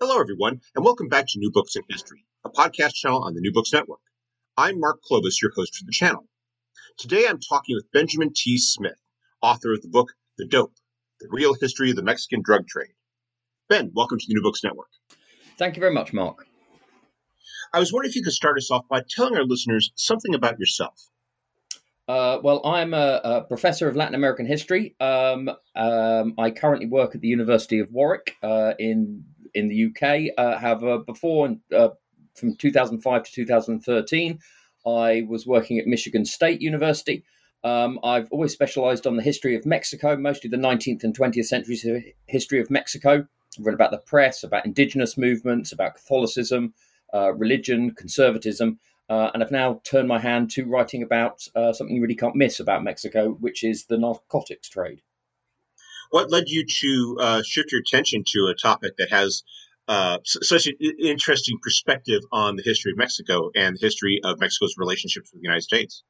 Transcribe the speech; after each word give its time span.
Hello, 0.00 0.20
everyone, 0.20 0.60
and 0.74 0.84
welcome 0.84 1.08
back 1.08 1.24
to 1.28 1.38
New 1.38 1.52
Books 1.52 1.76
in 1.76 1.82
History, 1.88 2.26
a 2.44 2.50
podcast 2.50 2.94
channel 2.94 3.22
on 3.22 3.34
the 3.34 3.40
New 3.40 3.52
Books 3.52 3.72
Network. 3.72 4.00
I'm 4.56 4.80
Mark 4.80 4.98
Klobas, 5.08 5.40
your 5.40 5.52
host 5.54 5.76
for 5.76 5.84
the 5.84 5.92
channel. 5.92 6.26
Today 6.98 7.26
I'm 7.28 7.38
talking 7.38 7.76
with 7.76 7.90
Benjamin 7.92 8.32
T. 8.34 8.58
Smith, 8.58 8.98
author 9.40 9.72
of 9.72 9.82
the 9.82 9.88
book 9.88 10.12
The 10.36 10.46
Dope 10.46 10.74
The 11.20 11.28
Real 11.30 11.54
History 11.54 11.90
of 11.90 11.96
the 11.96 12.02
Mexican 12.02 12.42
Drug 12.42 12.66
Trade. 12.66 12.90
Ben, 13.68 13.92
welcome 13.94 14.18
to 14.18 14.26
the 14.26 14.34
New 14.34 14.42
Books 14.42 14.64
Network. 14.64 14.88
Thank 15.58 15.76
you 15.76 15.80
very 15.80 15.94
much, 15.94 16.12
Mark. 16.12 16.44
I 17.72 17.78
was 17.78 17.92
wondering 17.92 18.10
if 18.10 18.16
you 18.16 18.24
could 18.24 18.32
start 18.32 18.58
us 18.58 18.72
off 18.72 18.88
by 18.88 19.00
telling 19.08 19.36
our 19.36 19.44
listeners 19.44 19.92
something 19.94 20.34
about 20.34 20.58
yourself. 20.58 21.08
Uh, 22.06 22.38
well, 22.42 22.60
I'm 22.66 22.92
a, 22.92 23.20
a, 23.24 23.44
professor 23.44 23.88
of 23.88 23.96
Latin 23.96 24.14
American 24.14 24.44
history. 24.44 24.94
Um, 25.00 25.48
um, 25.74 26.34
I 26.36 26.50
currently 26.50 26.86
work 26.86 27.14
at 27.14 27.22
the 27.22 27.28
University 27.28 27.78
of 27.78 27.90
Warwick 27.90 28.36
uh, 28.42 28.74
in 28.78 29.24
in 29.54 29.68
the 29.68 29.86
UK. 29.86 30.34
Uh, 30.36 30.58
have 30.58 30.84
uh, 30.84 30.98
before 30.98 31.56
uh, 31.74 31.88
from 32.34 32.56
2005 32.56 33.24
to 33.24 33.32
2013, 33.32 34.38
I 34.86 35.24
was 35.28 35.46
working 35.46 35.78
at 35.78 35.86
Michigan 35.86 36.24
State 36.24 36.60
University. 36.60 37.24
Um, 37.62 37.98
I've 38.04 38.30
always 38.30 38.52
specialized 38.52 39.06
on 39.06 39.16
the 39.16 39.22
history 39.22 39.56
of 39.56 39.64
Mexico, 39.64 40.16
mostly 40.16 40.50
the 40.50 40.58
19th 40.58 41.02
and 41.04 41.16
20th 41.16 41.46
centuries 41.46 41.86
history 42.26 42.60
of 42.60 42.70
Mexico. 42.70 43.26
I've 43.58 43.66
read 43.66 43.74
about 43.74 43.90
the 43.90 43.98
press, 43.98 44.42
about 44.42 44.66
indigenous 44.66 45.16
movements, 45.16 45.72
about 45.72 45.94
Catholicism, 45.94 46.74
uh, 47.14 47.32
religion, 47.32 47.94
conservatism. 47.94 48.78
Uh, 49.08 49.30
and 49.32 49.42
I've 49.42 49.50
now 49.50 49.80
turned 49.84 50.08
my 50.08 50.18
hand 50.18 50.50
to 50.52 50.66
writing 50.66 51.02
about 51.02 51.46
uh, 51.54 51.72
something 51.72 51.94
you 51.94 52.02
really 52.02 52.14
can't 52.14 52.36
miss 52.36 52.60
about 52.60 52.84
Mexico, 52.84 53.30
which 53.40 53.64
is 53.64 53.86
the 53.86 53.98
narcotics 53.98 54.68
trade. 54.68 55.02
What 56.14 56.30
led 56.30 56.44
you 56.46 56.64
to 56.64 57.16
uh, 57.20 57.42
shift 57.44 57.72
your 57.72 57.80
attention 57.80 58.22
to 58.28 58.46
a 58.46 58.54
topic 58.54 58.98
that 58.98 59.10
has 59.10 59.42
uh, 59.88 60.18
such 60.24 60.68
an 60.68 60.74
interesting 60.80 61.58
perspective 61.60 62.20
on 62.30 62.54
the 62.54 62.62
history 62.62 62.92
of 62.92 62.98
Mexico 62.98 63.50
and 63.56 63.76
the 63.76 63.84
history 63.84 64.20
of 64.22 64.38
Mexico's 64.38 64.76
relationships 64.78 65.32
with 65.32 65.42
the 65.42 65.44
United 65.48 65.62
States? 65.62 66.04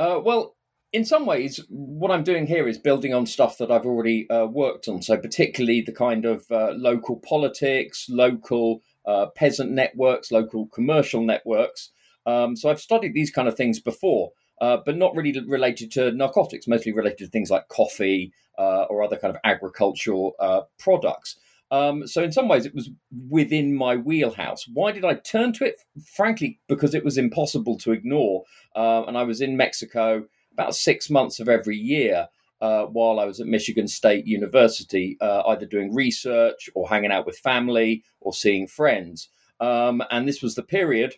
Uh, 0.00 0.18
well, 0.20 0.56
in 0.92 1.04
some 1.04 1.26
ways, 1.26 1.60
what 1.68 2.10
I'm 2.10 2.24
doing 2.24 2.44
here 2.44 2.66
is 2.66 2.76
building 2.76 3.14
on 3.14 3.24
stuff 3.24 3.56
that 3.58 3.70
I've 3.70 3.86
already 3.86 4.28
uh, 4.30 4.46
worked 4.46 4.88
on. 4.88 5.00
So, 5.00 5.16
particularly 5.16 5.80
the 5.80 5.92
kind 5.92 6.24
of 6.24 6.44
uh, 6.50 6.72
local 6.72 7.20
politics, 7.20 8.06
local 8.08 8.80
uh, 9.06 9.26
peasant 9.36 9.70
networks, 9.70 10.32
local 10.32 10.66
commercial 10.66 11.22
networks. 11.24 11.90
Um, 12.26 12.56
so, 12.56 12.68
I've 12.68 12.80
studied 12.80 13.14
these 13.14 13.30
kind 13.30 13.46
of 13.46 13.56
things 13.56 13.78
before. 13.78 14.32
Uh, 14.60 14.78
but 14.84 14.96
not 14.96 15.14
really 15.16 15.38
related 15.48 15.90
to 15.90 16.12
narcotics, 16.12 16.68
mostly 16.68 16.92
related 16.92 17.18
to 17.18 17.26
things 17.26 17.50
like 17.50 17.66
coffee 17.68 18.32
uh, 18.58 18.84
or 18.84 19.02
other 19.02 19.16
kind 19.16 19.34
of 19.34 19.40
agricultural 19.44 20.34
uh, 20.38 20.62
products. 20.78 21.36
Um, 21.70 22.06
so 22.06 22.22
in 22.22 22.30
some 22.30 22.46
ways, 22.46 22.66
it 22.66 22.74
was 22.74 22.90
within 23.28 23.74
my 23.74 23.96
wheelhouse. 23.96 24.68
Why 24.72 24.92
did 24.92 25.04
I 25.04 25.14
turn 25.14 25.52
to 25.54 25.64
it? 25.64 25.80
Frankly, 26.14 26.60
because 26.68 26.94
it 26.94 27.04
was 27.04 27.18
impossible 27.18 27.78
to 27.78 27.92
ignore. 27.92 28.44
Uh, 28.76 29.04
and 29.04 29.18
I 29.18 29.24
was 29.24 29.40
in 29.40 29.56
Mexico 29.56 30.24
about 30.52 30.76
six 30.76 31.10
months 31.10 31.40
of 31.40 31.48
every 31.48 31.76
year. 31.76 32.28
Uh, 32.60 32.86
while 32.86 33.18
I 33.18 33.24
was 33.26 33.40
at 33.40 33.46
Michigan 33.46 33.88
State 33.88 34.26
University, 34.26 35.18
uh, 35.20 35.42
either 35.48 35.66
doing 35.66 35.92
research 35.92 36.70
or 36.74 36.88
hanging 36.88 37.10
out 37.10 37.26
with 37.26 37.36
family 37.36 38.04
or 38.20 38.32
seeing 38.32 38.66
friends. 38.66 39.28
Um, 39.60 40.02
and 40.10 40.26
this 40.26 40.40
was 40.40 40.54
the 40.54 40.62
period 40.62 41.16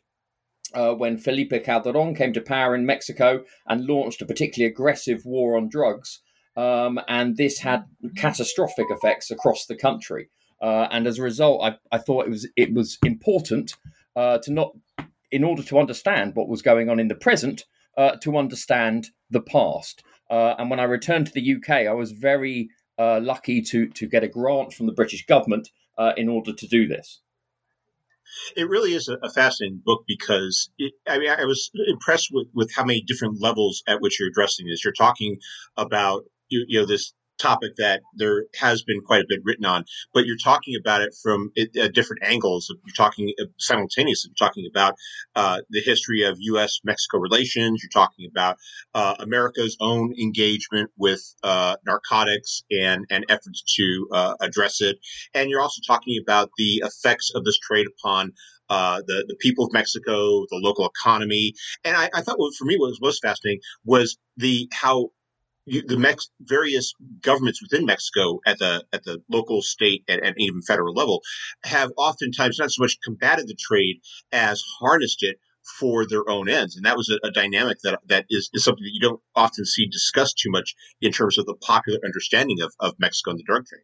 uh, 0.74 0.94
when 0.94 1.18
Felipe 1.18 1.64
Calderon 1.64 2.14
came 2.14 2.32
to 2.32 2.40
power 2.40 2.74
in 2.74 2.86
Mexico 2.86 3.44
and 3.66 3.86
launched 3.86 4.22
a 4.22 4.26
particularly 4.26 4.70
aggressive 4.70 5.24
war 5.24 5.56
on 5.56 5.68
drugs. 5.68 6.20
Um, 6.56 6.98
and 7.08 7.36
this 7.36 7.58
had 7.58 7.84
catastrophic 8.16 8.86
effects 8.90 9.30
across 9.30 9.66
the 9.66 9.76
country. 9.76 10.30
Uh, 10.60 10.88
and 10.90 11.06
as 11.06 11.18
a 11.18 11.22
result, 11.22 11.62
I, 11.62 11.76
I, 11.94 11.98
thought 11.98 12.26
it 12.26 12.30
was 12.30 12.48
it 12.56 12.72
was 12.72 12.96
important 13.04 13.74
uh, 14.16 14.38
to 14.38 14.50
not, 14.50 14.72
in 15.30 15.44
order 15.44 15.62
to 15.62 15.78
understand 15.78 16.34
what 16.34 16.48
was 16.48 16.62
going 16.62 16.88
on 16.88 16.98
in 16.98 17.08
the 17.08 17.14
present, 17.14 17.64
uh, 17.98 18.16
to 18.22 18.38
understand 18.38 19.08
the 19.30 19.42
past. 19.42 20.02
Uh, 20.30 20.54
and 20.58 20.70
when 20.70 20.80
I 20.80 20.84
returned 20.84 21.26
to 21.26 21.32
the 21.34 21.56
UK, 21.56 21.70
I 21.86 21.92
was 21.92 22.12
very 22.12 22.70
uh, 22.98 23.20
lucky 23.22 23.60
to 23.60 23.88
to 23.88 24.06
get 24.06 24.24
a 24.24 24.28
grant 24.28 24.72
from 24.72 24.86
the 24.86 24.92
British 24.92 25.26
government 25.26 25.68
in 26.16 26.28
order 26.28 26.52
to 26.52 26.66
do 26.66 26.86
this. 26.86 27.20
It 28.56 28.68
really 28.68 28.92
is 28.94 29.08
a, 29.08 29.30
fascinating 29.30 29.82
book 29.84 30.04
because 30.06 30.70
it, 30.78 30.92
I 31.06 31.18
mean 31.18 31.30
I 31.30 31.44
was 31.44 31.70
impressed 31.86 32.28
with, 32.32 32.48
with 32.54 32.72
how 32.74 32.84
many 32.84 33.02
different 33.02 33.40
levels 33.40 33.82
at 33.86 34.00
which 34.00 34.18
you're 34.18 34.28
addressing 34.28 34.66
this. 34.66 34.84
You're 34.84 34.92
talking 34.92 35.38
about 35.76 36.24
you, 36.48 36.64
you 36.68 36.80
know 36.80 36.86
this 36.86 37.12
topic 37.38 37.72
that 37.76 38.02
there 38.14 38.44
has 38.58 38.82
been 38.82 39.00
quite 39.00 39.22
a 39.22 39.26
bit 39.28 39.40
written 39.44 39.64
on, 39.64 39.84
but 40.12 40.26
you're 40.26 40.36
talking 40.36 40.76
about 40.78 41.02
it 41.02 41.14
from 41.22 41.52
uh, 41.58 41.88
different 41.88 42.22
angles. 42.22 42.68
You're 42.68 42.94
talking 42.96 43.32
uh, 43.40 43.44
simultaneously. 43.58 44.30
You're 44.30 44.48
talking 44.48 44.68
about 44.70 44.94
uh, 45.34 45.60
the 45.70 45.80
history 45.80 46.22
of 46.22 46.36
U.S. 46.40 46.80
Mexico 46.84 47.18
relations. 47.18 47.82
You're 47.82 48.02
talking 48.02 48.28
about 48.30 48.56
uh, 48.94 49.14
America's 49.18 49.76
own 49.80 50.14
engagement 50.20 50.90
with 50.96 51.22
uh, 51.42 51.76
narcotics 51.86 52.62
and 52.70 53.04
and 53.10 53.24
efforts 53.28 53.62
to 53.76 54.08
uh, 54.12 54.34
address 54.40 54.80
it, 54.80 54.96
and 55.34 55.50
you're 55.50 55.60
also 55.62 55.80
talking 55.86 56.18
about 56.20 56.50
the 56.58 56.82
effects 56.84 57.30
of 57.34 57.44
this 57.44 57.58
trade 57.58 57.86
upon 57.86 58.32
uh, 58.68 59.00
the 59.06 59.24
the 59.28 59.36
people 59.36 59.66
of 59.66 59.72
Mexico, 59.72 60.44
the 60.50 60.60
local 60.62 60.88
economy, 60.88 61.52
and 61.84 61.96
I, 61.96 62.10
I 62.14 62.22
thought 62.22 62.38
what 62.38 62.54
for 62.54 62.64
me 62.64 62.76
what 62.76 62.88
was 62.88 63.00
most 63.00 63.22
fascinating 63.22 63.60
was 63.84 64.16
the 64.36 64.68
how 64.72 65.10
the 65.66 65.96
Mex- 65.98 66.30
various 66.40 66.92
governments 67.20 67.60
within 67.60 67.86
Mexico 67.86 68.40
at 68.46 68.58
the 68.58 68.84
at 68.92 69.04
the 69.04 69.20
local, 69.28 69.62
state, 69.62 70.04
and, 70.08 70.20
and, 70.24 70.34
even 70.38 70.62
federal 70.62 70.94
level 70.94 71.22
have 71.64 71.90
oftentimes 71.96 72.58
not 72.58 72.70
so 72.70 72.82
much 72.82 72.98
combated 73.04 73.48
the 73.48 73.56
trade 73.58 73.96
as 74.32 74.62
harnessed 74.80 75.22
it 75.22 75.38
for 75.80 76.06
their 76.06 76.28
own 76.30 76.48
ends, 76.48 76.76
and 76.76 76.84
that 76.84 76.96
was 76.96 77.08
a, 77.10 77.26
a 77.26 77.32
dynamic 77.32 77.78
that 77.82 77.98
that 78.06 78.26
is, 78.30 78.48
is 78.52 78.62
something 78.62 78.84
that 78.84 78.94
you 78.94 79.00
don't 79.00 79.20
often 79.34 79.64
see 79.64 79.86
discussed 79.86 80.38
too 80.38 80.50
much 80.50 80.74
in 81.00 81.10
terms 81.10 81.36
of 81.38 81.46
the 81.46 81.56
popular 81.56 81.98
understanding 82.04 82.60
of, 82.60 82.72
of 82.78 82.94
Mexico 82.98 83.30
and 83.30 83.40
the 83.40 83.44
drug 83.44 83.66
trade. 83.66 83.82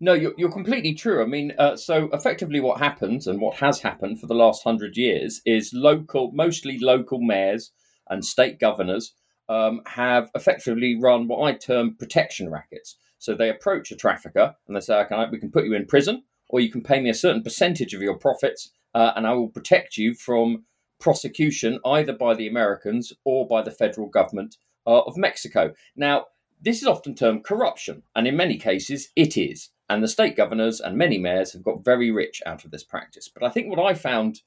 No, 0.00 0.12
you're, 0.12 0.34
you're 0.36 0.52
completely 0.52 0.94
true. 0.94 1.22
I 1.22 1.26
mean, 1.26 1.54
uh, 1.58 1.76
so 1.76 2.08
effectively, 2.12 2.60
what 2.60 2.78
happens 2.78 3.26
and 3.26 3.40
what 3.40 3.56
has 3.56 3.80
happened 3.80 4.20
for 4.20 4.26
the 4.26 4.34
last 4.34 4.62
hundred 4.62 4.96
years 4.96 5.40
is 5.46 5.72
local, 5.72 6.30
mostly 6.32 6.78
local 6.78 7.20
mayors 7.20 7.72
and 8.08 8.24
state 8.24 8.60
governors 8.60 9.14
um, 9.48 9.80
have 9.86 10.30
effectively 10.34 10.98
run 11.00 11.28
what 11.28 11.42
I 11.42 11.52
term 11.54 11.96
protection 11.96 12.50
rackets. 12.50 12.96
So 13.18 13.34
they 13.34 13.50
approach 13.50 13.90
a 13.90 13.96
trafficker 13.96 14.54
and 14.66 14.76
they 14.76 14.80
say, 14.80 14.96
"Okay, 15.00 15.26
we 15.30 15.38
can 15.38 15.50
put 15.50 15.64
you 15.64 15.74
in 15.74 15.86
prison, 15.86 16.22
or 16.48 16.60
you 16.60 16.70
can 16.70 16.82
pay 16.82 17.00
me 17.00 17.10
a 17.10 17.14
certain 17.14 17.42
percentage 17.42 17.94
of 17.94 18.02
your 18.02 18.16
profits, 18.16 18.72
uh, 18.94 19.12
and 19.16 19.26
I 19.26 19.32
will 19.34 19.48
protect 19.48 19.96
you 19.96 20.14
from 20.14 20.64
prosecution 21.00 21.78
either 21.84 22.12
by 22.12 22.34
the 22.34 22.48
Americans 22.48 23.12
or 23.24 23.46
by 23.46 23.62
the 23.62 23.70
federal 23.70 24.08
government 24.08 24.56
uh, 24.86 25.00
of 25.00 25.16
Mexico. 25.16 25.74
Now, 25.96 26.26
this 26.60 26.82
is 26.82 26.88
often 26.88 27.14
termed 27.14 27.44
corruption, 27.44 28.02
and 28.16 28.26
in 28.26 28.36
many 28.36 28.58
cases 28.58 29.10
it 29.14 29.36
is. 29.36 29.70
And 29.88 30.02
the 30.02 30.08
state 30.08 30.36
governors 30.36 30.80
and 30.80 30.98
many 30.98 31.18
mayors 31.18 31.52
have 31.52 31.62
got 31.62 31.84
very 31.84 32.10
rich 32.10 32.42
out 32.44 32.64
of 32.64 32.70
this 32.70 32.84
practice. 32.84 33.28
But 33.28 33.42
I 33.42 33.50
think 33.50 33.68
what 33.68 33.84
I 33.84 33.94
found 33.94 34.42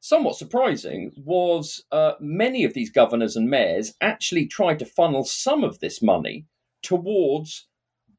somewhat 0.00 0.36
surprising 0.36 1.12
was 1.16 1.84
uh, 1.92 2.12
many 2.20 2.64
of 2.64 2.74
these 2.74 2.90
governors 2.90 3.36
and 3.36 3.48
mayors 3.50 3.94
actually 4.00 4.46
tried 4.46 4.78
to 4.78 4.86
funnel 4.86 5.24
some 5.24 5.64
of 5.64 5.80
this 5.80 6.02
money 6.02 6.46
towards 6.82 7.66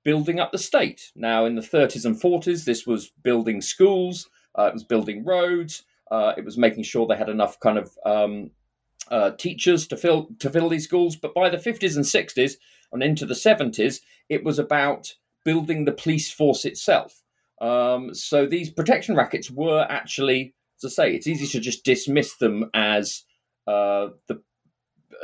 building 0.03 0.39
up 0.39 0.51
the 0.51 0.57
state. 0.57 1.11
Now, 1.15 1.45
in 1.45 1.55
the 1.55 1.61
30s 1.61 2.05
and 2.05 2.19
40s, 2.19 2.65
this 2.65 2.85
was 2.85 3.11
building 3.23 3.61
schools, 3.61 4.29
uh, 4.57 4.65
it 4.65 4.73
was 4.73 4.83
building 4.83 5.23
roads, 5.23 5.83
uh, 6.11 6.33
it 6.37 6.45
was 6.45 6.57
making 6.57 6.83
sure 6.83 7.05
they 7.05 7.15
had 7.15 7.29
enough 7.29 7.59
kind 7.59 7.77
of 7.77 7.97
um, 8.05 8.51
uh, 9.11 9.31
teachers 9.31 9.87
to 9.87 9.97
fill 9.97 10.29
to 10.39 10.49
fill 10.49 10.69
these 10.69 10.85
schools. 10.85 11.15
But 11.15 11.33
by 11.33 11.49
the 11.49 11.57
50s 11.57 11.95
and 11.95 12.05
60s 12.05 12.53
and 12.91 13.03
into 13.03 13.25
the 13.25 13.33
70s, 13.33 14.01
it 14.27 14.43
was 14.43 14.59
about 14.59 15.13
building 15.45 15.85
the 15.85 15.91
police 15.91 16.31
force 16.31 16.65
itself. 16.65 17.21
Um, 17.61 18.13
so 18.13 18.45
these 18.45 18.69
protection 18.69 19.15
rackets 19.15 19.51
were 19.51 19.85
actually, 19.89 20.53
as 20.83 20.97
I 20.97 21.03
say, 21.03 21.15
it's 21.15 21.27
easy 21.27 21.47
to 21.47 21.59
just 21.59 21.83
dismiss 21.83 22.35
them 22.37 22.69
as 22.73 23.23
uh, 23.67 24.09
the 24.27 24.41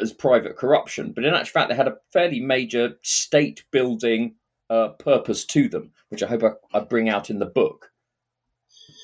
as 0.02 0.12
private 0.14 0.58
corruption, 0.58 1.14
but 1.14 1.24
in 1.24 1.34
actual 1.34 1.54
fact, 1.54 1.70
they 1.70 1.76
had 1.76 1.88
a 1.88 1.98
fairly 2.12 2.40
major 2.40 2.96
state 3.02 3.64
building 3.72 4.36
uh, 4.70 4.90
purpose 4.90 5.46
to 5.46 5.70
them, 5.70 5.92
which 6.10 6.24
I 6.24 6.28
hope 6.28 6.44
I, 6.44 6.78
I 6.78 6.82
bring 6.82 7.08
out 7.08 7.30
in 7.30 7.40
the 7.40 7.46
book. 7.46 7.92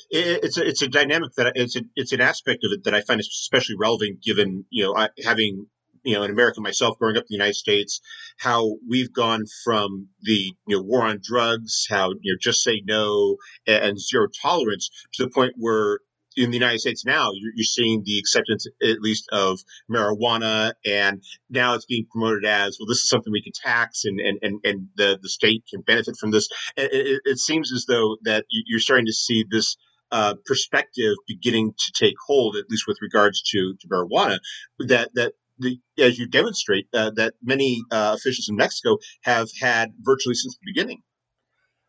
It's 0.09 0.57
a, 0.57 0.67
it's 0.67 0.81
a 0.81 0.89
dynamic 0.89 1.31
that 1.37 1.53
it's 1.55 1.77
a, 1.77 1.83
it's 1.95 2.11
an 2.11 2.19
aspect 2.19 2.65
of 2.65 2.71
it 2.73 2.83
that 2.83 2.93
I 2.93 2.99
find 3.01 3.21
especially 3.21 3.77
relevant 3.79 4.21
given 4.21 4.65
you 4.69 4.83
know 4.83 4.95
I, 4.95 5.07
having 5.23 5.67
you 6.03 6.15
know 6.15 6.23
an 6.23 6.31
American 6.31 6.63
myself 6.63 6.99
growing 6.99 7.15
up 7.15 7.21
in 7.21 7.27
the 7.29 7.35
United 7.35 7.55
States 7.55 8.01
how 8.37 8.75
we've 8.89 9.13
gone 9.13 9.45
from 9.63 10.09
the 10.21 10.53
you 10.67 10.75
know 10.75 10.81
war 10.81 11.03
on 11.03 11.19
drugs 11.23 11.87
how 11.89 12.09
you 12.21 12.33
know 12.33 12.37
just 12.41 12.61
say 12.61 12.81
no 12.83 13.37
and 13.65 13.97
zero 13.97 14.27
tolerance 14.41 14.89
to 15.13 15.23
the 15.23 15.29
point 15.29 15.53
where 15.55 15.99
in 16.37 16.49
the 16.51 16.57
United 16.57 16.79
States 16.79 17.05
now, 17.05 17.31
you're, 17.33 17.51
you're, 17.55 17.63
seeing 17.63 18.03
the 18.05 18.17
acceptance, 18.17 18.65
at 18.81 19.01
least, 19.01 19.27
of 19.31 19.59
marijuana, 19.89 20.73
and 20.85 21.23
now 21.49 21.73
it's 21.73 21.85
being 21.85 22.05
promoted 22.11 22.45
as 22.45 22.77
well. 22.79 22.87
This 22.87 22.99
is 22.99 23.09
something 23.09 23.31
we 23.31 23.41
can 23.41 23.53
tax, 23.53 24.05
and 24.05 24.19
and 24.19 24.39
and, 24.41 24.59
and 24.63 24.87
the 24.95 25.19
the 25.21 25.29
state 25.29 25.63
can 25.69 25.81
benefit 25.81 26.15
from 26.17 26.31
this. 26.31 26.47
It, 26.77 26.91
it, 26.93 27.21
it 27.25 27.37
seems 27.37 27.71
as 27.71 27.85
though 27.85 28.17
that 28.23 28.45
you're 28.49 28.79
starting 28.79 29.05
to 29.05 29.13
see 29.13 29.45
this 29.49 29.75
uh, 30.11 30.35
perspective 30.45 31.15
beginning 31.27 31.73
to 31.77 31.91
take 31.93 32.15
hold, 32.27 32.55
at 32.55 32.69
least 32.69 32.83
with 32.87 32.97
regards 33.01 33.41
to, 33.41 33.75
to 33.79 33.87
marijuana, 33.87 34.39
that 34.79 35.09
that 35.15 35.33
the, 35.59 35.79
as 35.99 36.17
you 36.17 36.27
demonstrate 36.27 36.87
uh, 36.93 37.11
that 37.15 37.33
many 37.41 37.81
uh, 37.91 38.15
officials 38.17 38.49
in 38.49 38.55
Mexico 38.55 38.97
have 39.21 39.49
had 39.59 39.91
virtually 39.99 40.35
since 40.35 40.55
the 40.55 40.71
beginning. 40.73 41.01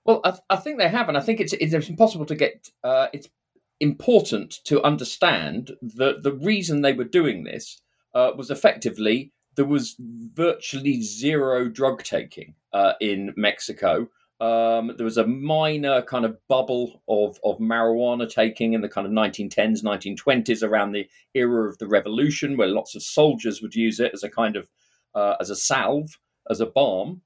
Well, 0.04 0.20
I, 0.24 0.30
th- 0.30 0.42
I 0.50 0.56
think 0.56 0.78
they 0.78 0.88
have, 0.88 1.08
and 1.08 1.16
I 1.16 1.20
think 1.20 1.40
it's 1.40 1.52
it's 1.52 1.88
impossible 1.88 2.26
to 2.26 2.34
get. 2.34 2.68
Uh, 2.82 3.06
it's 3.12 3.28
important 3.82 4.60
to 4.64 4.82
understand 4.82 5.72
that 5.82 6.22
the 6.22 6.32
reason 6.32 6.80
they 6.80 6.92
were 6.92 7.04
doing 7.04 7.44
this 7.44 7.80
uh, 8.14 8.30
was 8.36 8.50
effectively 8.50 9.32
there 9.54 9.66
was 9.66 9.96
virtually 10.34 11.02
zero 11.02 11.68
drug 11.68 12.02
taking 12.02 12.54
uh, 12.72 12.94
in 13.00 13.34
Mexico 13.36 14.08
um, 14.42 14.92
there 14.96 15.04
was 15.04 15.18
a 15.18 15.26
minor 15.26 16.02
kind 16.02 16.24
of 16.24 16.36
bubble 16.48 17.00
of, 17.08 17.38
of 17.44 17.58
marijuana 17.58 18.28
taking 18.28 18.72
in 18.72 18.80
the 18.80 18.88
kind 18.88 19.06
of 19.06 19.12
1910s, 19.12 19.84
1920s 19.84 20.64
around 20.64 20.90
the 20.90 21.08
era 21.32 21.68
of 21.68 21.78
the 21.78 21.86
revolution, 21.86 22.56
where 22.56 22.66
lots 22.66 22.96
of 22.96 23.04
soldiers 23.04 23.62
would 23.62 23.76
use 23.76 24.00
it 24.00 24.10
as 24.12 24.24
a 24.24 24.28
kind 24.28 24.56
of 24.56 24.66
uh, 25.14 25.36
as 25.38 25.48
a 25.48 25.54
salve, 25.54 26.18
as 26.50 26.58
a 26.58 26.66
balm. 26.66 27.20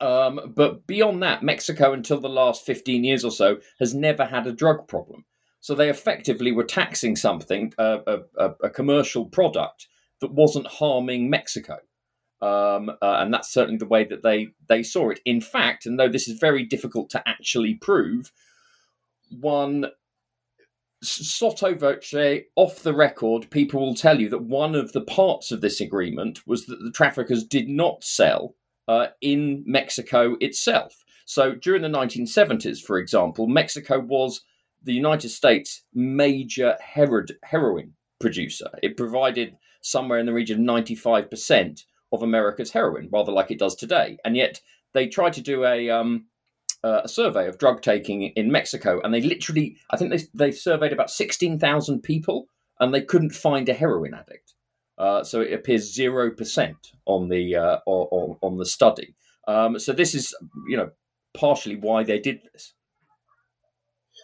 Um, 0.00 0.52
but 0.56 0.84
beyond 0.88 1.22
that, 1.22 1.44
Mexico, 1.44 1.92
until 1.92 2.18
the 2.18 2.28
last 2.28 2.66
15 2.66 3.04
years 3.04 3.24
or 3.24 3.30
so, 3.30 3.58
has 3.78 3.94
never 3.94 4.24
had 4.24 4.44
a 4.48 4.52
drug 4.52 4.88
problem. 4.88 5.26
So 5.60 5.74
they 5.74 5.90
effectively 5.90 6.52
were 6.52 6.64
taxing 6.64 7.16
something, 7.16 7.74
uh, 7.78 7.98
a, 8.36 8.50
a, 8.62 8.70
commercial 8.70 9.26
product 9.26 9.88
that 10.20 10.32
wasn't 10.32 10.66
harming 10.66 11.28
Mexico. 11.28 11.78
Um, 12.40 12.90
uh, 12.90 13.16
and 13.18 13.34
that's 13.34 13.52
certainly 13.52 13.78
the 13.78 13.86
way 13.86 14.04
that 14.04 14.22
they 14.22 14.48
they 14.68 14.84
saw 14.84 15.10
it. 15.10 15.18
In 15.24 15.40
fact, 15.40 15.86
and 15.86 15.98
though 15.98 16.08
this 16.08 16.28
is 16.28 16.38
very 16.38 16.64
difficult 16.64 17.10
to 17.10 17.28
actually 17.28 17.74
prove, 17.74 18.30
one 19.30 19.86
sotto 21.02 21.74
voce, 21.74 22.14
off 22.56 22.82
the 22.82 22.94
record, 22.94 23.50
people 23.50 23.80
will 23.80 23.94
tell 23.94 24.20
you 24.20 24.28
that 24.28 24.42
one 24.42 24.74
of 24.74 24.92
the 24.92 25.00
parts 25.00 25.50
of 25.50 25.60
this 25.60 25.80
agreement 25.80 26.46
was 26.46 26.66
that 26.66 26.80
the 26.82 26.92
traffickers 26.92 27.44
did 27.44 27.68
not 27.68 28.04
sell 28.04 28.54
uh, 28.86 29.08
in 29.20 29.62
Mexico 29.66 30.36
itself. 30.40 31.04
So 31.24 31.54
during 31.54 31.82
the 31.82 31.88
1970s, 31.88 32.80
for 32.80 32.98
example, 32.98 33.46
Mexico 33.46 34.00
was 34.00 34.42
the 34.82 34.92
United 34.92 35.30
States' 35.30 35.82
major 35.94 36.76
heroin 37.42 37.94
producer. 38.20 38.68
It 38.82 38.96
provided 38.96 39.56
somewhere 39.82 40.18
in 40.18 40.26
the 40.26 40.32
region 40.32 40.68
of 40.68 40.84
95% 40.84 41.84
of 42.12 42.22
America's 42.22 42.72
heroin, 42.72 43.08
rather 43.12 43.32
like 43.32 43.50
it 43.50 43.58
does 43.58 43.76
today. 43.76 44.18
And 44.24 44.36
yet 44.36 44.60
they 44.94 45.06
tried 45.06 45.34
to 45.34 45.42
do 45.42 45.64
a 45.64 45.90
um, 45.90 46.26
uh, 46.84 47.02
a 47.04 47.08
survey 47.08 47.48
of 47.48 47.58
drug 47.58 47.82
taking 47.82 48.22
in 48.22 48.52
Mexico, 48.52 49.00
and 49.02 49.12
they 49.12 49.20
literally, 49.20 49.76
I 49.90 49.96
think 49.96 50.10
they 50.10 50.22
they 50.34 50.52
surveyed 50.52 50.92
about 50.92 51.10
sixteen 51.10 51.58
thousand 51.58 52.02
people, 52.02 52.46
and 52.80 52.94
they 52.94 53.02
couldn't 53.02 53.34
find 53.34 53.68
a 53.68 53.74
heroin 53.74 54.14
addict. 54.14 54.54
Uh, 54.96 55.22
so 55.22 55.40
it 55.40 55.52
appears 55.52 55.94
zero 55.94 56.30
percent 56.30 56.92
on 57.06 57.28
the 57.28 57.56
uh, 57.56 57.78
on, 57.86 58.36
on 58.42 58.56
the 58.58 58.66
study. 58.66 59.14
Um, 59.46 59.78
so 59.78 59.92
this 59.92 60.14
is, 60.14 60.34
you 60.68 60.76
know, 60.76 60.90
partially 61.34 61.76
why 61.76 62.04
they 62.04 62.18
did 62.18 62.40
this. 62.52 62.74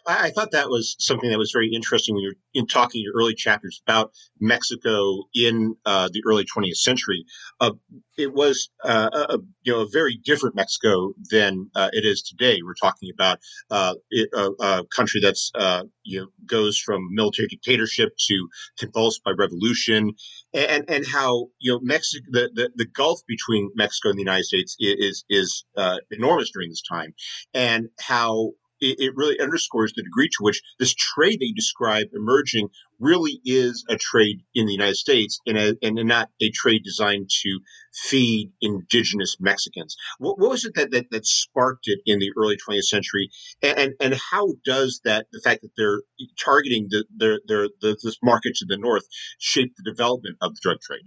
I, 0.07 0.27
I, 0.27 0.31
thought 0.31 0.53
that 0.53 0.69
was 0.69 0.97
something 0.99 1.31
that 1.31 1.39
was 1.39 1.53
very 1.53 1.71
interesting 1.73 2.15
when 2.15 2.23
you're 2.23 2.35
in 2.53 2.67
talking 2.67 3.03
your 3.03 3.15
early 3.17 3.35
chapters 3.35 3.83
about 3.87 4.13
Mexico 4.41 5.25
in 5.35 5.77
uh, 5.85 6.09
the 6.13 6.23
early 6.27 6.45
20th 6.45 6.77
century. 6.77 7.25
Uh, 7.61 7.73
it 8.17 8.33
was 8.33 8.71
uh, 8.85 9.09
a, 9.13 9.39
you 9.63 9.73
know 9.73 9.81
a 9.81 9.89
very 9.89 10.19
different 10.25 10.55
Mexico 10.55 11.13
than 11.31 11.71
uh, 11.75 11.91
it 11.93 12.05
is 12.05 12.23
today. 12.23 12.61
We're 12.65 12.75
talking 12.75 13.11
about 13.13 13.39
uh, 13.71 13.95
it, 14.11 14.29
a, 14.35 14.51
a, 14.61 14.85
country 14.95 15.21
that's 15.21 15.51
uh, 15.55 15.85
you 16.03 16.21
know 16.21 16.27
goes 16.47 16.79
from 16.79 17.09
military 17.13 17.49
dictatorship 17.49 18.11
to 18.29 18.49
convulsed 18.79 19.25
by 19.25 19.33
revolution, 19.37 20.13
and 20.53 20.85
and 20.89 21.07
how 21.07 21.49
you 21.59 21.73
know 21.73 21.81
Mexico 21.83 22.25
the, 22.31 22.51
the, 22.55 22.71
the 22.77 22.87
gulf 22.87 23.21
between 23.27 23.71
Mexico 23.75 24.11
and 24.11 24.19
the 24.19 24.23
United 24.23 24.45
States 24.45 24.77
is 24.79 25.25
is 25.29 25.65
enormous 26.11 26.51
during 26.53 26.71
this 26.71 26.83
time, 26.89 27.15
and 27.53 27.89
how 27.99 28.53
it, 28.85 28.97
it 28.99 29.13
really 29.17 29.41
underscores 29.41 29.93
the 29.93 30.03
degree 30.03 30.29
to 30.29 30.43
which 30.43 30.63
this 30.79 30.95
trade 30.95 31.39
you 31.41 31.55
describe 31.55 32.09
emerging 32.15 32.69
really 33.01 33.41
is 33.45 33.85
a 33.89 33.97
trade 33.97 34.41
in 34.55 34.67
the 34.67 34.73
United 34.73 34.97
States 34.97 35.39
and, 35.47 35.59
a, 35.59 35.77
and 35.83 35.97
not 36.07 36.31
a 36.41 36.51
trade 36.51 36.83
designed 36.85 37.29
to 37.43 37.61
feed 37.93 38.53
indigenous 38.61 39.37
Mexicans. 39.41 39.97
What, 40.19 40.39
what 40.39 40.51
was 40.51 40.65
it 40.65 40.75
that, 40.75 40.91
that, 40.93 41.11
that, 41.11 41.27
sparked 41.27 41.87
it 41.87 41.99
in 42.07 42.19
the 42.19 42.31
early 42.37 42.57
20th 42.57 42.85
century? 42.85 43.31
And, 43.63 43.95
and, 44.01 44.15
how 44.31 44.55
does 44.65 45.01
that, 45.05 45.27
the 45.33 45.41
fact 45.41 45.63
that 45.63 45.71
they're 45.77 46.03
targeting 46.43 46.87
the, 46.91 47.05
their, 47.17 47.41
their, 47.47 47.69
the, 47.81 47.97
this 48.03 48.19
market 48.23 48.55
to 48.57 48.67
the 48.67 48.79
north, 48.79 49.05
shape 49.39 49.73
the 49.77 49.91
development 49.91 50.37
of 50.41 50.55
the 50.55 50.61
drug 50.63 50.79
trade? 50.81 51.03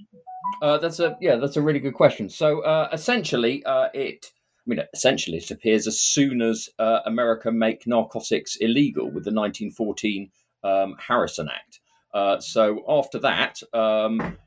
Uh, 0.62 0.78
that's 0.78 1.00
a 1.00 1.18
yeah, 1.20 1.36
that's 1.36 1.58
a 1.58 1.62
really 1.62 1.80
good 1.80 1.94
question. 1.94 2.30
So 2.30 2.62
uh, 2.62 2.90
essentially, 2.92 3.64
uh, 3.66 3.90
it 3.94 4.32
mean, 4.68 4.80
essentially, 4.94 5.38
it 5.38 5.52
appears 5.52 5.88
as 5.88 6.00
soon 6.00 6.42
as 6.42 6.70
uh, 6.80 7.00
America 7.06 7.52
make 7.52 7.88
narcotics 7.88 8.58
illegal 8.58 9.06
with 9.06 9.24
the 9.24 9.34
1914 9.34 10.30
um, 10.64 10.96
Harrison 11.00 11.50
Act. 11.50 11.80
Uh, 12.14 12.40
so 12.40 12.84
after 12.88 13.20
that, 13.20 13.62
um, 13.74 14.38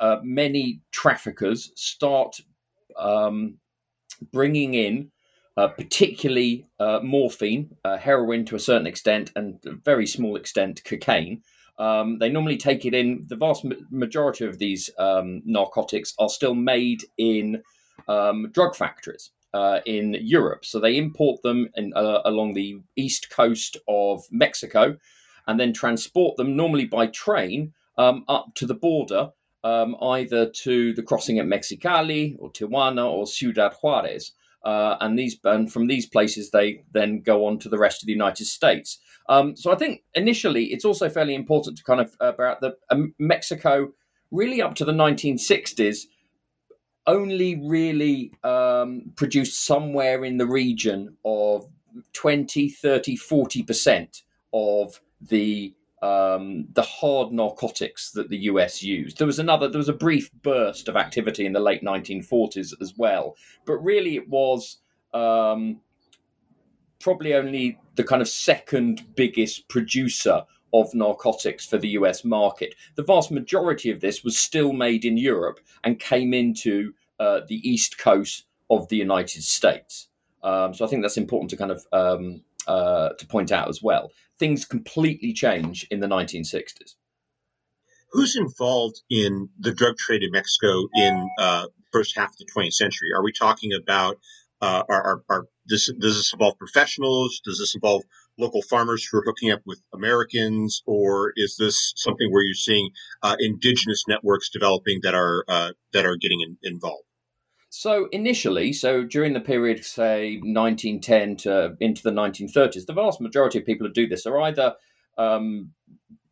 uh, 0.00 0.18
many 0.22 0.80
traffickers 0.92 1.72
start 1.76 2.36
um, 2.96 3.56
bringing 4.32 4.74
in, 4.74 5.10
uh, 5.56 5.68
particularly 5.68 6.66
uh, 6.80 7.00
morphine, 7.02 7.70
uh, 7.84 7.96
heroin 7.96 8.44
to 8.44 8.56
a 8.56 8.60
certain 8.60 8.86
extent, 8.86 9.30
and 9.36 9.58
a 9.66 9.72
very 9.72 10.06
small 10.06 10.36
extent 10.36 10.82
cocaine. 10.84 11.42
Um, 11.78 12.18
they 12.18 12.28
normally 12.28 12.56
take 12.56 12.84
it 12.84 12.94
in. 12.94 13.24
The 13.28 13.36
vast 13.36 13.64
majority 13.90 14.46
of 14.46 14.58
these 14.58 14.90
um, 14.98 15.42
narcotics 15.44 16.14
are 16.18 16.28
still 16.28 16.54
made 16.54 17.04
in 17.18 17.62
um, 18.08 18.50
drug 18.52 18.74
factories 18.74 19.30
uh, 19.52 19.80
in 19.86 20.16
Europe. 20.20 20.64
So 20.64 20.80
they 20.80 20.96
import 20.96 21.42
them 21.42 21.68
in, 21.76 21.92
uh, 21.94 22.22
along 22.24 22.54
the 22.54 22.80
east 22.96 23.30
coast 23.30 23.76
of 23.88 24.24
Mexico 24.30 24.96
and 25.46 25.60
then 25.60 25.72
transport 25.72 26.36
them 26.36 26.56
normally 26.56 26.86
by 26.86 27.06
train 27.06 27.72
um, 27.98 28.24
up 28.28 28.54
to 28.56 28.66
the 28.66 28.74
border, 28.74 29.30
um, 29.62 29.96
either 30.00 30.50
to 30.50 30.92
the 30.94 31.02
crossing 31.02 31.38
at 31.38 31.46
Mexicali 31.46 32.36
or 32.38 32.50
Tijuana 32.50 33.08
or 33.08 33.26
Ciudad 33.26 33.74
Juarez. 33.80 34.32
uh, 34.64 34.96
and 35.00 35.18
these 35.18 35.38
and 35.44 35.70
from 35.70 35.86
these 35.86 36.06
places 36.06 36.50
they 36.50 36.82
then 36.92 37.20
go 37.20 37.46
on 37.46 37.58
to 37.58 37.68
the 37.68 37.78
rest 37.78 38.02
of 38.02 38.06
the 38.06 38.12
United 38.12 38.46
States. 38.46 38.98
Um, 39.28 39.56
so 39.56 39.70
I 39.70 39.76
think 39.76 40.02
initially 40.14 40.66
it's 40.66 40.84
also 40.84 41.08
fairly 41.08 41.34
important 41.34 41.78
to 41.78 41.84
kind 41.84 42.00
of 42.00 42.16
uh, 42.20 42.32
about 42.32 42.60
the 42.60 42.76
um, 42.90 43.14
Mexico 43.18 43.92
really 44.30 44.60
up 44.62 44.74
to 44.76 44.84
the 44.84 44.92
1960s 44.92 45.98
only 47.06 47.60
really 47.62 48.32
um, 48.42 49.12
produced 49.16 49.64
somewhere 49.64 50.24
in 50.24 50.38
the 50.38 50.46
region 50.46 51.16
of 51.24 51.66
20, 52.12 52.68
30, 52.68 53.16
40% 53.16 54.22
of 54.52 55.00
the 55.20 55.74
um, 56.02 56.66
the 56.74 56.82
hard 56.82 57.32
narcotics 57.32 58.10
that 58.10 58.28
the 58.28 58.36
US 58.40 58.82
used. 58.82 59.16
There 59.16 59.26
was 59.26 59.38
another, 59.38 59.68
there 59.68 59.78
was 59.78 59.88
a 59.88 59.94
brief 59.94 60.30
burst 60.42 60.86
of 60.88 60.96
activity 60.96 61.46
in 61.46 61.54
the 61.54 61.60
late 61.60 61.82
1940s 61.82 62.74
as 62.82 62.92
well, 62.98 63.36
but 63.64 63.78
really 63.78 64.16
it 64.16 64.28
was 64.28 64.82
um, 65.14 65.80
probably 67.00 67.32
only 67.32 67.78
the 67.94 68.04
kind 68.04 68.20
of 68.20 68.28
second 68.28 69.02
biggest 69.16 69.66
producer 69.68 70.42
of 70.74 70.92
narcotics 70.92 71.64
for 71.64 71.78
the 71.78 71.90
US 71.90 72.24
market. 72.24 72.74
The 72.96 73.04
vast 73.04 73.30
majority 73.30 73.90
of 73.90 74.00
this 74.00 74.24
was 74.24 74.36
still 74.36 74.72
made 74.72 75.04
in 75.04 75.16
Europe 75.16 75.60
and 75.84 75.98
came 75.98 76.34
into 76.34 76.92
uh, 77.20 77.40
the 77.48 77.66
east 77.68 77.96
coast 77.96 78.44
of 78.68 78.88
the 78.88 78.96
United 78.96 79.44
States. 79.44 80.08
Um, 80.42 80.74
so 80.74 80.84
I 80.84 80.88
think 80.88 81.02
that's 81.02 81.16
important 81.16 81.50
to 81.50 81.56
kind 81.56 81.70
of 81.70 81.86
um, 81.92 82.42
uh, 82.66 83.10
to 83.10 83.26
point 83.26 83.52
out 83.52 83.68
as 83.68 83.82
well. 83.82 84.10
Things 84.38 84.64
completely 84.64 85.32
change 85.32 85.86
in 85.90 86.00
the 86.00 86.08
1960s. 86.08 86.96
Who's 88.10 88.36
involved 88.36 89.00
in 89.10 89.48
the 89.58 89.72
drug 89.72 89.96
trade 89.96 90.22
in 90.22 90.32
Mexico 90.32 90.88
in 90.94 91.28
uh, 91.38 91.66
first 91.92 92.16
half 92.16 92.30
of 92.30 92.36
the 92.38 92.46
20th 92.46 92.74
century? 92.74 93.08
Are 93.14 93.22
we 93.22 93.32
talking 93.32 93.72
about 93.72 94.18
uh, 94.60 94.82
are, 94.88 95.02
are, 95.02 95.22
are 95.28 95.46
this, 95.66 95.92
does 95.98 96.16
this 96.16 96.32
involve 96.32 96.58
professionals? 96.58 97.40
Does 97.44 97.58
this 97.58 97.74
involve 97.74 98.02
local 98.38 98.62
farmers 98.62 99.04
who 99.04 99.18
are 99.18 99.24
hooking 99.24 99.50
up 99.50 99.60
with 99.64 99.80
Americans, 99.92 100.82
or 100.86 101.32
is 101.36 101.56
this 101.58 101.92
something 101.96 102.30
where 102.30 102.42
you're 102.42 102.54
seeing 102.54 102.90
uh, 103.22 103.36
indigenous 103.38 104.04
networks 104.08 104.50
developing 104.50 105.00
that 105.02 105.14
are 105.14 105.44
uh, 105.48 105.72
that 105.92 106.04
are 106.04 106.16
getting 106.16 106.40
in, 106.40 106.56
involved? 106.62 107.04
So 107.70 108.08
initially, 108.12 108.72
so 108.72 109.02
during 109.02 109.32
the 109.32 109.40
period, 109.40 109.84
say 109.84 110.36
1910 110.42 111.36
to 111.38 111.76
into 111.80 112.02
the 112.02 112.12
1930s, 112.12 112.86
the 112.86 112.92
vast 112.92 113.20
majority 113.20 113.58
of 113.58 113.66
people 113.66 113.86
who 113.86 113.92
do 113.92 114.06
this 114.06 114.26
are 114.26 114.40
either 114.42 114.74
um, 115.18 115.72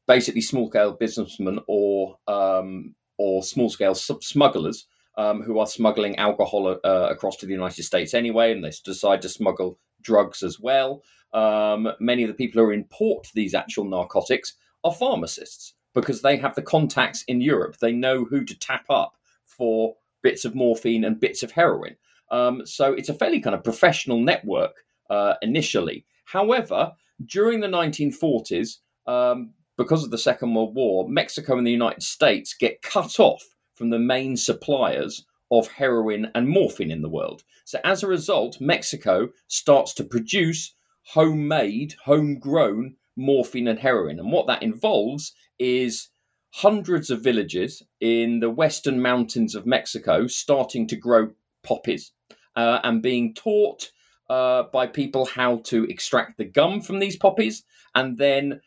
basically 0.06 0.40
small 0.40 0.68
scale 0.68 0.92
businessmen 0.92 1.59
or 1.66 2.18
um, 2.28 2.94
or 3.18 3.42
small 3.42 3.68
scale 3.68 3.94
smugglers 3.94 4.87
um, 5.18 5.42
who 5.42 5.59
are 5.59 5.66
smuggling 5.66 6.16
alcohol 6.16 6.78
uh, 6.85 7.09
across 7.11 7.37
to 7.37 7.47
the 7.47 7.52
United 7.52 7.82
States 7.82 8.14
anyway, 8.14 8.52
and 8.52 8.64
they 8.64 8.73
decide 8.85 9.23
to 9.23 9.28
smuggle 9.28 9.78
drugs 10.02 10.42
as 10.42 10.61
well. 10.61 11.02
Um, 11.32 11.88
many 12.00 12.23
of 12.23 12.28
the 12.28 12.35
people 12.35 12.62
who 12.62 12.71
import 12.71 13.28
these 13.35 13.54
actual 13.54 13.85
narcotics 13.85 14.54
are 14.85 14.92
pharmacists 14.92 15.75
because 15.94 16.23
they 16.23 16.37
have 16.37 16.54
the 16.54 16.62
contacts 16.62 17.25
in 17.28 17.40
Europe. 17.40 17.76
They 17.78 17.92
know 17.92 18.25
who 18.25 18.44
to 18.44 18.59
tap 18.59 18.85
up 18.90 19.16
for 19.44 19.94
bits 20.23 20.44
of 20.44 20.54
morphine 20.54 21.04
and 21.04 21.21
bits 21.21 21.42
of 21.42 21.52
heroin. 21.52 21.97
Um, 22.30 22.64
so 22.64 22.92
it's 22.92 23.09
a 23.09 23.14
fairly 23.14 23.40
kind 23.40 23.54
of 23.54 23.64
professional 23.64 24.21
network 24.21 24.73
uh, 25.11 25.35
initially. 25.42 26.06
However, 26.25 26.92
during 27.26 27.61
the 27.61 27.68
1940s, 27.68 28.78
um, 29.06 29.52
because 29.76 30.04
of 30.04 30.11
the 30.11 30.18
Second 30.18 30.54
World 30.54 30.75
War, 30.75 31.09
Mexico 31.09 31.59
and 31.59 31.66
the 31.66 31.73
United 31.73 32.02
States 32.02 32.54
get 32.54 32.82
cut 32.82 33.18
off 33.18 33.42
from 33.75 33.90
the 33.90 33.99
main 33.99 34.37
suppliers 34.37 35.25
of 35.52 35.68
heroin 35.68 36.28
and 36.35 36.49
morphine 36.49 36.90
in 36.90 37.02
the 37.02 37.09
world. 37.09 37.44
So 37.64 37.78
as 37.85 38.02
a 38.02 38.09
result, 38.09 38.61
Mexico 38.61 39.28
starts 39.47 39.92
to 39.94 40.04
produce 40.04 40.75
homemade, 41.04 41.94
homegrown 42.04 42.97
morphine 43.16 43.68
and 43.68 43.78
heroin. 43.78 44.18
And 44.18 44.32
what 44.32 44.47
that 44.47 44.62
involves 44.62 45.35
is 45.59 46.09
hundreds 46.54 47.11
of 47.11 47.23
villages 47.23 47.82
in 48.00 48.40
the 48.40 48.50
western 48.50 49.00
mountains 49.00 49.54
of 49.54 49.66
Mexico 49.66 50.26
starting 50.26 50.87
to 50.87 50.97
grow 50.97 51.30
poppies 51.62 52.12
uh, 52.56 52.80
and 52.82 53.02
being 53.02 53.35
taught 53.35 53.90
uh, 54.30 54.64
by 54.73 54.87
people 54.87 55.26
how 55.26 55.59
to 55.64 55.85
extract 55.85 56.38
the 56.38 56.44
gum 56.44 56.80
from 56.80 56.99
these 56.99 57.16
poppies. 57.16 57.62
And 57.94 58.16
then 58.16 58.62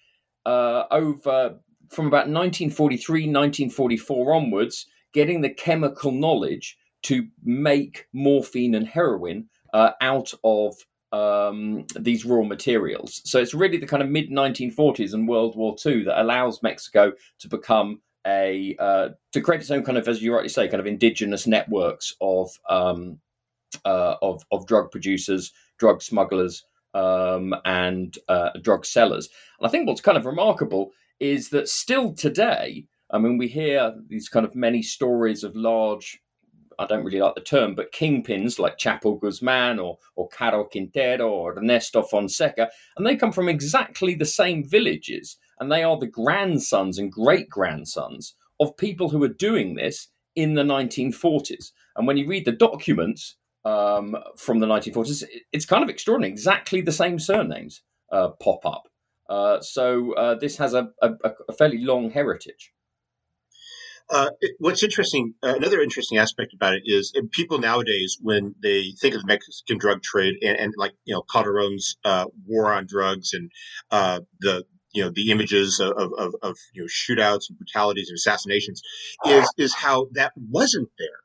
uh, 0.46 0.84
over 0.92 1.58
from 1.90 2.08
about 2.08 2.28
1943, 2.30 3.22
1944 3.22 4.34
onwards, 4.34 4.86
getting 5.16 5.42
the 5.42 5.50
chemical 5.50 6.12
knowledge 6.12 6.78
to 7.04 7.26
make 7.44 8.06
morphine 8.14 8.76
and 8.76 8.86
heroin 8.88 9.48
uh, 9.74 9.92
out 10.02 10.34
of 10.44 10.76
um, 11.14 11.86
these 11.98 12.26
raw 12.26 12.44
materials. 12.44 13.22
So 13.24 13.40
it's 13.40 13.54
really 13.54 13.78
the 13.78 13.88
kind 13.88 14.04
of 14.04 14.10
mid 14.10 14.30
1940s 14.30 15.14
and 15.14 15.28
World 15.28 15.56
War 15.56 15.76
II 15.84 16.04
that 16.04 16.22
allows 16.22 16.62
Mexico 16.62 17.14
to 17.40 17.48
become 17.48 18.02
a 18.28 18.76
uh, 18.78 19.10
to 19.32 19.42
create 19.42 19.62
its 19.62 19.72
own 19.72 19.84
kind 19.84 19.98
of, 19.98 20.08
as 20.10 20.22
you 20.22 20.34
rightly 20.34 20.50
say, 20.50 20.68
kind 20.68 20.82
of 20.82 20.88
indigenous 20.88 21.48
networks 21.48 22.14
of 22.20 22.50
um, 22.70 23.20
uh, 23.86 24.16
of 24.22 24.44
of 24.52 24.68
drug 24.68 24.92
producers, 24.92 25.54
drug 25.80 26.02
smugglers, 26.02 26.66
um, 26.94 27.56
and 27.64 28.18
uh, 28.28 28.50
drug 28.62 28.86
sellers. 28.86 29.30
And 29.60 29.68
I 29.68 29.70
think 29.70 29.88
what's 29.88 30.02
kind 30.02 30.18
of 30.18 30.26
remarkable 30.26 30.92
is 31.22 31.50
that 31.50 31.70
still 31.70 32.14
today, 32.14 32.88
I 33.16 33.18
mean, 33.18 33.38
we 33.38 33.48
hear 33.48 33.94
these 34.08 34.28
kind 34.28 34.46
of 34.46 34.56
many 34.56 34.82
stories 34.82 35.46
of 35.46 35.56
large 35.56 36.20
I 36.78 36.86
don't 36.86 37.06
really 37.06 37.22
like 37.22 37.36
the 37.36 37.42
term, 37.42 37.74
but 37.74 37.94
kingpins 37.94 38.60
like 38.60 38.78
Chapo 38.78 39.18
Guzman 39.20 39.80
or, 39.80 39.98
or 40.18 40.28
Caro 40.28 40.66
Quintero 40.66 41.30
or 41.30 41.58
Ernesto 41.58 42.04
Fonseca, 42.04 42.70
and 42.98 43.08
they 43.08 43.16
come 43.16 43.32
from 43.32 43.48
exactly 43.48 44.14
the 44.14 44.26
same 44.26 44.68
villages, 44.68 45.38
and 45.62 45.72
they 45.72 45.84
are 45.84 45.98
the 45.98 46.08
grandsons 46.08 46.98
and 47.00 47.10
great 47.10 47.50
grandsons 47.50 48.36
of 48.60 48.76
people 48.76 49.08
who 49.08 49.20
were 49.20 49.30
doing 49.30 49.76
this 49.76 50.10
in 50.36 50.54
the 50.54 50.64
1940s. 50.64 51.72
And 51.96 52.06
when 52.06 52.18
you 52.18 52.28
read 52.28 52.44
the 52.44 52.52
documents 52.52 53.38
um, 53.64 54.18
from 54.38 54.60
the 54.60 54.68
1940s, 54.68 55.24
it's 55.54 55.66
kind 55.66 55.84
of 55.84 55.90
extraordinary. 55.90 56.32
Exactly 56.32 56.82
the 56.82 56.92
same 56.92 57.20
surnames 57.20 57.84
uh, 58.12 58.32
pop 58.42 58.66
up. 58.66 58.90
Uh, 59.30 59.62
so 59.62 60.14
uh, 60.16 60.36
this 60.36 60.58
has 60.58 60.74
a, 60.74 60.90
a, 61.02 61.12
a 61.48 61.54
fairly 61.54 61.78
long 61.80 62.12
heritage. 62.12 62.74
Uh, 64.10 64.30
what's 64.60 64.84
interesting, 64.84 65.34
uh, 65.44 65.56
another 65.56 65.82
interesting 65.82 66.18
aspect 66.18 66.54
about 66.54 66.74
it 66.74 66.84
is 66.86 67.12
people 67.32 67.58
nowadays, 67.58 68.18
when 68.22 68.54
they 68.62 68.92
think 69.00 69.16
of 69.16 69.22
the 69.22 69.28
Mexican 69.28 69.78
drug 69.78 70.04
trade 70.04 70.36
and, 70.44 70.58
and 70.58 70.74
like 70.78 70.94
you 71.06 71.14
know 71.14 71.24
Calderon's 71.24 71.98
uh, 72.06 72.26
war 72.46 72.72
on 72.72 72.86
drugs 72.88 73.34
and 73.34 73.52
uh, 73.90 74.20
the 74.40 74.64
you 74.94 75.04
know 75.04 75.10
the 75.10 75.32
images 75.32 75.80
of, 75.80 76.14
of, 76.18 76.36
of, 76.42 76.56
you 76.74 76.84
know 76.84 76.88
shootouts 76.88 77.50
and 77.50 77.58
brutalities 77.58 78.10
and 78.10 78.16
assassinations, 78.16 78.82
is 79.26 79.52
is 79.58 79.74
how 79.74 80.08
that 80.14 80.34
wasn't 80.36 80.90
there 81.00 81.20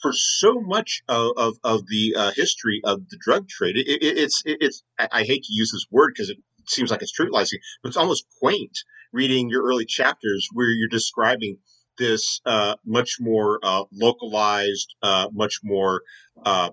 for 0.00 0.12
so 0.12 0.60
much 0.60 1.02
of, 1.08 1.32
of, 1.36 1.54
of 1.62 1.86
the 1.86 2.14
uh, 2.16 2.32
history 2.34 2.80
of 2.84 3.08
the 3.10 3.18
drug 3.20 3.48
trade. 3.48 3.76
It, 3.76 3.86
it, 3.86 4.18
it's 4.18 4.42
it, 4.46 4.58
it's 4.60 4.82
I 4.98 5.22
hate 5.24 5.44
to 5.44 5.52
use 5.52 5.70
this 5.70 5.86
word 5.90 6.12
because 6.14 6.30
it 6.30 6.38
seems 6.66 6.90
like 6.90 7.02
it's 7.02 7.16
trivializing, 7.18 7.58
but 7.82 7.88
it's 7.88 7.96
almost 7.96 8.24
quaint 8.40 8.78
reading 9.12 9.50
your 9.50 9.64
early 9.64 9.84
chapters 9.84 10.48
where 10.52 10.68
you're 10.68 10.88
describing 10.88 11.58
this 11.98 12.40
uh, 12.46 12.76
much 12.84 13.16
more 13.20 13.58
uh, 13.62 13.84
localized, 13.92 14.94
uh, 15.02 15.28
much 15.32 15.60
more 15.62 16.02
uh, 16.44 16.70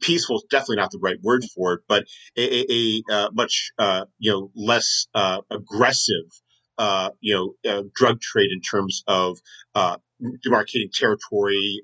peaceful 0.00 0.36
is 0.36 0.44
definitely 0.50 0.76
not 0.76 0.90
the 0.90 0.98
right 0.98 1.20
word 1.22 1.42
for 1.54 1.74
it, 1.74 1.80
but 1.88 2.04
a, 2.36 2.42
a, 2.42 3.02
a 3.10 3.14
uh, 3.14 3.30
much 3.32 3.72
uh, 3.78 4.04
you 4.18 4.30
know 4.30 4.50
less 4.54 5.06
aggressive 5.50 6.26
you 7.20 7.56
know 7.64 7.82
drug 7.94 8.20
trade 8.20 8.50
in 8.52 8.60
terms 8.60 9.02
of 9.06 9.38
demarcating 10.46 10.92
territory, 10.92 11.80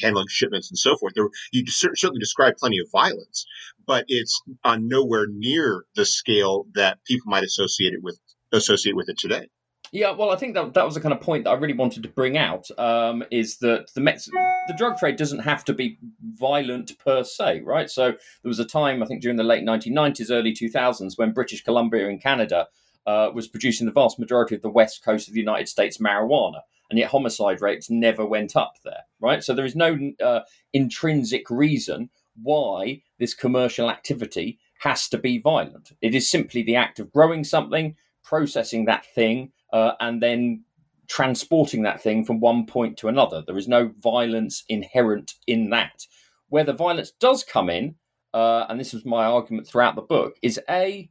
handling 0.00 0.26
shipments, 0.28 0.70
and 0.70 0.78
so 0.78 0.96
forth. 0.96 1.14
There, 1.14 1.28
you 1.52 1.64
certainly 1.66 2.20
describe 2.20 2.56
plenty 2.56 2.78
of 2.78 2.86
violence, 2.92 3.44
but 3.86 4.04
it's 4.06 4.40
on 4.62 4.86
nowhere 4.86 5.26
near 5.28 5.84
the 5.96 6.06
scale 6.06 6.66
that 6.74 6.98
people 7.04 7.28
might 7.28 7.44
associate 7.44 7.92
it 7.92 8.02
with 8.02 8.20
associate 8.52 8.96
with 8.96 9.08
it 9.08 9.18
today. 9.18 9.48
Yeah, 9.92 10.12
well, 10.12 10.30
I 10.30 10.36
think 10.36 10.54
that 10.54 10.74
that 10.74 10.84
was 10.84 10.94
the 10.94 11.00
kind 11.00 11.12
of 11.12 11.20
point 11.20 11.44
that 11.44 11.50
I 11.50 11.54
really 11.54 11.74
wanted 11.74 12.04
to 12.04 12.08
bring 12.08 12.38
out. 12.38 12.68
Um, 12.78 13.24
is 13.32 13.58
that 13.58 13.92
the 13.94 14.00
Mex- 14.00 14.26
the 14.26 14.74
drug 14.78 14.98
trade 14.98 15.16
doesn't 15.16 15.40
have 15.40 15.64
to 15.64 15.72
be 15.72 15.98
violent 16.34 16.96
per 16.98 17.24
se, 17.24 17.62
right? 17.62 17.90
So 17.90 18.12
there 18.12 18.48
was 18.48 18.60
a 18.60 18.64
time, 18.64 19.02
I 19.02 19.06
think, 19.06 19.20
during 19.20 19.36
the 19.36 19.42
late 19.42 19.64
1990s, 19.64 20.30
early 20.30 20.52
2000s, 20.52 21.18
when 21.18 21.32
British 21.32 21.64
Columbia 21.64 22.08
in 22.08 22.20
Canada 22.20 22.68
uh, 23.04 23.30
was 23.34 23.48
producing 23.48 23.86
the 23.86 23.92
vast 23.92 24.18
majority 24.20 24.54
of 24.54 24.62
the 24.62 24.70
west 24.70 25.04
coast 25.04 25.26
of 25.26 25.34
the 25.34 25.40
United 25.40 25.68
States 25.68 25.98
marijuana, 25.98 26.60
and 26.88 26.98
yet 26.98 27.10
homicide 27.10 27.60
rates 27.60 27.90
never 27.90 28.24
went 28.24 28.54
up 28.54 28.74
there, 28.84 29.04
right? 29.20 29.42
So 29.42 29.54
there 29.54 29.64
is 29.64 29.74
no 29.74 30.12
uh, 30.22 30.40
intrinsic 30.72 31.50
reason 31.50 32.10
why 32.40 33.02
this 33.18 33.34
commercial 33.34 33.90
activity 33.90 34.60
has 34.80 35.08
to 35.08 35.18
be 35.18 35.38
violent. 35.38 35.92
It 36.00 36.14
is 36.14 36.30
simply 36.30 36.62
the 36.62 36.76
act 36.76 37.00
of 37.00 37.12
growing 37.12 37.42
something, 37.42 37.96
processing 38.22 38.84
that 38.84 39.04
thing 39.04 39.50
uh, 39.72 39.92
and 40.00 40.22
then 40.22 40.64
transporting 41.08 41.82
that 41.82 42.00
thing 42.00 42.24
from 42.24 42.40
one 42.40 42.66
point 42.66 42.96
to 42.98 43.08
another. 43.08 43.42
There 43.44 43.58
is 43.58 43.68
no 43.68 43.90
violence 43.98 44.64
inherent 44.68 45.34
in 45.46 45.70
that. 45.70 46.06
Where 46.48 46.64
the 46.64 46.72
violence 46.72 47.12
does 47.20 47.44
come 47.44 47.68
in, 47.68 47.96
uh, 48.32 48.66
and 48.68 48.78
this 48.78 48.92
was 48.92 49.04
my 49.04 49.24
argument 49.24 49.66
throughout 49.66 49.96
the 49.96 50.02
book, 50.02 50.36
is 50.42 50.60
A, 50.68 51.10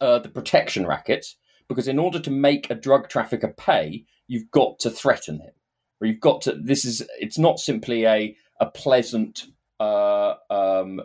uh, 0.00 0.20
the 0.20 0.28
protection 0.28 0.86
racket, 0.86 1.26
because 1.68 1.88
in 1.88 1.98
order 1.98 2.20
to 2.20 2.30
make 2.30 2.70
a 2.70 2.74
drug 2.74 3.08
trafficker 3.08 3.54
pay, 3.56 4.04
you've 4.28 4.50
got 4.50 4.78
to 4.80 4.90
threaten 4.90 5.40
him. 5.40 5.52
Or 6.00 6.06
you've 6.06 6.20
got 6.20 6.42
to, 6.42 6.54
this 6.54 6.84
is, 6.84 7.02
it's 7.18 7.38
not 7.38 7.58
simply 7.58 8.06
a, 8.06 8.36
a 8.60 8.66
pleasant 8.66 9.46
uh, 9.80 10.34
um, 10.48 11.00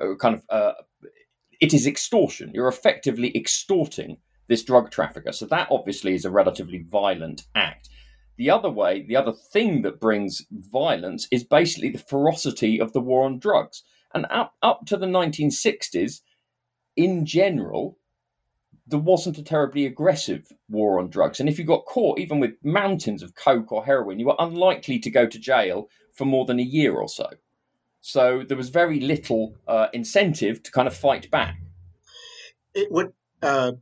uh, 0.00 0.14
kind 0.20 0.36
of, 0.36 0.42
uh, 0.48 0.72
it 1.60 1.74
is 1.74 1.86
extortion. 1.86 2.52
You're 2.54 2.68
effectively 2.68 3.36
extorting 3.36 4.18
this 4.48 4.62
drug 4.62 4.90
trafficker. 4.90 5.32
So 5.32 5.46
that 5.46 5.68
obviously 5.70 6.14
is 6.14 6.24
a 6.24 6.30
relatively 6.30 6.84
violent 6.88 7.42
act. 7.54 7.88
The 8.36 8.50
other 8.50 8.70
way, 8.70 9.02
the 9.02 9.16
other 9.16 9.32
thing 9.32 9.82
that 9.82 10.00
brings 10.00 10.42
violence 10.50 11.26
is 11.30 11.44
basically 11.44 11.90
the 11.90 11.98
ferocity 11.98 12.78
of 12.80 12.92
the 12.92 13.00
war 13.00 13.24
on 13.24 13.38
drugs. 13.38 13.82
And 14.14 14.26
up, 14.30 14.54
up 14.62 14.86
to 14.86 14.96
the 14.96 15.06
1960s, 15.06 16.20
in 16.96 17.24
general, 17.24 17.98
there 18.86 18.98
wasn't 19.00 19.38
a 19.38 19.42
terribly 19.42 19.84
aggressive 19.84 20.52
war 20.68 20.98
on 20.98 21.10
drugs. 21.10 21.40
And 21.40 21.48
if 21.48 21.58
you 21.58 21.64
got 21.64 21.86
caught, 21.86 22.18
even 22.18 22.38
with 22.38 22.52
mountains 22.62 23.22
of 23.22 23.34
coke 23.34 23.72
or 23.72 23.84
heroin, 23.84 24.20
you 24.20 24.26
were 24.26 24.36
unlikely 24.38 24.98
to 25.00 25.10
go 25.10 25.26
to 25.26 25.38
jail 25.38 25.88
for 26.14 26.24
more 26.24 26.44
than 26.44 26.60
a 26.60 26.62
year 26.62 26.94
or 26.94 27.08
so. 27.08 27.28
So 28.00 28.44
there 28.46 28.56
was 28.56 28.68
very 28.68 29.00
little 29.00 29.56
uh, 29.66 29.88
incentive 29.92 30.62
to 30.62 30.70
kind 30.70 30.86
of 30.86 30.94
fight 30.94 31.30
back. 31.30 31.56
It, 32.74 32.92
what 32.92 33.12
uh, 33.42 33.72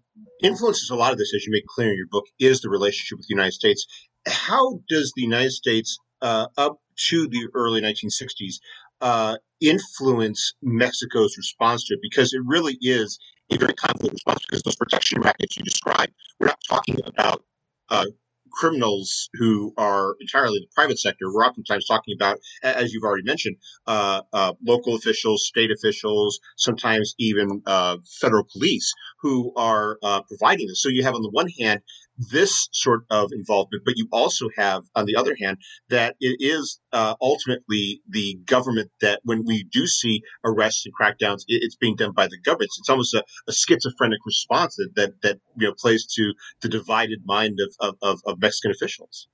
influences 0.42 0.90
a 0.90 0.94
lot 0.96 1.12
of 1.12 1.18
this, 1.18 1.34
as 1.34 1.44
you 1.44 1.52
make 1.52 1.66
clear 1.66 1.90
in 1.90 1.96
your 1.96 2.06
book, 2.10 2.26
is 2.38 2.60
the 2.60 2.68
relationship 2.68 3.18
with 3.18 3.26
the 3.26 3.34
United 3.34 3.52
States. 3.52 3.86
How 4.26 4.80
does 4.88 5.12
the 5.16 5.22
United 5.22 5.52
States, 5.52 5.98
uh, 6.22 6.46
up 6.56 6.78
to 7.08 7.28
the 7.28 7.48
early 7.54 7.80
1960s, 7.80 8.54
uh, 9.00 9.36
influence 9.60 10.54
Mexico's 10.62 11.36
response 11.36 11.84
to 11.86 11.94
it? 11.94 12.00
Because 12.02 12.32
it 12.32 12.40
really 12.44 12.78
is 12.80 13.18
a 13.50 13.58
very 13.58 13.74
convoluted 13.74 14.14
response. 14.14 14.44
Because 14.48 14.62
those 14.62 14.76
protection 14.76 15.20
rackets 15.20 15.56
you 15.56 15.62
described, 15.62 16.12
we're 16.38 16.46
not 16.46 16.60
talking 16.68 16.98
about 17.04 17.44
uh, 17.90 18.06
criminals 18.54 19.28
who 19.34 19.72
are 19.76 20.16
entirely 20.20 20.58
the 20.60 20.68
private 20.74 20.98
sector. 20.98 21.26
We're 21.32 21.44
oftentimes 21.44 21.86
talking 21.86 22.14
about, 22.18 22.38
as 22.62 22.92
you've 22.92 23.04
already 23.04 23.24
mentioned, 23.24 23.56
uh, 23.86 24.22
uh, 24.32 24.52
local 24.66 24.94
officials, 24.94 25.46
state 25.46 25.70
officials, 25.70 26.40
sometimes 26.56 27.14
even 27.18 27.62
uh, 27.66 27.96
federal 28.20 28.46
police 28.52 28.92
who 29.20 29.52
are 29.56 29.98
uh, 30.02 30.22
providing 30.28 30.66
this. 30.68 30.82
So 30.82 30.88
you 30.88 31.02
have, 31.02 31.14
on 31.14 31.22
the 31.22 31.30
one 31.30 31.48
hand, 31.60 31.80
this 32.16 32.68
sort 32.72 33.04
of 33.10 33.32
involvement, 33.32 33.84
but 33.84 33.94
you 33.96 34.08
also 34.12 34.48
have, 34.56 34.84
on 34.94 35.06
the 35.06 35.16
other 35.16 35.36
hand, 35.40 35.58
that 35.88 36.16
it 36.20 36.36
is 36.40 36.80
uh, 36.92 37.14
ultimately 37.20 38.00
the 38.08 38.38
government 38.46 38.90
that, 39.00 39.20
when 39.24 39.44
we 39.44 39.64
do 39.64 39.86
see 39.86 40.22
arrests 40.44 40.86
and 40.86 40.94
crackdowns, 40.94 41.42
it, 41.48 41.62
it's 41.62 41.76
being 41.76 41.96
done 41.96 42.12
by 42.12 42.26
the 42.26 42.38
government. 42.44 42.70
It's 42.78 42.88
almost 42.88 43.14
a, 43.14 43.24
a, 43.48 43.52
schizophrenic 43.52 44.20
response 44.26 44.76
that, 44.76 44.90
that 44.96 45.22
that 45.22 45.40
you 45.56 45.66
know 45.66 45.74
plays 45.78 46.06
to 46.14 46.34
the 46.60 46.68
divided 46.68 47.20
mind 47.24 47.58
of 47.60 47.96
of, 48.02 48.20
of 48.26 48.40
Mexican 48.40 48.70
officials. 48.70 49.28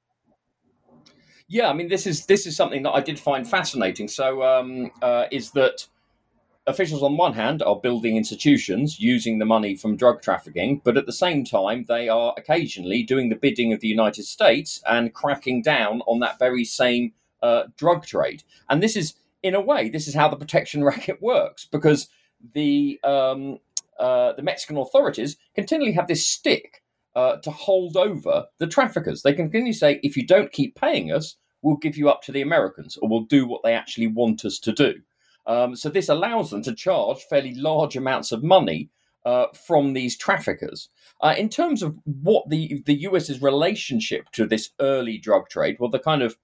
Yeah, 1.49 1.69
I 1.69 1.73
mean, 1.73 1.89
this 1.89 2.07
is 2.07 2.27
this 2.27 2.47
is 2.47 2.57
something 2.57 2.85
that 2.85 2.93
I 2.93 3.01
did 3.01 3.19
find 3.19 3.49
fascinating. 3.49 4.09
So, 4.09 4.43
um, 4.43 4.93
uh, 5.03 5.25
is 5.33 5.51
that 5.53 5.87
officials 6.67 7.03
on 7.03 7.17
one 7.17 7.35
hand 7.35 7.63
are 7.63 7.81
building 7.81 8.17
institutions 8.17 9.01
using 9.01 9.39
the 9.39 9.45
money 9.45 9.75
from 9.75 9.97
drug 9.97 10.23
trafficking, 10.23 10.81
but 10.85 10.97
at 10.97 11.07
the 11.07 11.13
same 11.13 11.45
time, 11.45 11.85
they 11.89 12.09
are 12.09 12.35
occasionally 12.37 13.03
doing 13.03 13.29
the 13.29 13.37
bidding 13.37 13.73
of 13.73 13.81
the 13.81 13.89
United 13.89 14.25
States 14.25 14.83
and 14.87 15.15
cracking 15.15 15.63
down 15.63 16.03
on 16.03 16.21
that 16.21 16.39
very 16.39 16.65
same 16.65 17.13
uh, 17.43 17.65
drug 17.77 18.07
trade. 18.07 18.43
And 18.69 18.83
this 18.83 18.97
is, 18.97 19.15
in 19.43 19.55
a 19.55 19.61
way, 19.61 19.89
this 19.89 20.07
is 20.07 20.15
how 20.15 20.29
the 20.29 20.37
protection 20.37 20.85
racket 20.91 21.21
works 21.23 21.65
because 21.65 22.09
the 22.55 23.01
um, 23.05 23.59
uh, 23.99 24.33
the 24.33 24.43
Mexican 24.43 24.79
authorities 24.79 25.37
continually 25.55 25.93
have 25.93 26.09
this 26.09 26.27
stick 26.27 26.83
uh, 27.15 27.37
to 27.37 27.51
hold 27.51 27.97
over 27.97 28.47
the 28.59 28.67
traffickers. 28.67 29.23
They 29.23 29.35
continually 29.35 29.75
say, 29.75 30.01
if 30.03 30.17
you 30.17 30.27
don't 30.27 30.53
keep 30.53 30.75
paying 30.75 31.13
us, 31.13 31.37
we'll 31.61 31.77
give 31.77 31.99
you 31.99 32.09
up 32.09 32.23
to 32.23 32.33
the 32.33 32.41
Americans 32.41 32.97
or 32.97 33.09
we'll 33.09 33.25
do 33.25 33.47
what 33.47 33.63
they 33.63 33.75
actually 33.75 34.07
want 34.07 34.45
us 34.45 34.59
to 34.61 34.73
do. 34.73 35.03
Um, 35.47 35.77
so 35.77 35.89
this 35.89 36.09
allows 36.09 36.51
them 36.51 36.63
to 36.63 36.75
charge 36.75 37.23
fairly 37.29 37.55
large 37.55 37.97
amounts 37.97 38.33
of 38.33 38.43
money 38.43 38.91
uh, 39.25 39.47
from 39.67 39.93
these 39.93 40.17
traffickers. 40.17 40.89
Uh, 41.21 41.35
in 41.37 41.49
terms 41.49 41.83
of 41.83 41.97
what 42.05 42.49
the 42.49 42.83
the 42.87 43.03
US's 43.03 43.43
relationship 43.43 44.31
to 44.33 44.47
this 44.47 44.71
early 44.81 45.19
drug 45.19 45.49
trade, 45.49 45.77
well, 45.79 45.91
the 45.91 45.99
kind 45.99 46.23
of 46.23 46.37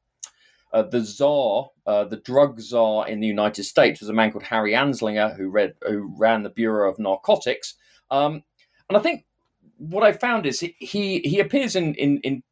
uh, 0.72 0.82
the 0.82 1.00
czar, 1.00 1.70
uh, 1.87 2.04
the 2.04 2.18
drug 2.18 2.61
czar 2.61 3.09
in 3.09 3.20
the 3.20 3.26
United 3.26 3.64
States, 3.64 4.00
was 4.00 4.09
a 4.09 4.12
man 4.12 4.30
called 4.30 4.44
Harry 4.44 4.72
Anslinger 4.72 5.37
who 5.37 5.48
read 5.48 5.74
who 5.87 6.12
ran 6.16 6.42
the 6.42 6.50
Bureau 6.50 6.90
of 6.90 6.98
Narcotics, 6.98 7.74
um, 8.11 8.42
and 8.88 8.96
I 8.96 9.00
think 9.00 9.24
what 9.78 10.04
I 10.04 10.12
found 10.12 10.46
is 10.46 10.61
he 10.61 10.74
he 10.78 11.40
appears 11.40 11.76
in 11.76 11.94
in, 11.94 12.18
in 12.18 12.42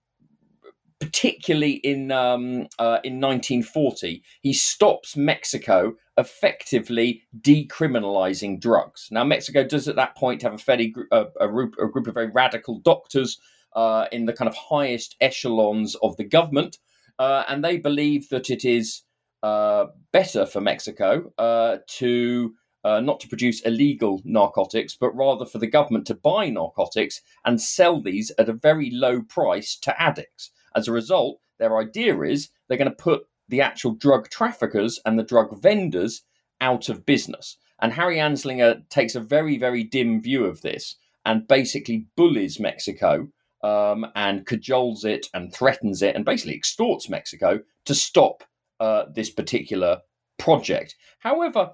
particularly 1.01 1.73
in 1.73 2.11
um, 2.13 2.67
uh, 2.79 3.01
in 3.05 3.21
1940, 3.21 4.23
he 4.41 4.53
stops 4.53 5.17
Mexico 5.17 5.95
effectively 6.17 7.23
decriminalizing 7.41 8.61
drugs. 8.61 9.09
Now, 9.11 9.25
Mexico 9.25 9.65
does 9.65 9.89
at 9.89 9.97
that 9.97 10.17
point 10.17 10.43
have 10.43 10.55
a 10.55 10.59
fairly 10.59 10.89
gr- 10.89 11.03
a, 11.11 11.27
a, 11.41 11.49
group, 11.49 11.75
a, 11.81 11.89
group, 11.89 12.07
of 12.07 12.15
very 12.15 12.31
radical 12.31 12.79
doctors 12.79 13.39
uh, 13.75 14.07
in 14.13 14.27
the 14.27 14.33
kind 14.33 14.49
of 14.49 14.55
highest 14.55 15.17
echelons 15.21 15.97
of 15.97 16.17
the 16.17 16.25
government, 16.25 16.79
uh, 17.19 17.45
and 17.49 17.65
they 17.65 17.77
believe 17.77 18.29
that 18.29 18.49
it 18.49 18.65
is 18.65 19.03
uh, 19.43 19.87
better 20.13 20.47
for 20.47 20.61
Mexico 20.61 21.33
uh, 21.39 21.79
to. 21.89 22.55
Uh, 22.87 23.01
not 23.01 23.19
to 23.19 23.29
produce 23.29 23.63
illegal 23.63 24.21
narcotics, 24.27 24.95
but 24.95 25.17
rather 25.17 25.47
for 25.47 25.57
the 25.57 25.67
government 25.67 26.07
to 26.07 26.15
buy 26.15 26.51
narcotics 26.51 27.23
and 27.47 27.59
sell 27.59 28.03
these 28.03 28.31
at 28.39 28.51
a 28.51 28.53
very 28.53 28.91
low 28.91 29.23
price 29.23 29.75
to 29.75 29.99
addicts. 29.99 30.51
As 30.75 30.89
a 30.89 30.93
result, 30.93 31.41
their 31.59 31.79
idea 31.79 32.21
is 32.23 32.51
they're 32.69 32.79
going 32.79 32.91
to 32.91 32.97
put 32.97 33.27
the 33.49 33.61
actual 33.61 33.93
drug 33.93 34.29
traffickers 34.29 34.99
and 35.05 35.19
the 35.19 35.23
drug 35.23 35.61
vendors 35.61 36.23
out 36.61 36.89
of 36.89 37.07
business. 37.07 37.57
And 37.81 37.93
Harry 37.93 38.17
Anslinger 38.17 38.89
takes 38.89 39.15
a 39.15 39.21
very, 39.21 39.59
very 39.59 39.85
dim 39.85 40.21
view 40.21 40.45
of 40.45 40.63
this 40.63 40.97
and 41.25 41.49
basically 41.49 42.07
bullies 42.17 42.61
Mexico 42.61 43.29
um, 43.63 44.07
and 44.15 44.47
cajoles 44.47 45.05
it 45.05 45.27
and 45.35 45.53
threatens 45.53 46.03
it 46.03 46.15
and 46.15 46.25
basically 46.25 46.55
extorts 46.55 47.09
Mexico 47.09 47.61
to 47.87 47.95
stop 47.95 48.45
uh, 48.81 49.05
this 49.15 49.31
particular 49.31 50.01
project. 50.39 50.97
However, 51.21 51.73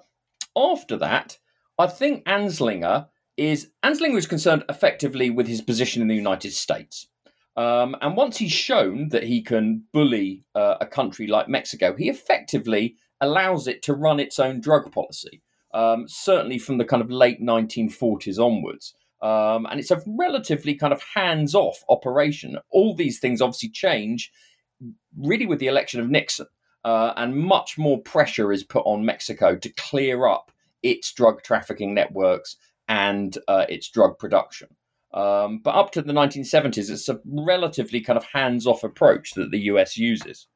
after 0.57 0.97
that, 0.99 1.39
I 1.79 1.87
think 1.87 2.25
Anslinger 2.25 3.09
is 3.37 3.71
Anslinger 3.83 4.19
is 4.19 4.27
concerned 4.27 4.65
effectively 4.69 5.31
with 5.31 5.47
his 5.47 5.63
position 5.63 6.03
in 6.03 6.09
the 6.09 6.15
United 6.15 6.53
States. 6.53 7.09
Um, 7.57 7.97
and 8.01 8.17
once 8.17 8.39
he's 8.39 8.53
shown 8.53 9.09
that 9.09 9.25
he 9.25 9.43
can 9.43 9.85
bully 9.93 10.45
uh, 10.55 10.77
a 10.81 10.87
country 10.87 11.27
like 11.27 11.49
Mexico, 11.49 11.95
he 11.97 12.09
effectively 12.09 12.97
allows 13.21 13.67
it 13.67 13.83
to 13.83 13.95
run 13.95 14.21
its 14.21 14.39
own 14.39 14.61
drug 14.61 14.91
policy, 14.93 15.43
um, 15.75 16.07
certainly 16.09 16.59
from 16.59 16.79
the 16.79 16.85
kind 16.85 17.03
of 17.03 17.11
late 17.11 17.43
1940s 17.43 18.39
onwards. 18.39 18.95
Um, 19.21 19.67
and 19.71 19.79
it's 19.79 19.91
a 19.91 20.01
relatively 20.07 20.75
kind 20.75 20.93
of 20.93 21.03
hands 21.15 21.55
off 21.55 21.85
operation. 21.89 22.57
All 22.71 22.95
these 22.95 23.19
things 23.19 23.43
obviously 23.43 23.69
change 23.69 24.33
really 25.19 25.47
with 25.47 25.59
the 25.59 25.67
election 25.67 26.01
of 26.01 26.11
Nixon, 26.11 26.47
uh, 26.85 27.13
and 27.17 27.37
much 27.37 27.77
more 27.77 28.01
pressure 28.01 28.53
is 28.53 28.65
put 28.65 28.85
on 28.87 29.05
Mexico 29.05 29.57
to 29.57 29.69
clear 29.71 30.27
up 30.27 30.51
its 30.83 31.13
drug 31.13 31.43
trafficking 31.43 31.95
networks 31.95 32.57
and 32.89 33.37
uh, 33.49 33.67
its 33.69 33.89
drug 33.89 34.19
production. 34.19 34.69
Um, 35.13 35.59
but 35.59 35.75
up 35.75 35.91
to 35.93 36.03
the 36.03 36.13
1970s, 36.13 36.91
it's 36.91 37.09
a 37.09 37.21
relatively 37.25 38.01
kind 38.01 38.17
of 38.17 38.25
hands 38.33 38.67
off 38.67 38.85
approach 38.85 39.33
that 39.35 39.51
the 39.51 39.61
US 39.61 39.97
uses. 39.97 40.47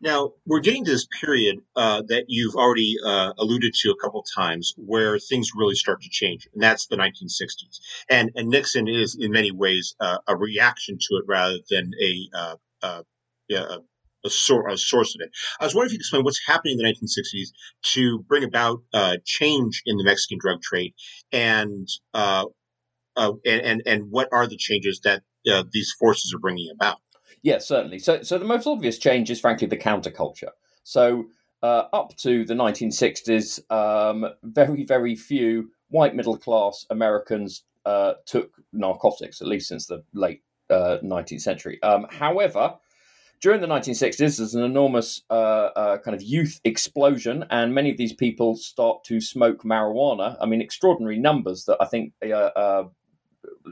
Now, 0.00 0.32
we're 0.44 0.60
getting 0.60 0.84
to 0.84 0.90
this 0.90 1.06
period 1.20 1.56
uh, 1.74 2.02
that 2.08 2.26
you've 2.28 2.54
already 2.54 2.96
uh, 3.04 3.32
alluded 3.38 3.72
to 3.74 3.90
a 3.90 3.96
couple 3.96 4.22
times 4.34 4.74
where 4.76 5.18
things 5.18 5.50
really 5.56 5.74
start 5.74 6.02
to 6.02 6.10
change, 6.10 6.46
and 6.52 6.62
that's 6.62 6.86
the 6.86 6.96
1960s. 6.96 7.80
And, 8.10 8.30
and 8.34 8.48
Nixon 8.48 8.88
is, 8.88 9.16
in 9.18 9.32
many 9.32 9.50
ways, 9.50 9.94
uh, 10.00 10.18
a 10.28 10.36
reaction 10.36 10.98
to 10.98 11.16
it 11.16 11.24
rather 11.26 11.58
than 11.70 11.92
a, 12.02 12.28
uh, 12.34 12.56
uh, 12.82 13.02
a, 13.50 13.78
a, 14.24 14.30
sor- 14.30 14.68
a, 14.68 14.76
source 14.76 15.14
of 15.14 15.22
it. 15.22 15.30
I 15.60 15.64
was 15.64 15.74
wondering 15.74 15.88
if 15.88 15.92
you 15.92 15.98
could 15.98 16.02
explain 16.02 16.24
what's 16.24 16.46
happening 16.46 16.78
in 16.78 16.84
the 16.84 16.92
1960s 16.92 17.48
to 17.94 18.18
bring 18.28 18.44
about 18.44 18.82
uh, 18.92 19.16
change 19.24 19.82
in 19.86 19.96
the 19.96 20.04
Mexican 20.04 20.38
drug 20.38 20.60
trade 20.60 20.92
and 21.32 21.88
uh, 23.16 23.32
and, 23.44 23.60
and, 23.62 23.82
and 23.86 24.10
what 24.10 24.28
are 24.32 24.46
the 24.46 24.56
changes 24.56 25.00
that 25.04 25.22
uh, 25.50 25.64
these 25.72 25.92
forces 25.98 26.32
are 26.34 26.38
bringing 26.38 26.70
about? 26.70 26.98
Yes, 27.42 27.68
certainly. 27.68 27.98
So, 27.98 28.22
so 28.22 28.38
the 28.38 28.44
most 28.44 28.66
obvious 28.66 28.98
change 28.98 29.30
is, 29.30 29.40
frankly, 29.40 29.66
the 29.66 29.76
counterculture. 29.76 30.50
So, 30.82 31.26
uh, 31.62 31.84
up 31.92 32.16
to 32.18 32.44
the 32.44 32.54
1960s, 32.54 33.70
um, 33.70 34.26
very, 34.42 34.84
very 34.84 35.14
few 35.14 35.70
white 35.88 36.14
middle 36.14 36.36
class 36.36 36.84
Americans 36.90 37.64
uh, 37.84 38.14
took 38.26 38.50
narcotics, 38.72 39.40
at 39.40 39.46
least 39.46 39.68
since 39.68 39.86
the 39.86 40.02
late 40.12 40.42
19th 40.70 41.32
uh, 41.34 41.38
century. 41.38 41.82
Um, 41.82 42.06
however, 42.10 42.74
during 43.40 43.60
the 43.60 43.66
1960s, 43.66 44.16
there's 44.16 44.54
an 44.54 44.64
enormous 44.64 45.22
uh, 45.30 45.34
uh, 45.76 45.98
kind 45.98 46.14
of 46.14 46.22
youth 46.22 46.60
explosion, 46.64 47.44
and 47.50 47.74
many 47.74 47.90
of 47.90 47.96
these 47.96 48.12
people 48.12 48.56
start 48.56 49.04
to 49.04 49.20
smoke 49.20 49.62
marijuana. 49.62 50.36
I 50.40 50.46
mean, 50.46 50.60
extraordinary 50.60 51.18
numbers 51.18 51.64
that 51.66 51.76
I 51.80 51.86
think 51.86 52.12
uh 52.22 52.84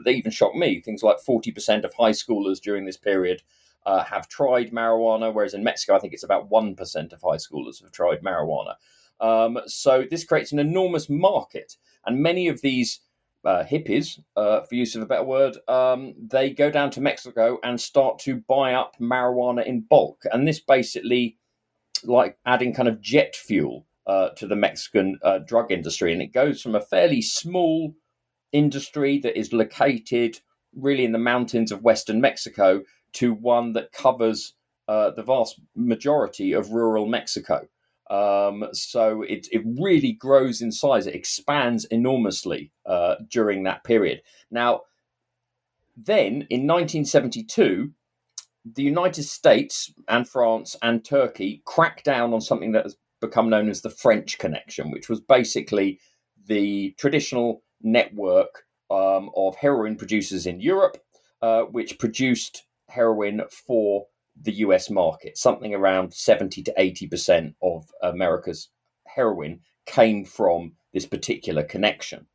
they 0.03 0.13
even 0.13 0.31
shocked 0.31 0.55
me. 0.55 0.81
Things 0.81 1.03
like 1.03 1.17
40% 1.17 1.83
of 1.83 1.93
high 1.93 2.11
schoolers 2.11 2.59
during 2.59 2.85
this 2.85 2.97
period 2.97 3.41
uh, 3.85 4.03
have 4.03 4.27
tried 4.27 4.71
marijuana, 4.71 5.33
whereas 5.33 5.53
in 5.53 5.63
Mexico, 5.63 5.95
I 5.95 5.99
think 5.99 6.13
it's 6.13 6.23
about 6.23 6.49
1% 6.49 7.13
of 7.13 7.21
high 7.21 7.37
schoolers 7.37 7.81
have 7.81 7.91
tried 7.91 8.21
marijuana. 8.21 8.75
Um, 9.19 9.59
so 9.67 10.03
this 10.09 10.25
creates 10.25 10.51
an 10.51 10.59
enormous 10.59 11.09
market, 11.09 11.77
and 12.05 12.21
many 12.21 12.47
of 12.47 12.61
these 12.61 12.99
uh, 13.45 13.63
hippies, 13.63 14.19
uh, 14.35 14.61
for 14.61 14.75
use 14.75 14.95
of 14.95 15.03
a 15.03 15.05
better 15.05 15.23
word, 15.23 15.57
um, 15.67 16.15
they 16.17 16.49
go 16.49 16.71
down 16.71 16.89
to 16.91 17.01
Mexico 17.01 17.59
and 17.63 17.79
start 17.79 18.19
to 18.19 18.37
buy 18.47 18.73
up 18.73 18.95
marijuana 18.99 19.65
in 19.65 19.81
bulk. 19.81 20.23
And 20.31 20.47
this 20.47 20.59
basically, 20.59 21.37
like 22.03 22.37
adding 22.45 22.73
kind 22.73 22.89
of 22.89 22.99
jet 23.01 23.35
fuel 23.35 23.85
uh, 24.07 24.29
to 24.29 24.47
the 24.47 24.55
Mexican 24.55 25.19
uh, 25.23 25.39
drug 25.39 25.71
industry. 25.71 26.11
And 26.11 26.21
it 26.21 26.33
goes 26.33 26.61
from 26.61 26.75
a 26.75 26.81
fairly 26.81 27.21
small 27.21 27.95
industry 28.55 29.19
that 29.19 29.37
is 29.37 29.53
located 29.53 30.39
really 30.75 31.05
in 31.05 31.11
the 31.11 31.17
mountains 31.17 31.71
of 31.71 31.83
western 31.83 32.21
Mexico 32.21 32.81
to 33.13 33.33
one 33.33 33.73
that 33.73 33.91
covers 33.91 34.53
uh, 34.87 35.11
the 35.11 35.23
vast 35.23 35.59
majority 35.75 36.53
of 36.53 36.71
rural 36.71 37.05
Mexico. 37.05 37.67
Um, 38.09 38.65
so 38.71 39.23
it, 39.23 39.47
it 39.51 39.63
really 39.79 40.11
grows 40.11 40.61
in 40.61 40.71
size. 40.71 41.07
It 41.07 41.15
expands 41.15 41.85
enormously 41.85 42.71
uh, 42.85 43.15
during 43.29 43.63
that 43.63 43.83
period. 43.83 44.21
Now, 44.51 44.81
then 45.97 46.45
in 46.49 46.67
1972, 46.67 47.91
the 48.73 48.83
United 48.83 49.23
States 49.23 49.91
and 50.07 50.27
France 50.27 50.75
and 50.81 51.03
Turkey 51.03 51.61
cracked 51.65 52.03
down 52.03 52.33
on 52.33 52.41
something 52.41 52.73
that 52.73 52.83
has 52.83 52.97
become 53.21 53.49
known 53.49 53.69
as 53.69 53.81
the 53.81 53.89
French 53.89 54.37
Connection, 54.37 54.91
which 54.91 55.09
was 55.09 55.21
basically 55.21 55.99
the 56.47 56.93
traditional 56.97 57.63
network 57.85 58.63
um, 58.89 59.29
of 59.35 59.55
heroin 59.55 59.95
producers 59.95 60.45
in 60.45 60.59
Europe, 60.59 60.97
uh, 61.41 61.61
which 61.61 61.99
produced 61.99 62.63
heroin 62.89 63.41
for 63.49 64.07
the 64.39 64.53
US 64.53 64.89
market. 64.89 65.37
Something 65.37 65.73
around 65.73 66.13
70 66.13 66.63
to 66.63 66.73
80% 66.77 67.53
of 67.61 67.85
America's 68.01 68.69
heroin 69.05 69.61
came 69.85 70.25
from 70.25 70.73
this 70.93 71.05
particular 71.05 71.63
connection. 71.63 72.27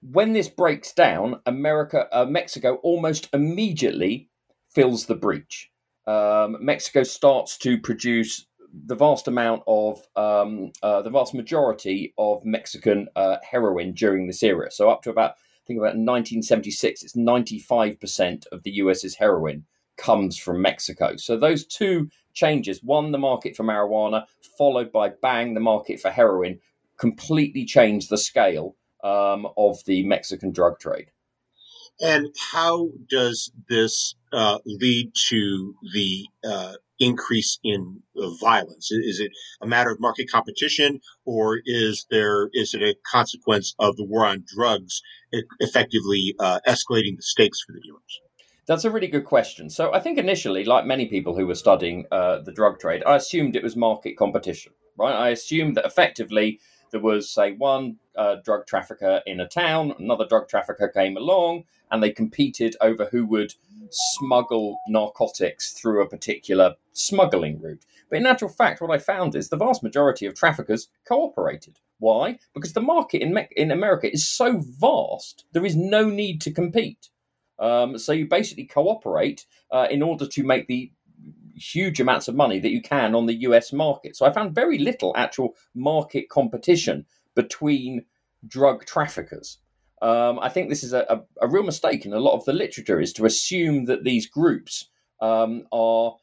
When 0.00 0.32
this 0.32 0.48
breaks 0.48 0.92
down, 0.92 1.40
America, 1.46 2.08
uh, 2.12 2.24
Mexico 2.24 2.76
almost 2.76 3.28
immediately 3.32 4.28
fills 4.74 5.06
the 5.06 5.14
breach. 5.14 5.70
Um, 6.06 6.58
Mexico 6.60 7.02
starts 7.02 7.58
to 7.58 7.78
produce 7.78 8.45
the 8.72 8.94
vast 8.94 9.28
amount 9.28 9.62
of 9.66 10.00
um, 10.16 10.72
uh, 10.82 11.02
the 11.02 11.10
vast 11.10 11.34
majority 11.34 12.14
of 12.18 12.44
Mexican 12.44 13.08
uh, 13.16 13.36
heroin 13.48 13.92
during 13.92 14.26
this 14.26 14.42
era. 14.42 14.70
So 14.70 14.90
up 14.90 15.02
to 15.02 15.10
about 15.10 15.32
I 15.32 15.66
think 15.66 15.78
about 15.78 15.96
1976, 15.96 17.02
it's 17.02 17.16
95% 17.16 18.46
of 18.52 18.62
the 18.62 18.70
US's 18.72 19.16
heroin 19.16 19.64
comes 19.96 20.38
from 20.38 20.62
Mexico. 20.62 21.16
So 21.16 21.36
those 21.36 21.66
two 21.66 22.08
changes, 22.34 22.84
one, 22.84 23.10
the 23.10 23.18
market 23.18 23.56
for 23.56 23.64
marijuana, 23.64 24.26
followed 24.56 24.92
by 24.92 25.08
bang, 25.08 25.54
the 25.54 25.60
market 25.60 25.98
for 25.98 26.10
heroin, 26.10 26.60
completely 26.98 27.64
changed 27.64 28.10
the 28.10 28.18
scale 28.18 28.76
um, 29.02 29.48
of 29.56 29.84
the 29.86 30.06
Mexican 30.06 30.52
drug 30.52 30.78
trade. 30.78 31.10
And 32.00 32.34
how 32.52 32.90
does 33.08 33.50
this 33.68 34.14
uh, 34.32 34.58
lead 34.66 35.12
to 35.28 35.74
the 35.94 36.26
uh, 36.44 36.74
increase 36.98 37.58
in 37.62 38.00
uh, 38.20 38.30
violence? 38.40 38.90
Is 38.90 39.20
it 39.20 39.30
a 39.60 39.66
matter 39.66 39.90
of 39.90 40.00
market 40.00 40.30
competition, 40.30 41.00
or 41.24 41.60
is 41.64 42.06
there 42.10 42.48
is 42.52 42.74
it 42.74 42.82
a 42.82 42.94
consequence 43.10 43.74
of 43.78 43.96
the 43.96 44.04
war 44.04 44.24
on 44.26 44.44
drugs 44.46 45.02
effectively 45.60 46.34
uh, 46.38 46.60
escalating 46.66 47.16
the 47.16 47.22
stakes 47.22 47.62
for 47.66 47.72
the 47.72 47.80
dealers? 47.80 48.20
That's 48.66 48.84
a 48.84 48.90
really 48.90 49.06
good 49.06 49.24
question. 49.24 49.70
So 49.70 49.92
I 49.92 50.00
think 50.00 50.18
initially, 50.18 50.64
like 50.64 50.84
many 50.84 51.06
people 51.06 51.36
who 51.36 51.46
were 51.46 51.54
studying 51.54 52.04
uh, 52.10 52.40
the 52.40 52.52
drug 52.52 52.80
trade, 52.80 53.04
I 53.06 53.16
assumed 53.16 53.54
it 53.54 53.62
was 53.62 53.76
market 53.76 54.16
competition, 54.16 54.72
right? 54.98 55.14
I 55.14 55.28
assumed 55.28 55.76
that 55.76 55.84
effectively 55.84 56.58
there 56.90 57.00
was, 57.00 57.28
say, 57.28 57.52
one 57.52 57.96
uh, 58.16 58.36
drug 58.44 58.66
trafficker 58.66 59.22
in 59.26 59.40
a 59.40 59.48
town, 59.48 59.94
another 59.98 60.26
drug 60.26 60.48
trafficker 60.48 60.88
came 60.88 61.16
along, 61.16 61.64
and 61.90 62.02
they 62.02 62.10
competed 62.10 62.76
over 62.80 63.06
who 63.06 63.26
would 63.26 63.54
smuggle 63.90 64.78
narcotics 64.88 65.72
through 65.72 66.02
a 66.02 66.08
particular 66.08 66.74
smuggling 66.92 67.60
route. 67.60 67.84
But 68.10 68.18
in 68.18 68.26
actual 68.26 68.48
fact, 68.48 68.80
what 68.80 68.90
I 68.90 68.98
found 68.98 69.34
is 69.34 69.48
the 69.48 69.56
vast 69.56 69.82
majority 69.82 70.26
of 70.26 70.34
traffickers 70.34 70.88
cooperated. 71.06 71.78
Why? 71.98 72.38
Because 72.54 72.72
the 72.72 72.80
market 72.80 73.22
in, 73.22 73.32
Me- 73.32 73.48
in 73.56 73.70
America 73.70 74.12
is 74.12 74.28
so 74.28 74.58
vast, 74.58 75.44
there 75.52 75.64
is 75.64 75.76
no 75.76 76.08
need 76.08 76.40
to 76.42 76.52
compete. 76.52 77.08
Um, 77.58 77.96
so 77.98 78.12
you 78.12 78.26
basically 78.26 78.64
cooperate 78.64 79.46
uh, 79.70 79.86
in 79.90 80.02
order 80.02 80.26
to 80.26 80.44
make 80.44 80.66
the 80.66 80.90
huge 81.56 82.00
amounts 82.00 82.28
of 82.28 82.34
money 82.34 82.60
that 82.60 82.70
you 82.70 82.82
can 82.82 83.14
on 83.14 83.26
the 83.26 83.40
US 83.42 83.72
market. 83.72 84.16
So 84.16 84.26
I 84.26 84.32
found 84.32 84.54
very 84.54 84.78
little 84.78 85.12
actual 85.16 85.56
market 85.74 86.28
competition 86.28 87.06
between 87.34 88.04
drug 88.46 88.84
traffickers. 88.84 89.58
Um, 90.02 90.38
I 90.40 90.50
think 90.50 90.68
this 90.68 90.84
is 90.84 90.92
a, 90.92 91.06
a, 91.08 91.46
a, 91.46 91.48
real 91.48 91.62
mistake 91.62 92.04
in 92.04 92.12
a 92.12 92.20
lot 92.20 92.34
of 92.34 92.44
the 92.44 92.52
literature 92.52 93.00
is 93.00 93.14
to 93.14 93.24
assume 93.24 93.86
that 93.86 94.04
these 94.04 94.26
groups 94.26 94.90
um, 95.22 95.66
are 95.72 96.16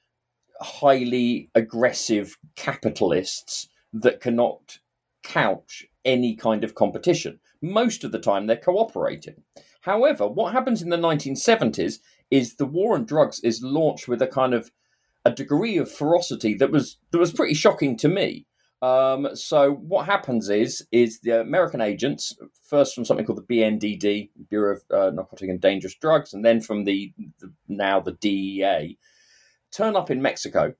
highly 0.61 1.49
aggressive 1.55 2.37
capitalists 2.55 3.67
that 3.91 4.21
cannot 4.21 4.77
couch 5.23 5.85
any 6.05 6.35
kind 6.35 6.63
of 6.63 6.75
competition. 6.75 7.39
Most 7.61 8.03
of 8.03 8.11
the 8.11 8.19
time, 8.19 8.45
they're 8.45 8.57
cooperating. 8.57 9.41
However, 9.81 10.27
what 10.27 10.53
happens 10.53 10.81
in 10.81 10.89
the 10.89 10.97
1970s 10.97 11.99
is 12.29 12.55
the 12.55 12.65
war 12.65 12.95
on 12.95 13.05
drugs 13.05 13.39
is 13.39 13.63
launched 13.63 14.07
with 14.07 14.21
a 14.21 14.27
kind 14.27 14.53
of 14.53 14.71
a 15.25 15.31
degree 15.31 15.77
of 15.77 15.91
ferocity 15.91 16.53
that 16.55 16.71
was 16.71 16.97
that 17.12 17.17
was 17.17 17.31
pretty 17.31 17.53
shocking 17.53 17.97
to 17.97 18.09
me. 18.09 18.45
Um, 18.81 19.29
so 19.33 19.71
what 19.71 20.05
happens 20.05 20.49
is 20.49 20.86
is 20.91 21.21
the 21.21 21.39
American 21.39 21.79
agents 21.79 22.36
first 22.63 22.93
from 22.93 23.05
something 23.05 23.25
called 23.25 23.45
the 23.47 23.55
BNDD 23.55 24.29
Bureau 24.49 24.75
of 24.75 24.83
uh, 24.91 25.12
Narcotic 25.12 25.49
and 25.49 25.62
Dangerous 25.62 25.95
Drugs, 25.95 26.33
and 26.33 26.43
then 26.43 26.59
from 26.59 26.83
the, 26.83 27.13
the 27.39 27.53
now 27.69 28.01
the 28.01 28.12
DEA 28.13 28.97
turn 29.71 29.95
up 29.95 30.12
in 30.12 30.21
Mexico. 30.21 30.73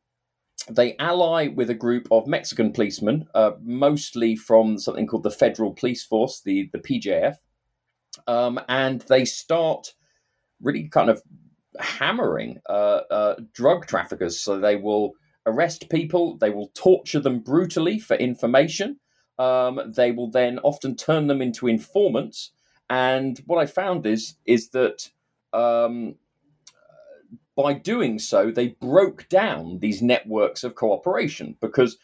They 0.70 0.96
ally 0.98 1.48
with 1.48 1.70
a 1.70 1.76
group 1.76 2.08
of 2.12 2.28
Mexican 2.28 2.72
policemen, 2.72 3.28
uh, 3.34 3.52
mostly 3.62 4.36
from 4.36 4.78
something 4.78 5.08
called 5.08 5.24
the 5.24 5.32
Federal 5.32 5.74
Police 5.74 6.04
Force, 6.04 6.42
the 6.42 6.70
the 6.74 6.80
PJF, 6.80 7.36
um, 8.28 8.60
and 8.68 9.02
they 9.02 9.24
start 9.24 9.94
really 10.62 10.90
kind 10.90 11.10
of 11.10 11.22
hammering 11.80 12.60
uh, 12.70 13.02
uh, 13.10 13.36
drug 13.54 13.86
traffickers. 13.86 14.40
So 14.40 14.60
they 14.60 14.76
will 14.76 15.14
arrest 15.46 15.90
people, 15.90 16.38
they 16.38 16.50
will 16.50 16.70
torture 16.74 17.20
them 17.20 17.40
brutally 17.40 18.00
for 18.00 18.16
information. 18.16 19.00
Um, 19.40 19.94
they 19.96 20.12
will 20.12 20.30
then 20.30 20.60
often 20.60 20.96
turn 20.96 21.28
them 21.28 21.42
into 21.42 21.68
informants. 21.68 22.52
And 22.90 23.42
what 23.46 23.60
I 23.60 23.66
found 23.66 24.06
is 24.06 24.36
is 24.46 24.70
that 24.70 25.10
um, 25.54 26.16
by 27.56 27.74
doing 27.74 28.20
so, 28.20 28.52
they 28.52 28.70
broke 28.70 29.28
down 29.30 29.80
these 29.80 30.02
networks 30.02 30.64
of 30.64 30.76
cooperation 30.76 31.56
because 31.62 31.98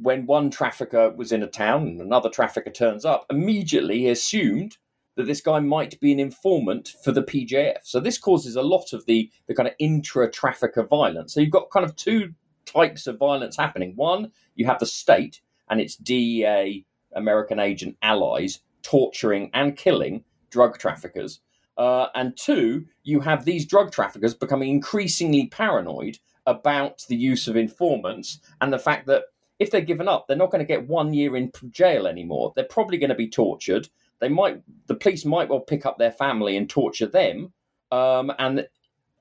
when 0.00 0.26
one 0.26 0.50
trafficker 0.50 1.10
was 1.10 1.32
in 1.32 1.42
a 1.42 1.46
town 1.46 1.86
and 1.86 2.00
another 2.00 2.28
trafficker 2.28 2.70
turns 2.70 3.04
up, 3.04 3.26
immediately 3.30 4.08
assumed 4.08 4.76
that 5.16 5.26
this 5.26 5.40
guy 5.40 5.60
might 5.60 5.98
be 6.00 6.12
an 6.12 6.20
informant 6.20 6.94
for 7.02 7.12
the 7.12 7.22
PJF. 7.22 7.78
So 7.84 8.00
this 8.00 8.18
causes 8.18 8.56
a 8.56 8.62
lot 8.62 8.92
of 8.92 9.04
the 9.06 9.30
the 9.46 9.54
kind 9.54 9.68
of 9.68 9.74
intra 9.78 10.30
trafficker 10.30 10.84
violence. 10.84 11.34
So 11.34 11.40
you've 11.40 11.50
got 11.50 11.70
kind 11.70 11.84
of 11.84 11.96
two 11.96 12.34
types 12.64 13.06
of 13.06 13.18
violence 13.18 13.56
happening. 13.56 13.92
One, 13.96 14.32
you 14.54 14.66
have 14.66 14.78
the 14.78 14.86
state 14.86 15.40
and 15.68 15.80
its 15.80 15.96
DEA 15.96 16.86
American 17.14 17.58
agent 17.58 17.96
allies 18.02 18.60
torturing 18.82 19.50
and 19.54 19.76
killing 19.76 20.24
drug 20.50 20.78
traffickers. 20.78 21.40
Uh, 21.76 22.06
and 22.14 22.36
two, 22.36 22.86
you 23.02 23.20
have 23.20 23.44
these 23.44 23.66
drug 23.66 23.90
traffickers 23.90 24.34
becoming 24.34 24.70
increasingly 24.70 25.46
paranoid 25.46 26.18
about 26.46 27.04
the 27.08 27.16
use 27.16 27.48
of 27.48 27.56
informants 27.56 28.40
and 28.60 28.72
the 28.72 28.78
fact 28.78 29.06
that 29.06 29.24
if 29.58 29.70
they're 29.70 29.80
given 29.80 30.08
up, 30.08 30.26
they're 30.26 30.36
not 30.36 30.50
going 30.50 30.64
to 30.64 30.66
get 30.66 30.88
one 30.88 31.14
year 31.14 31.36
in 31.36 31.52
jail 31.70 32.06
anymore. 32.06 32.52
They're 32.54 32.64
probably 32.64 32.98
going 32.98 33.10
to 33.10 33.16
be 33.16 33.28
tortured 33.28 33.88
they 34.22 34.28
might 34.28 34.62
the 34.86 34.94
police 34.94 35.24
might 35.24 35.48
well 35.48 35.60
pick 35.60 35.84
up 35.84 35.98
their 35.98 36.12
family 36.12 36.56
and 36.56 36.70
torture 36.70 37.08
them, 37.08 37.52
um, 37.90 38.32
and 38.38 38.68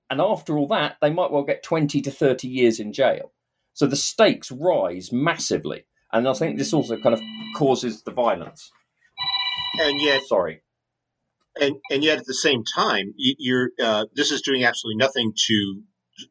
and 0.10 0.22
after 0.22 0.58
all 0.58 0.68
that, 0.68 0.98
they 1.02 1.10
might 1.10 1.32
well 1.32 1.44
get 1.44 1.64
twenty 1.64 2.02
to 2.02 2.12
thirty 2.12 2.48
years 2.48 2.80
in 2.80 2.94
jail. 2.94 3.34
So 3.74 3.88
the 3.88 3.96
stakes 3.96 4.52
rise 4.52 5.12
massively, 5.12 5.86
and 6.14 6.28
I 6.28 6.34
think 6.34 6.58
this 6.58 6.72
also 6.72 6.98
kind 6.98 7.16
of 7.16 7.22
causes 7.56 8.04
the 8.04 8.12
violence. 8.12 8.72
And 9.80 10.00
yet, 10.00 10.22
sorry, 10.28 10.62
and 11.60 11.78
and 11.90 12.04
yet 12.04 12.20
at 12.20 12.28
the 12.28 12.36
same 12.36 12.64
time, 12.64 13.16
you're 13.18 13.72
uh, 13.84 14.06
this 14.14 14.32
is 14.32 14.44
doing 14.44 14.64
absolutely 14.64 14.98
nothing 14.98 15.34
to 15.48 15.82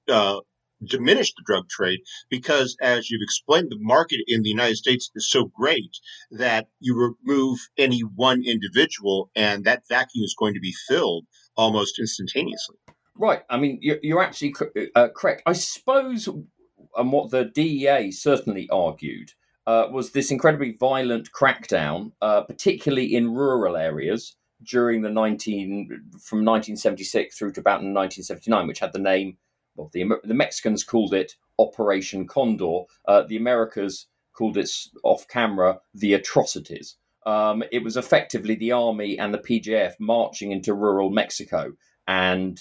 uh, 0.09 0.41
diminish 0.85 1.33
the 1.35 1.43
drug 1.45 1.69
trade 1.69 2.01
because, 2.29 2.77
as 2.81 3.11
you've 3.11 3.23
explained, 3.23 3.71
the 3.71 3.79
market 3.79 4.21
in 4.27 4.43
the 4.43 4.49
United 4.49 4.77
States 4.77 5.11
is 5.15 5.31
so 5.31 5.47
great 5.47 5.99
that 6.31 6.69
you 6.81 7.17
remove 7.25 7.59
any 7.77 8.01
one 8.01 8.43
individual 8.45 9.31
and 9.35 9.65
that 9.65 9.83
vacuum 9.89 10.25
is 10.25 10.35
going 10.39 10.55
to 10.55 10.61
be 10.61 10.75
filled 10.89 11.27
almost 11.57 11.99
instantaneously. 11.99 12.77
Right. 13.17 13.43
I 13.51 13.59
mean, 13.59 13.79
you're, 13.83 13.99
you're 14.03 14.23
absolutely 14.23 14.91
uh, 14.95 15.09
correct. 15.15 15.43
I 15.45 15.53
suppose, 15.53 16.27
and 16.27 17.13
what 17.13 17.31
the 17.31 17.45
DEA 17.45 18.11
certainly 18.13 18.69
argued 18.71 19.33
uh, 19.67 19.89
was 19.91 20.13
this 20.13 20.31
incredibly 20.31 20.77
violent 20.79 21.31
crackdown, 21.33 22.13
uh, 22.23 22.43
particularly 22.43 23.15
in 23.15 23.35
rural 23.35 23.77
areas 23.77 24.37
during 24.63 25.03
the 25.03 25.11
19 25.11 25.89
from 26.23 26.45
1976 26.45 27.37
through 27.37 27.53
to 27.53 27.61
about 27.61 27.83
1979, 27.83 28.67
which 28.67 28.79
had 28.79 28.93
the 28.93 28.99
name. 28.99 29.37
Well, 29.81 29.91
the 29.95 30.05
the 30.25 30.35
Mexicans 30.35 30.85
called 30.85 31.15
it 31.15 31.37
Operation 31.59 32.27
Condor. 32.27 32.83
Uh, 33.09 33.23
the 33.23 33.39
Americans 33.39 34.09
called 34.35 34.59
it 34.59 34.71
off 35.03 35.27
camera 35.27 35.81
the 35.95 36.13
atrocities. 36.13 36.97
Um, 37.25 37.65
it 37.73 37.83
was 37.83 37.97
effectively 37.97 38.57
the 38.57 38.73
army 38.73 39.19
and 39.19 39.33
the 39.33 39.39
PJF 39.39 39.95
marching 39.99 40.53
into 40.53 40.75
rural 40.75 41.09
Mexico 41.09 41.73
and 42.07 42.61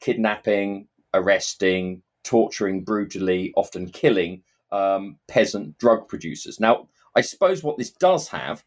kidnapping, 0.00 0.88
arresting, 1.14 2.02
torturing 2.24 2.84
brutally, 2.84 3.54
often 3.56 3.88
killing 3.88 4.42
um, 4.70 5.16
peasant 5.28 5.78
drug 5.78 6.08
producers. 6.08 6.60
Now, 6.60 6.88
I 7.16 7.22
suppose 7.22 7.62
what 7.62 7.78
this 7.78 7.90
does 7.90 8.28
have 8.28 8.64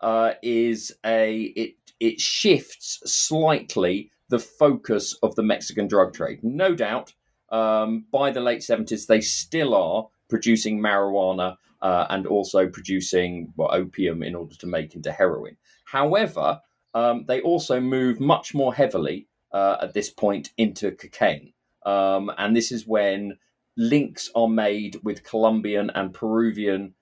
uh, 0.00 0.32
is 0.42 0.92
a 1.06 1.42
it 1.54 1.74
it 2.00 2.20
shifts 2.20 3.00
slightly 3.06 4.10
the 4.34 4.46
focus 4.64 5.16
of 5.22 5.36
the 5.36 5.44
Mexican 5.44 5.86
drug 5.86 6.12
trade. 6.12 6.40
No 6.42 6.74
doubt, 6.74 7.14
um, 7.50 8.06
by 8.10 8.32
the 8.32 8.40
late 8.40 8.64
seventies, 8.64 9.06
they 9.06 9.20
still 9.20 9.72
are 9.76 10.08
producing 10.28 10.80
marijuana 10.80 11.56
uh, 11.80 12.06
and 12.10 12.26
also 12.26 12.60
producing 12.68 13.52
well, 13.56 13.72
opium 13.72 14.24
in 14.24 14.34
order 14.34 14.56
to 14.56 14.66
make 14.66 14.96
into 14.96 15.12
heroin. 15.12 15.56
However, 15.84 16.60
um, 16.94 17.26
they 17.28 17.40
also 17.42 17.78
move 17.78 18.18
much 18.18 18.54
more 18.54 18.74
heavily 18.74 19.28
uh, 19.52 19.76
at 19.82 19.94
this 19.94 20.10
point 20.10 20.50
into 20.56 20.90
cocaine. 20.90 21.52
Um, 21.86 22.32
and 22.36 22.56
this 22.56 22.72
is 22.72 22.88
when 22.88 23.38
links 23.76 24.32
are 24.34 24.48
made 24.48 24.98
with 25.04 25.22
Colombian 25.30 25.90
and 25.90 26.12
Peruvian 26.12 26.94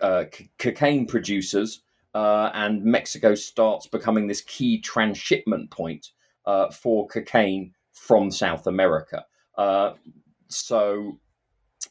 uh, 0.00 0.24
c- 0.32 0.50
cocaine 0.58 1.06
producers, 1.06 1.82
uh, 2.12 2.50
and 2.54 2.82
Mexico 2.82 3.36
starts 3.36 3.86
becoming 3.86 4.26
this 4.26 4.40
key 4.40 4.80
transshipment 4.80 5.70
point 5.70 6.10
uh, 6.46 6.70
for 6.70 7.06
cocaine 7.06 7.72
from 7.92 8.30
South 8.30 8.66
America. 8.66 9.24
Uh, 9.56 9.92
so, 10.48 11.18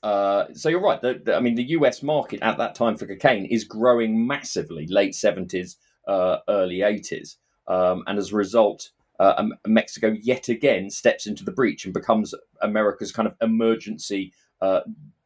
uh, 0.04 0.46
so 0.54 0.70
you're 0.70 0.82
right. 0.82 1.02
The, 1.02 1.22
the, 1.24 1.36
I 1.36 1.40
mean, 1.40 1.56
the 1.56 1.70
U.S. 1.70 2.04
market 2.04 2.40
at 2.42 2.58
that 2.58 2.76
time 2.76 2.96
for 2.96 3.08
cocaine 3.08 3.46
is 3.46 3.64
growing 3.64 4.28
massively, 4.28 4.88
late 4.88 5.16
seventies, 5.16 5.78
uh, 6.08 6.38
early 6.48 6.82
eighties, 6.82 7.38
um, 7.68 8.04
and 8.08 8.18
as 8.18 8.32
a 8.32 8.36
result, 8.36 8.92
uh, 9.20 9.44
Mexico 9.66 10.16
yet 10.22 10.50
again 10.50 10.90
steps 10.90 11.26
into 11.26 11.44
the 11.44 11.52
breach 11.52 11.86
and 11.86 11.94
becomes 11.94 12.34
America's 12.62 13.12
kind 13.12 13.28
of 13.28 13.36
emergency 13.42 14.34
uh, 14.62 14.82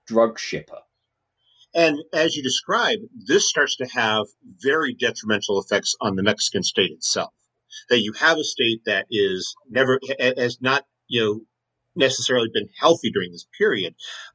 drug 0.05 0.39
shipper. 0.39 0.79
And 1.73 1.99
as 2.13 2.35
you 2.35 2.41
describe, 2.41 2.99
this 3.27 3.47
starts 3.47 3.75
to 3.77 3.85
have 3.85 4.25
very 4.57 4.93
detrimental 4.93 5.61
effects 5.61 5.95
on 6.01 6.15
the 6.15 6.23
Mexican 6.23 6.63
state 6.63 6.91
itself. 6.91 7.33
That 7.89 8.01
you 8.01 8.13
have 8.13 8.37
a 8.37 8.43
state 8.43 8.81
that 8.85 9.05
is 9.09 9.55
never 9.69 9.99
has 10.19 10.59
not 10.61 10.85
you 11.07 11.21
know 11.21 11.41
necessarily 11.95 12.49
been 12.53 12.69
healthy 12.79 13.11
during 13.11 13.31
this 13.31 13.47
period, 13.57 13.93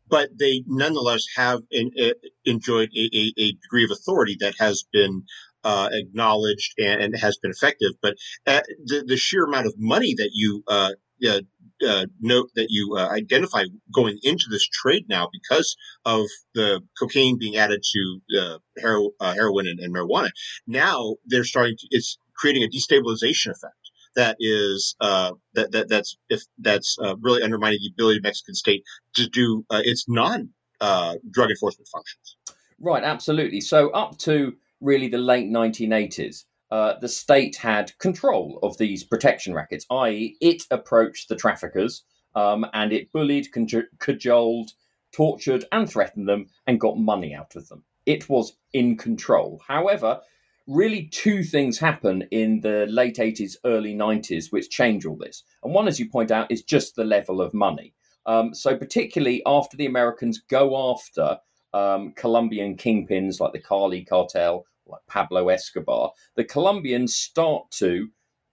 but 0.09 0.29
they 0.39 0.63
nonetheless 0.67 1.25
have 1.37 1.63
in, 1.71 1.91
uh, 2.01 2.11
enjoyed 2.45 2.91
a, 2.95 3.11
a, 3.17 3.33
a, 3.39 3.53
degree 3.53 3.85
of 3.85 3.91
authority 3.91 4.37
that 4.41 4.55
has 4.59 4.85
been 4.93 5.23
uh, 5.65 5.89
acknowledged 5.93 6.75
and, 6.79 7.03
and, 7.03 7.17
has 7.17 7.39
been 7.39 7.51
effective. 7.51 7.93
But 8.03 8.17
uh, 8.47 8.61
the, 8.85 9.05
the 9.07 9.17
sheer 9.17 9.45
amount 9.45 9.67
of 9.67 9.75
money 9.79 10.15
that 10.17 10.31
you 10.33 10.63
uh, 10.69 10.93
uh 11.27 12.07
note 12.21 12.51
that 12.55 12.67
you 12.71 12.97
uh, 12.97 13.09
identify 13.09 13.65
going 13.93 14.19
into 14.23 14.47
this 14.51 14.67
trade 14.67 15.07
now 15.09 15.29
because 15.33 15.77
of 16.05 16.27
the 16.55 16.81
cocaine 16.99 17.39
being 17.39 17.57
added 17.57 17.83
to 17.83 18.61
hero, 18.77 19.11
heroin 19.21 19.67
and, 19.67 19.81
and, 19.81 19.95
marijuana. 19.95 20.31
Now 20.67 21.17
they're 21.27 21.45
starting 21.45 21.77
to, 21.79 21.87
it's 21.91 22.19
creating 22.37 22.63
a 22.63 22.69
destabilization 22.69 23.51
effect 23.51 23.75
that 24.17 24.37
is 24.39 24.95
uh, 25.01 25.33
that, 25.55 25.73
that 25.73 25.89
that's 25.89 26.17
if 26.29 26.43
that's 26.59 26.97
uh, 27.03 27.17
really 27.21 27.43
undermining 27.43 27.79
the 27.83 27.91
ability 27.93 28.19
of 28.19 28.23
Mexican 28.23 28.55
state 28.55 28.85
to 29.15 29.29
do 29.29 29.65
uh, 29.71 29.83
its 29.85 30.09
non 30.09 30.51
drug 30.81 31.51
enforcement 31.51 31.89
functions. 31.89 32.37
Right, 32.81 33.03
absolutely. 33.03 33.61
So 33.61 33.91
up 33.91 34.19
to 34.19 34.55
really 34.81 35.09
the 35.09 35.19
late 35.19 35.51
1980s, 35.51 36.45
uh, 36.71 36.95
the 37.01 37.09
state 37.09 37.57
had 37.57 37.97
control 37.99 38.59
of 38.63 38.77
these 38.79 39.05
protection 39.05 39.55
rackets, 39.55 39.87
i.e., 39.91 40.37
it 40.41 40.65
approached 40.71 41.29
the 41.29 41.37
traffickers 41.37 42.05
um, 42.35 42.67
and 42.75 42.93
it 42.93 43.13
bullied, 43.13 43.49
cajoled, 43.53 44.73
tortured, 45.13 45.65
and 45.73 45.89
threatened 45.89 46.29
them 46.29 46.47
and 46.67 46.81
got 46.81 46.99
money 46.99 47.35
out 47.35 47.57
of 47.57 47.69
them. 47.69 47.85
It 48.05 48.29
was 48.29 48.57
in 48.73 48.97
control. 48.97 49.63
However, 49.67 50.21
really 50.67 51.07
two 51.07 51.43
things 51.43 51.79
happen 51.79 52.23
in 52.31 52.61
the 52.61 52.87
late 52.89 53.17
80s, 53.17 53.57
early 53.65 53.95
90s, 53.95 54.51
which 54.51 54.71
change 54.71 55.05
all 55.05 55.17
this. 55.17 55.43
And 55.63 55.75
one, 55.75 55.89
as 55.89 55.99
you 56.01 56.09
point 56.09 56.31
out, 56.31 56.51
is 56.51 56.63
just 56.63 56.97
the 56.97 57.05
level 57.05 57.41
of 57.41 57.53
money. 57.55 57.95
Um, 58.27 58.55
so, 58.55 58.77
particularly 58.77 59.43
after 59.45 59.77
the 59.77 59.87
Americans 59.87 60.41
go 60.49 60.93
after 60.93 61.39
um, 61.75 62.13
Colombian 62.17 62.77
kingpins 62.77 63.41
like 63.41 63.53
the 63.53 63.61
Cali 63.61 64.05
cartel 64.05 64.65
like 64.87 65.03
Pablo 65.09 65.49
Escobar, 65.49 66.13
the 66.37 66.45
Colombians 66.45 67.15
start 67.15 67.71
to 67.73 68.09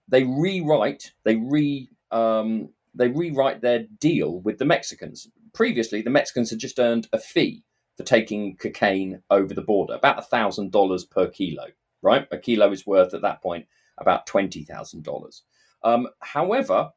they 0.08 0.24
rewrite 0.24 1.12
they 1.24 1.36
re 1.36 1.88
um, 2.10 2.68
they 2.94 3.08
rewrite 3.08 3.62
their 3.62 3.84
deal 3.98 4.40
with 4.40 4.58
the 4.58 4.66
Mexicans. 4.66 5.28
Previously, 5.54 6.02
the 6.02 6.10
Mexicans 6.10 6.50
had 6.50 6.58
just 6.58 6.78
earned 6.78 7.08
a 7.12 7.18
fee 7.18 7.64
for 7.96 8.04
taking 8.04 8.56
cocaine 8.56 9.22
over 9.30 9.54
the 9.54 9.62
border, 9.62 9.94
about 9.94 10.18
a 10.18 10.22
thousand 10.22 10.72
dollars 10.72 11.04
per 11.04 11.28
kilo. 11.28 11.66
Right, 12.02 12.26
a 12.30 12.38
kilo 12.38 12.72
is 12.72 12.86
worth 12.86 13.14
at 13.14 13.22
that 13.22 13.42
point 13.42 13.66
about 13.98 14.26
twenty 14.26 14.64
thousand 14.64 14.98
um, 14.98 15.02
dollars. 15.02 15.42
However, 16.20 16.90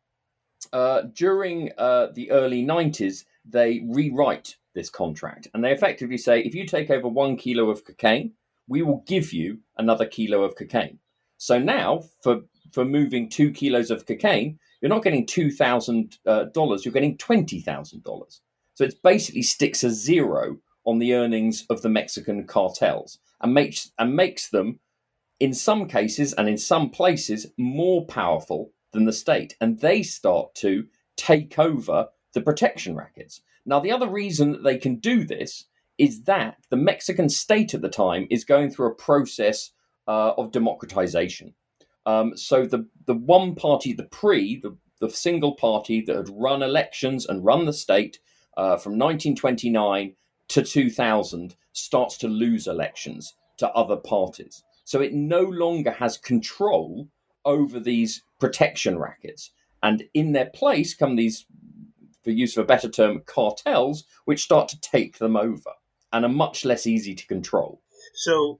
uh, 0.74 1.02
during 1.14 1.72
uh, 1.78 2.08
the 2.14 2.32
early 2.32 2.62
nineties, 2.62 3.26
they 3.46 3.86
rewrite 3.88 4.58
this 4.74 4.90
contract 4.90 5.48
and 5.54 5.64
they 5.64 5.72
effectively 5.72 6.18
say 6.18 6.42
if 6.42 6.54
you 6.54 6.66
take 6.66 6.90
over 6.90 7.08
one 7.08 7.38
kilo 7.38 7.70
of 7.70 7.86
cocaine 7.86 8.34
we 8.68 8.82
will 8.82 9.04
give 9.08 9.32
you 9.34 9.60
another 9.78 10.06
kilo 10.06 10.44
of 10.44 10.56
cocaine. 10.56 11.00
So 11.38 11.60
now, 11.60 12.04
for 12.22 12.42
for 12.72 12.86
moving 12.86 13.30
two 13.30 13.52
kilos 13.52 13.92
of 13.92 14.06
cocaine, 14.06 14.60
you're 14.82 14.90
not 14.90 15.04
getting 15.04 15.26
two 15.26 15.52
thousand 15.52 16.18
uh, 16.26 16.46
dollars; 16.46 16.86
you're 16.86 16.94
getting 16.94 17.18
twenty 17.18 17.60
thousand 17.60 18.04
dollars. 18.04 18.42
So 18.74 18.84
it 18.84 19.02
basically 19.04 19.44
sticks 19.44 19.84
a 19.84 19.90
zero 19.90 20.58
on 20.86 21.00
the 21.00 21.14
earnings 21.14 21.66
of 21.70 21.82
the 21.82 21.90
Mexican 21.90 22.46
cartels 22.46 23.20
and 23.42 23.54
makes 23.54 23.92
and 24.00 24.16
makes 24.16 24.50
them, 24.50 24.80
in 25.40 25.54
some 25.54 25.88
cases 25.88 26.34
and 26.34 26.48
in 26.48 26.58
some 26.58 26.90
places, 26.90 27.48
more 27.58 28.06
powerful 28.06 28.72
than 28.94 29.06
the 29.06 29.14
state, 29.14 29.56
and 29.60 29.80
they 29.80 30.02
start 30.04 30.56
to 30.56 30.86
take 31.18 31.60
over 31.60 32.08
the 32.34 32.42
protection 32.42 32.96
rackets. 32.96 33.42
Now, 33.66 33.80
the 33.80 33.92
other 33.92 34.08
reason 34.08 34.52
that 34.52 34.64
they 34.64 34.78
can 34.78 34.98
do 34.98 35.24
this 35.26 35.66
is 35.98 36.24
that 36.24 36.58
the 36.70 36.78
Mexican 36.78 37.30
state 37.30 37.74
at 37.74 37.82
the 37.82 37.90
time 37.90 38.28
is 38.30 38.44
going 38.44 38.70
through 38.70 38.88
a 38.88 38.96
process 38.96 39.72
uh, 40.08 40.34
of 40.38 40.52
democratization. 40.52 41.54
Um, 42.06 42.38
so 42.38 42.66
the 42.66 42.88
the 43.06 43.16
one 43.16 43.56
party, 43.56 43.94
the 43.94 44.04
PRI, 44.04 44.60
the, 44.62 44.78
the 45.00 45.10
single 45.10 45.56
party 45.56 46.02
that 46.02 46.16
had 46.16 46.30
run 46.30 46.62
elections 46.62 47.26
and 47.26 47.44
run 47.44 47.66
the 47.66 47.74
state 47.74 48.20
uh, 48.58 48.78
from 48.78 48.94
1929 48.94 50.16
to 50.50 50.62
2000, 50.62 51.56
starts 51.74 52.18
to 52.18 52.28
lose 52.28 52.68
elections 52.68 53.34
to 53.58 53.70
other 53.70 53.96
parties. 53.96 54.64
So 54.86 55.02
it 55.02 55.14
no 55.14 55.42
longer 55.42 55.92
has 55.92 56.18
control 56.18 57.10
over 57.44 57.80
these 57.80 58.24
protection 58.40 58.98
rackets. 58.98 59.52
And 59.84 60.04
in 60.14 60.32
their 60.32 60.50
place 60.50 60.96
come 60.96 61.16
these, 61.16 61.46
for 62.24 62.32
use 62.32 62.56
of 62.56 62.64
a 62.64 62.68
better 62.68 62.90
term, 62.90 63.22
cartels, 63.26 64.06
which 64.26 64.44
start 64.44 64.70
to 64.70 64.80
take 64.80 65.18
them 65.18 65.36
over 65.36 65.72
and 66.14 66.24
are 66.24 66.30
much 66.30 66.64
less 66.64 66.88
easy 66.88 67.14
to 67.14 67.28
control. 67.28 67.82
So, 68.14 68.60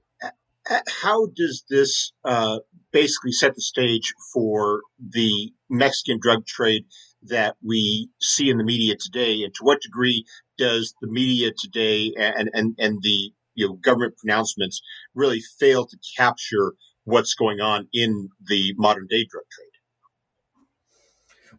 how 0.88 1.26
does 1.26 1.64
this 1.70 2.12
uh, 2.24 2.58
basically 2.92 3.32
set 3.32 3.54
the 3.54 3.60
stage 3.60 4.12
for 4.32 4.82
the 4.98 5.52
Mexican 5.70 6.18
drug 6.20 6.44
trade 6.44 6.84
that 7.22 7.56
we 7.62 8.10
see 8.20 8.50
in 8.50 8.58
the 8.58 8.64
media 8.64 8.96
today? 8.96 9.42
And 9.44 9.54
to 9.54 9.64
what 9.64 9.80
degree 9.80 10.24
does 10.58 10.94
the 11.00 11.08
media 11.08 11.52
today 11.56 12.12
and, 12.18 12.50
and, 12.52 12.74
and 12.78 12.98
the 13.02 13.32
you 13.56 13.66
know, 13.66 13.74
government 13.74 14.16
pronouncements 14.16 14.80
really 15.14 15.40
fail 15.58 15.86
to 15.86 15.98
capture 16.16 16.74
what's 17.04 17.34
going 17.34 17.60
on 17.60 17.88
in 17.92 18.28
the 18.46 18.74
modern 18.76 19.06
day 19.08 19.26
drug 19.28 19.44
trade? 19.50 19.66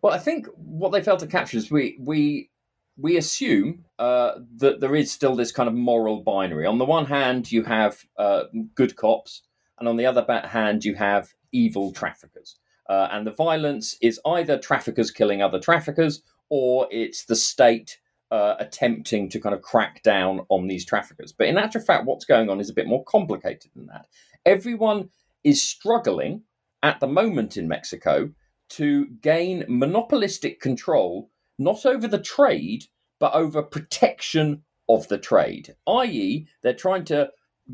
Well, 0.01 0.13
I 0.13 0.19
think 0.19 0.47
what 0.55 0.91
they 0.91 1.01
fail 1.01 1.17
to 1.17 1.27
capture 1.27 1.57
is 1.57 1.71
we 1.71 1.97
we 1.99 2.49
we 2.97 3.17
assume 3.17 3.85
uh, 3.99 4.33
that 4.57 4.79
there 4.79 4.95
is 4.95 5.11
still 5.11 5.35
this 5.35 5.51
kind 5.51 5.67
of 5.67 5.75
moral 5.75 6.21
binary. 6.21 6.65
On 6.65 6.77
the 6.77 6.85
one 6.85 7.05
hand, 7.05 7.51
you 7.51 7.63
have 7.63 8.03
uh, 8.17 8.43
good 8.75 8.95
cops, 8.95 9.43
and 9.79 9.87
on 9.87 9.97
the 9.97 10.05
other 10.05 10.25
hand, 10.47 10.85
you 10.85 10.95
have 10.95 11.29
evil 11.51 11.91
traffickers. 11.91 12.57
Uh, 12.89 13.09
and 13.11 13.27
the 13.27 13.31
violence 13.31 13.97
is 14.01 14.19
either 14.25 14.57
traffickers 14.57 15.11
killing 15.11 15.41
other 15.41 15.59
traffickers, 15.59 16.21
or 16.49 16.87
it's 16.89 17.25
the 17.25 17.35
state 17.35 17.99
uh, 18.31 18.55
attempting 18.59 19.29
to 19.29 19.39
kind 19.39 19.55
of 19.55 19.61
crack 19.61 20.03
down 20.03 20.41
on 20.49 20.67
these 20.67 20.85
traffickers. 20.85 21.31
But 21.31 21.47
in 21.47 21.57
actual 21.57 21.81
fact, 21.81 22.05
what's 22.05 22.25
going 22.25 22.49
on 22.49 22.59
is 22.59 22.69
a 22.69 22.73
bit 22.73 22.87
more 22.87 23.03
complicated 23.05 23.71
than 23.75 23.87
that. 23.87 24.07
Everyone 24.45 25.09
is 25.43 25.61
struggling 25.61 26.43
at 26.83 26.99
the 26.99 27.07
moment 27.07 27.57
in 27.57 27.67
Mexico 27.67 28.31
to 28.69 29.05
gain 29.21 29.65
monopolistic 29.67 30.59
control 30.59 31.29
not 31.59 31.85
over 31.85 32.07
the 32.07 32.19
trade, 32.19 32.85
but 33.19 33.33
over 33.33 33.63
protection 33.63 34.63
of 34.89 35.07
the 35.07 35.17
trade, 35.17 35.75
i.e., 35.87 36.47
they're 36.61 36.73
trying 36.73 37.03
to 37.05 37.29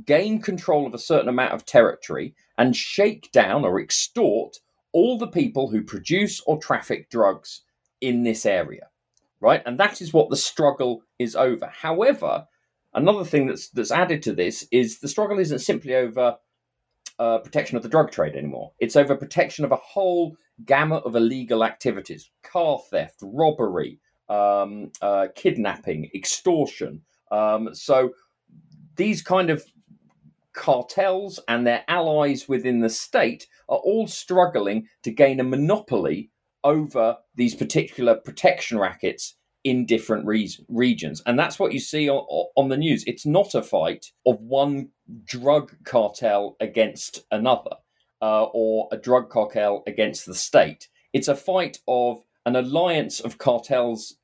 gain 0.05 0.41
control 0.41 0.87
of 0.87 0.93
a 0.93 0.99
certain 0.99 1.29
amount 1.29 1.53
of 1.53 1.65
territory 1.65 2.33
and 2.57 2.75
shake 2.75 3.31
down 3.31 3.63
or 3.63 3.79
extort 3.79 4.57
all 4.91 5.17
the 5.17 5.27
people 5.27 5.69
who 5.69 5.83
produce 5.83 6.41
or 6.41 6.57
traffic 6.57 7.09
drugs 7.09 7.61
in 8.01 8.23
this 8.23 8.45
area. 8.45 8.87
Right? 9.43 9.61
And 9.65 9.77
that 9.77 10.01
is 10.01 10.13
what 10.13 10.29
the 10.29 10.37
struggle 10.37 11.03
is 11.19 11.35
over. 11.35 11.67
However, 11.67 12.47
another 12.93 13.25
thing 13.25 13.45
that's 13.47 13.67
that's 13.71 13.91
added 13.91 14.23
to 14.23 14.33
this 14.33 14.65
is 14.71 14.99
the 14.99 15.09
struggle 15.09 15.37
isn't 15.37 15.59
simply 15.59 15.95
over 15.95 16.37
uh, 17.19 17.39
protection 17.39 17.75
of 17.75 17.83
the 17.83 17.89
drug 17.89 18.09
trade 18.09 18.35
anymore. 18.37 18.71
It's 18.79 18.95
over 18.95 19.17
protection 19.17 19.65
of 19.65 19.73
a 19.73 19.83
whole 19.93 20.37
gamut 20.65 21.03
of 21.05 21.17
illegal 21.17 21.65
activities: 21.65 22.31
car 22.41 22.79
theft, 22.89 23.19
robbery, 23.21 23.99
um, 24.29 24.91
uh, 25.01 25.27
kidnapping, 25.35 26.09
extortion. 26.15 27.01
Um, 27.29 27.75
so 27.75 28.11
these 28.95 29.21
kind 29.21 29.49
of 29.49 29.65
cartels 30.53 31.39
and 31.49 31.67
their 31.67 31.83
allies 31.87 32.47
within 32.47 32.79
the 32.79 32.89
state 32.89 33.47
are 33.67 33.79
all 33.79 34.07
struggling 34.07 34.87
to 35.01 35.11
gain 35.11 35.39
a 35.39 35.43
monopoly 35.43 36.29
over 36.63 37.17
these 37.35 37.55
particular 37.55 38.15
protection 38.15 38.79
rackets 38.79 39.35
in 39.63 39.85
different 39.85 40.25
re- 40.25 40.49
regions. 40.67 41.21
And 41.25 41.39
that's 41.39 41.57
what 41.57 41.73
you 41.73 41.79
see 41.79 42.09
on, 42.09 42.47
on, 42.55 42.69
the 42.69 42.77
news. 42.77 43.03
It's 43.07 43.25
not 43.25 43.55
a 43.55 43.61
fight 43.63 44.07
of 44.25 44.41
one 44.41 44.89
drug 45.23 45.73
cartel 45.85 46.57
against 46.59 47.25
another 47.31 47.77
uh, 48.21 48.43
or 48.53 48.89
a 48.91 48.97
drug 48.97 49.29
cartel 49.29 49.83
against 49.87 50.25
the 50.25 50.35
state. 50.35 50.89
It's 51.13 51.27
a 51.27 51.35
fight 51.35 51.79
of 51.87 52.23
an 52.45 52.55
alliance 52.55 53.19
of 53.19 53.37
cartels 53.37 54.15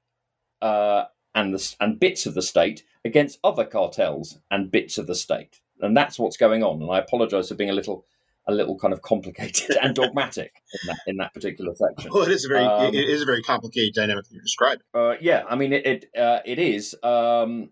uh, 0.61 1.05
and, 1.35 1.53
the, 1.53 1.75
and 1.79 1.99
bits 1.99 2.25
of 2.25 2.33
the 2.33 2.41
state 2.41 2.83
against 3.05 3.39
other 3.43 3.65
cartels 3.65 4.39
and 4.51 4.71
bits 4.71 4.97
of 4.97 5.07
the 5.07 5.15
state. 5.15 5.61
And 5.79 5.95
that's 5.95 6.19
what's 6.19 6.37
going 6.37 6.63
on. 6.63 6.81
And 6.81 6.91
I 6.91 6.99
apologize 6.99 7.47
for 7.47 7.55
being 7.55 7.69
a 7.69 7.73
little 7.73 8.05
a 8.49 8.51
little 8.51 8.77
kind 8.77 8.93
of 8.93 9.01
complicated 9.01 9.77
and 9.81 9.95
dogmatic 9.95 10.53
in 10.73 10.87
that 10.87 10.99
in 11.07 11.17
that 11.17 11.33
particular 11.33 11.73
section. 11.75 12.11
Well, 12.13 12.23
it 12.23 12.31
is 12.31 12.45
a 12.45 12.47
very 12.47 12.65
um, 12.65 12.93
it 12.93 13.09
is 13.09 13.21
a 13.21 13.25
very 13.25 13.41
complicated 13.41 13.93
dynamic 13.93 14.25
you're 14.29 14.41
describing. 14.41 14.83
Uh, 14.93 15.15
yeah, 15.21 15.43
I 15.49 15.55
mean 15.55 15.73
it 15.73 15.85
it, 15.85 16.05
uh, 16.17 16.39
it 16.45 16.59
is. 16.59 16.95
Um, 17.03 17.69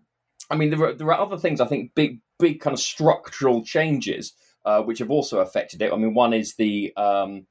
I 0.50 0.56
mean 0.56 0.70
there 0.70 0.82
are, 0.82 0.92
there 0.94 1.08
are 1.08 1.20
other 1.20 1.38
things 1.38 1.60
I 1.60 1.66
think 1.66 1.94
big 1.94 2.20
big 2.38 2.60
kind 2.60 2.74
of 2.74 2.80
structural 2.80 3.64
changes 3.64 4.32
uh, 4.64 4.82
which 4.82 5.00
have 5.00 5.10
also 5.10 5.40
affected 5.40 5.82
it. 5.82 5.92
I 5.92 5.96
mean 5.96 6.14
one 6.14 6.32
is 6.32 6.54
the 6.54 6.92
um, 6.96 7.46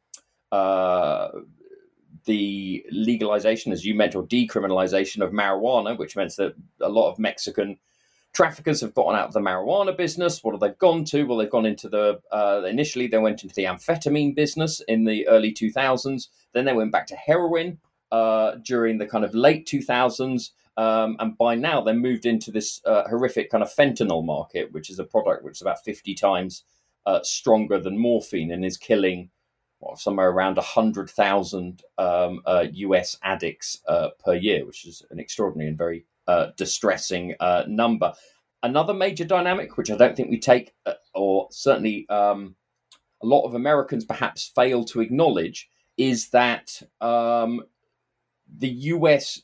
uh, 0.51 1.29
the 2.25 2.85
legalization, 2.91 3.71
as 3.71 3.85
you 3.85 3.95
mentioned, 3.95 4.23
or 4.23 4.27
decriminalization 4.27 5.23
of 5.23 5.31
marijuana, 5.31 5.97
which 5.97 6.15
meant 6.15 6.35
that 6.35 6.53
a 6.81 6.89
lot 6.89 7.09
of 7.09 7.19
Mexican 7.19 7.77
traffickers 8.37 8.81
have 8.81 8.93
gotten 8.93 9.15
out 9.15 9.27
of 9.27 9.33
the 9.33 9.39
marijuana 9.39 9.97
business. 9.97 10.43
What 10.43 10.51
have 10.51 10.61
they 10.61 10.69
gone 10.77 11.03
to? 11.05 11.23
Well, 11.23 11.39
they've 11.39 11.49
gone 11.49 11.65
into 11.65 11.89
the 11.89 12.21
uh, 12.31 12.61
initially 12.67 13.07
they 13.07 13.17
went 13.17 13.41
into 13.41 13.55
the 13.55 13.63
amphetamine 13.63 14.35
business 14.35 14.79
in 14.87 15.05
the 15.05 15.27
early 15.27 15.51
2000s. 15.51 16.27
Then 16.53 16.65
they 16.65 16.73
went 16.73 16.91
back 16.91 17.07
to 17.07 17.15
heroin 17.15 17.79
uh, 18.11 18.57
during 18.63 18.99
the 18.99 19.07
kind 19.07 19.25
of 19.25 19.33
late 19.33 19.67
2000s. 19.67 20.51
Um, 20.77 21.15
and 21.19 21.35
by 21.35 21.55
now, 21.55 21.81
they 21.81 21.93
moved 21.93 22.27
into 22.27 22.51
this 22.51 22.79
uh, 22.85 23.05
horrific 23.09 23.49
kind 23.49 23.63
of 23.63 23.73
fentanyl 23.73 24.23
market, 24.23 24.71
which 24.71 24.91
is 24.91 24.99
a 24.99 25.03
product 25.03 25.43
which 25.43 25.57
is 25.57 25.63
about 25.63 25.83
50 25.83 26.13
times 26.13 26.63
uh, 27.07 27.21
stronger 27.23 27.79
than 27.79 27.97
morphine 27.97 28.51
and 28.51 28.63
is 28.63 28.77
killing 28.77 29.31
well, 29.79 29.95
somewhere 29.95 30.29
around 30.29 30.57
100,000 30.57 31.81
um, 31.97 32.41
US 32.45 33.15
uh, 33.15 33.17
addicts 33.23 33.79
uh, 33.87 34.09
per 34.23 34.35
year, 34.35 34.63
which 34.63 34.85
is 34.85 35.03
an 35.09 35.19
extraordinary 35.19 35.69
and 35.69 35.77
very 35.77 36.05
uh, 36.27 36.47
distressing 36.57 37.35
uh, 37.39 37.63
number. 37.67 38.13
Another 38.63 38.93
major 38.93 39.25
dynamic, 39.25 39.77
which 39.77 39.91
I 39.91 39.97
don't 39.97 40.15
think 40.15 40.29
we 40.29 40.39
take, 40.39 40.73
uh, 40.85 40.93
or 41.13 41.47
certainly 41.51 42.07
um, 42.09 42.55
a 43.21 43.25
lot 43.25 43.45
of 43.45 43.53
Americans 43.53 44.05
perhaps 44.05 44.51
fail 44.55 44.83
to 44.85 45.01
acknowledge, 45.01 45.69
is 45.97 46.29
that 46.29 46.81
um, 47.01 47.63
the 48.57 48.69
US 48.69 49.41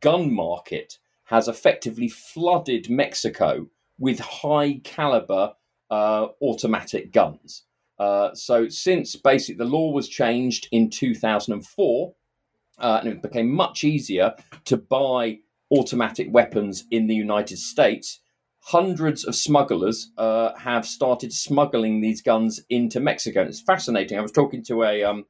gun 0.00 0.32
market 0.32 0.98
has 1.24 1.48
effectively 1.48 2.08
flooded 2.08 2.90
Mexico 2.90 3.66
with 3.98 4.18
high 4.18 4.80
caliber 4.84 5.54
uh, 5.90 6.28
automatic 6.42 7.12
guns. 7.12 7.64
Uh, 7.98 8.34
so, 8.34 8.68
since 8.68 9.14
basically 9.14 9.54
the 9.54 9.64
law 9.64 9.92
was 9.92 10.08
changed 10.08 10.68
in 10.72 10.90
2004, 10.90 12.14
uh, 12.78 12.98
and 13.00 13.08
it 13.08 13.22
became 13.22 13.50
much 13.50 13.84
easier 13.84 14.34
to 14.64 14.76
buy 14.76 15.38
automatic 15.70 16.28
weapons 16.30 16.84
in 16.90 17.06
the 17.06 17.14
United 17.14 17.58
States, 17.58 18.20
hundreds 18.60 19.24
of 19.24 19.34
smugglers 19.34 20.10
uh, 20.16 20.54
have 20.56 20.86
started 20.86 21.32
smuggling 21.32 22.00
these 22.00 22.22
guns 22.22 22.62
into 22.70 23.00
Mexico. 23.00 23.40
And 23.40 23.50
it's 23.50 23.60
fascinating. 23.60 24.18
I 24.18 24.22
was 24.22 24.32
talking 24.32 24.62
to 24.64 24.82
a 24.84 25.04
um, 25.04 25.26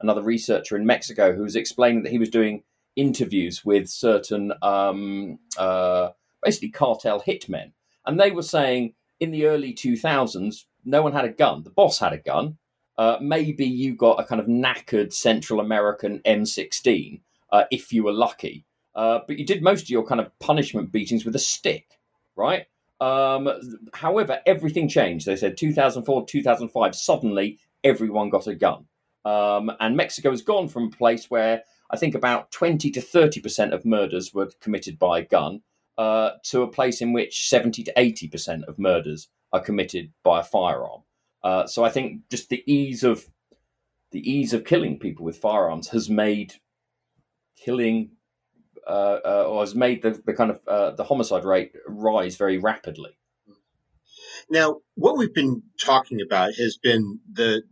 another 0.00 0.22
researcher 0.22 0.76
in 0.76 0.86
Mexico 0.86 1.34
who 1.34 1.42
was 1.42 1.56
explaining 1.56 2.02
that 2.02 2.12
he 2.12 2.18
was 2.18 2.28
doing 2.28 2.62
interviews 2.96 3.64
with 3.64 3.88
certain 3.88 4.52
um, 4.62 5.38
uh, 5.56 6.10
basically 6.42 6.70
cartel 6.70 7.22
hitmen, 7.22 7.72
and 8.06 8.20
they 8.20 8.30
were 8.30 8.42
saying 8.42 8.94
in 9.20 9.30
the 9.30 9.46
early 9.46 9.72
2000s 9.72 10.64
no 10.84 11.02
one 11.02 11.12
had 11.12 11.24
a 11.24 11.30
gun. 11.30 11.62
The 11.62 11.70
boss 11.70 11.98
had 11.98 12.12
a 12.12 12.18
gun. 12.18 12.58
Uh, 12.96 13.16
maybe 13.20 13.64
you 13.64 13.96
got 13.96 14.20
a 14.20 14.24
kind 14.24 14.40
of 14.40 14.46
knackered 14.46 15.12
Central 15.12 15.58
American 15.58 16.20
M16 16.20 17.20
uh, 17.50 17.64
if 17.70 17.92
you 17.92 18.04
were 18.04 18.12
lucky. 18.12 18.66
Uh, 18.94 19.20
but 19.26 19.38
you 19.38 19.44
did 19.44 19.62
most 19.62 19.82
of 19.82 19.90
your 19.90 20.06
kind 20.06 20.20
of 20.20 20.36
punishment 20.38 20.92
beatings 20.92 21.24
with 21.24 21.34
a 21.34 21.40
stick, 21.40 21.98
right? 22.36 22.66
Um, 23.00 23.48
however, 23.92 24.40
everything 24.46 24.88
changed. 24.88 25.26
They 25.26 25.36
said 25.36 25.56
2004, 25.56 26.26
2005, 26.26 26.94
suddenly 26.94 27.58
everyone 27.82 28.30
got 28.30 28.46
a 28.46 28.54
gun. 28.54 28.86
Um, 29.24 29.72
and 29.80 29.96
Mexico 29.96 30.30
has 30.30 30.42
gone 30.42 30.68
from 30.68 30.84
a 30.84 30.96
place 30.96 31.30
where 31.30 31.62
I 31.90 31.96
think 31.96 32.14
about 32.14 32.50
20 32.50 32.90
to 32.90 33.00
30% 33.00 33.72
of 33.72 33.84
murders 33.84 34.32
were 34.32 34.50
committed 34.60 34.98
by 34.98 35.20
a 35.20 35.24
gun 35.24 35.62
uh, 35.98 36.32
to 36.44 36.62
a 36.62 36.68
place 36.68 37.00
in 37.00 37.12
which 37.12 37.48
70 37.48 37.84
to 37.84 37.92
80% 37.94 38.64
of 38.64 38.78
murders 38.78 39.28
are 39.52 39.60
committed 39.60 40.12
by 40.22 40.40
a 40.40 40.44
firearm. 40.44 41.02
Uh, 41.42 41.66
so 41.66 41.84
I 41.84 41.90
think 41.90 42.22
just 42.30 42.48
the 42.48 42.64
ease 42.66 43.04
of 43.04 43.26
the 44.10 44.30
ease 44.30 44.52
of 44.52 44.64
killing 44.64 44.98
people 44.98 45.24
with 45.24 45.38
firearms 45.38 45.88
has 45.88 46.08
made 46.08 46.54
killing 47.56 48.10
uh, 48.86 49.18
uh, 49.24 49.44
or 49.48 49.60
has 49.60 49.74
made 49.74 50.02
the, 50.02 50.20
the 50.24 50.34
kind 50.34 50.50
of 50.50 50.60
uh, 50.66 50.90
the 50.92 51.04
homicide 51.04 51.44
rate 51.44 51.72
rise 51.86 52.36
very 52.36 52.58
rapidly. 52.58 53.16
Now, 54.50 54.80
what 54.94 55.16
we've 55.16 55.34
been 55.34 55.62
talking 55.80 56.20
about 56.20 56.54
has 56.54 56.76
been 56.76 57.20
the 57.32 57.62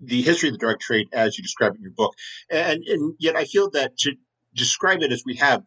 the 0.00 0.22
history 0.22 0.48
of 0.48 0.54
the 0.54 0.58
drug 0.58 0.80
trade 0.80 1.08
as 1.12 1.38
you 1.38 1.42
describe 1.42 1.74
it 1.74 1.76
in 1.76 1.82
your 1.82 1.92
book, 1.92 2.14
and 2.50 2.82
and 2.84 3.14
yet 3.18 3.36
I 3.36 3.44
feel 3.44 3.70
that 3.70 3.96
to 3.98 4.12
describe 4.54 5.02
it 5.02 5.12
as 5.12 5.22
we 5.24 5.36
have. 5.36 5.62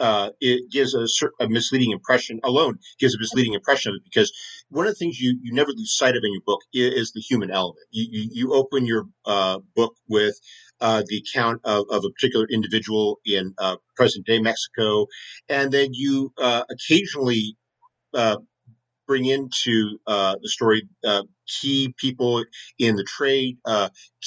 Uh, 0.00 0.30
it 0.40 0.72
gives 0.72 0.92
a, 0.92 1.06
a, 1.38 1.48
misleading 1.48 1.92
impression 1.92 2.40
alone 2.42 2.76
gives 2.98 3.14
a 3.14 3.18
misleading 3.18 3.54
impression 3.54 3.90
of 3.90 3.96
it 3.96 4.02
because 4.02 4.32
one 4.68 4.86
of 4.86 4.92
the 4.92 4.96
things 4.96 5.20
you, 5.20 5.38
you 5.40 5.52
never 5.54 5.70
lose 5.70 5.96
sight 5.96 6.16
of 6.16 6.22
in 6.24 6.32
your 6.32 6.42
book 6.44 6.60
is, 6.72 6.94
is 6.94 7.12
the 7.12 7.20
human 7.20 7.52
element. 7.52 7.78
You, 7.92 8.08
you, 8.10 8.28
you 8.32 8.54
open 8.54 8.86
your 8.86 9.04
uh, 9.24 9.60
book 9.76 9.94
with 10.08 10.40
uh, 10.84 11.02
the 11.08 11.16
account 11.16 11.62
of, 11.64 11.86
of, 11.90 12.04
a 12.04 12.10
particular 12.10 12.46
individual 12.50 13.18
in 13.24 13.54
uh, 13.56 13.76
present 13.96 14.26
day 14.26 14.38
Mexico, 14.38 15.06
and 15.48 15.72
then 15.72 15.88
you 15.94 16.30
uh, 16.36 16.62
occasionally 16.70 17.56
uh, 18.12 18.36
bring 19.06 19.24
into 19.24 19.98
uh, 20.06 20.34
the 20.42 20.48
story 20.48 20.82
uh, 21.06 21.22
key 21.48 21.94
people 21.98 22.44
in 22.78 22.96
the 22.96 23.04
trade, 23.04 23.56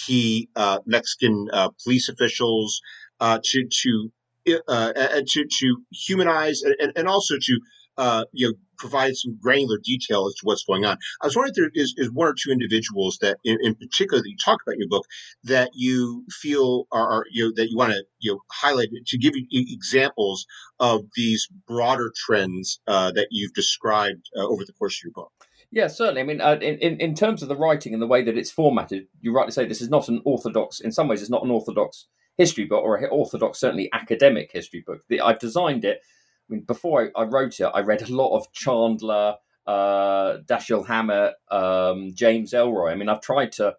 key 0.05 0.49
Mexican 0.87 1.47
police 1.83 2.09
officials, 2.09 2.81
to 3.21 3.67
to 3.83 4.11
to 4.47 5.45
to 5.59 5.77
humanize 5.91 6.63
and, 6.63 6.91
and 6.95 7.07
also 7.07 7.35
to 7.39 7.59
uh, 7.97 8.25
you 8.31 8.47
know, 8.47 8.53
provide 8.77 9.15
some 9.15 9.37
granular 9.41 9.79
detail 9.83 10.27
as 10.27 10.35
to 10.35 10.41
what's 10.43 10.63
going 10.63 10.85
on. 10.85 10.97
I 11.21 11.25
was 11.25 11.35
wondering 11.35 11.51
if 11.51 11.73
there 11.73 11.83
is, 11.83 11.95
is 11.97 12.11
one 12.11 12.27
or 12.27 12.33
two 12.33 12.51
individuals 12.51 13.17
that, 13.21 13.37
in, 13.43 13.57
in, 13.61 13.75
particular, 13.75 14.21
that 14.21 14.29
you 14.29 14.35
talk 14.43 14.59
about 14.65 14.75
in 14.75 14.81
your 14.81 14.89
book 14.89 15.05
that 15.43 15.71
you 15.73 16.23
feel 16.29 16.87
are, 16.91 17.07
are 17.07 17.25
you 17.31 17.45
know, 17.45 17.51
that 17.55 17.69
you 17.69 17.77
want 17.77 17.93
to 17.93 18.03
you 18.19 18.31
know 18.31 18.39
highlight 18.51 18.89
to 19.05 19.17
give 19.17 19.33
you 19.35 19.45
examples 19.51 20.45
of 20.79 21.05
these 21.15 21.47
broader 21.67 22.11
trends 22.15 22.79
uh, 22.87 23.11
that 23.11 23.27
you've 23.31 23.53
described 23.53 24.29
uh, 24.37 24.45
over 24.45 24.63
the 24.63 24.73
course 24.73 24.99
of 24.99 25.05
your 25.05 25.13
book. 25.13 25.31
Yeah, 25.71 25.87
certainly. 25.87 26.21
I 26.21 26.23
mean, 26.23 26.39
uh, 26.39 26.57
in, 26.61 26.77
in 26.77 26.97
in 26.99 27.15
terms 27.15 27.41
of 27.41 27.49
the 27.49 27.57
writing 27.57 27.93
and 27.93 28.01
the 28.01 28.07
way 28.07 28.23
that 28.23 28.37
it's 28.37 28.51
formatted, 28.51 29.07
you 29.21 29.33
rightly 29.33 29.51
say 29.51 29.65
this 29.65 29.81
is 29.81 29.89
not 29.89 30.07
an 30.07 30.21
orthodox. 30.23 30.79
In 30.79 30.91
some 30.91 31.07
ways, 31.07 31.21
it's 31.21 31.31
not 31.31 31.43
an 31.43 31.51
orthodox 31.51 32.07
history 32.37 32.65
book 32.65 32.83
or 32.83 32.95
an 32.95 33.09
orthodox, 33.11 33.59
certainly 33.59 33.89
academic 33.93 34.51
history 34.53 34.83
book. 34.85 35.01
The, 35.09 35.21
I've 35.21 35.39
designed 35.39 35.83
it 35.83 36.01
I 36.49 36.53
mean, 36.53 36.63
before 36.63 37.11
I, 37.15 37.21
I 37.21 37.25
wrote 37.25 37.59
it, 37.59 37.71
I 37.73 37.81
read 37.81 38.01
a 38.01 38.13
lot 38.13 38.35
of 38.35 38.51
Chandler, 38.53 39.35
uh, 39.65 40.37
Dashiell 40.45 40.87
Hammett, 40.87 41.33
um, 41.51 42.11
James 42.13 42.53
Ellroy. 42.53 42.91
I 42.91 42.95
mean, 42.95 43.09
I've 43.09 43.21
tried 43.21 43.51
to 43.53 43.75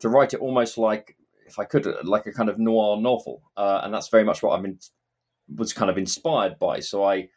to 0.00 0.08
write 0.08 0.34
it 0.34 0.40
almost 0.40 0.78
like, 0.78 1.16
if 1.46 1.58
I 1.58 1.64
could, 1.64 1.86
like 2.04 2.26
a 2.26 2.32
kind 2.32 2.48
of 2.48 2.58
noir 2.58 3.00
novel, 3.00 3.42
uh, 3.56 3.80
and 3.84 3.94
that's 3.94 4.08
very 4.08 4.24
much 4.24 4.42
what 4.42 4.58
I 4.58 4.60
mean 4.60 4.78
was 5.54 5.72
kind 5.72 5.90
of 5.90 5.98
inspired 5.98 6.58
by. 6.58 6.80
So 6.80 7.04
I. 7.04 7.28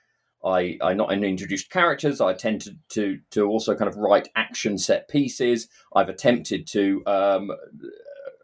I, 0.43 0.78
I 0.80 0.93
not 0.93 1.11
only 1.11 1.28
introduced 1.28 1.71
characters, 1.71 2.21
I 2.21 2.34
tend 2.34 2.61
to, 2.61 2.76
to, 2.89 3.19
to 3.32 3.47
also 3.47 3.73
kind 3.73 3.89
of 3.89 3.97
write 3.97 4.28
action 4.36 4.78
set 4.78 5.09
pieces. 5.09 5.67
I've 5.95 6.07
attempted 6.07 6.67
to 6.67 7.01
um, 7.07 7.49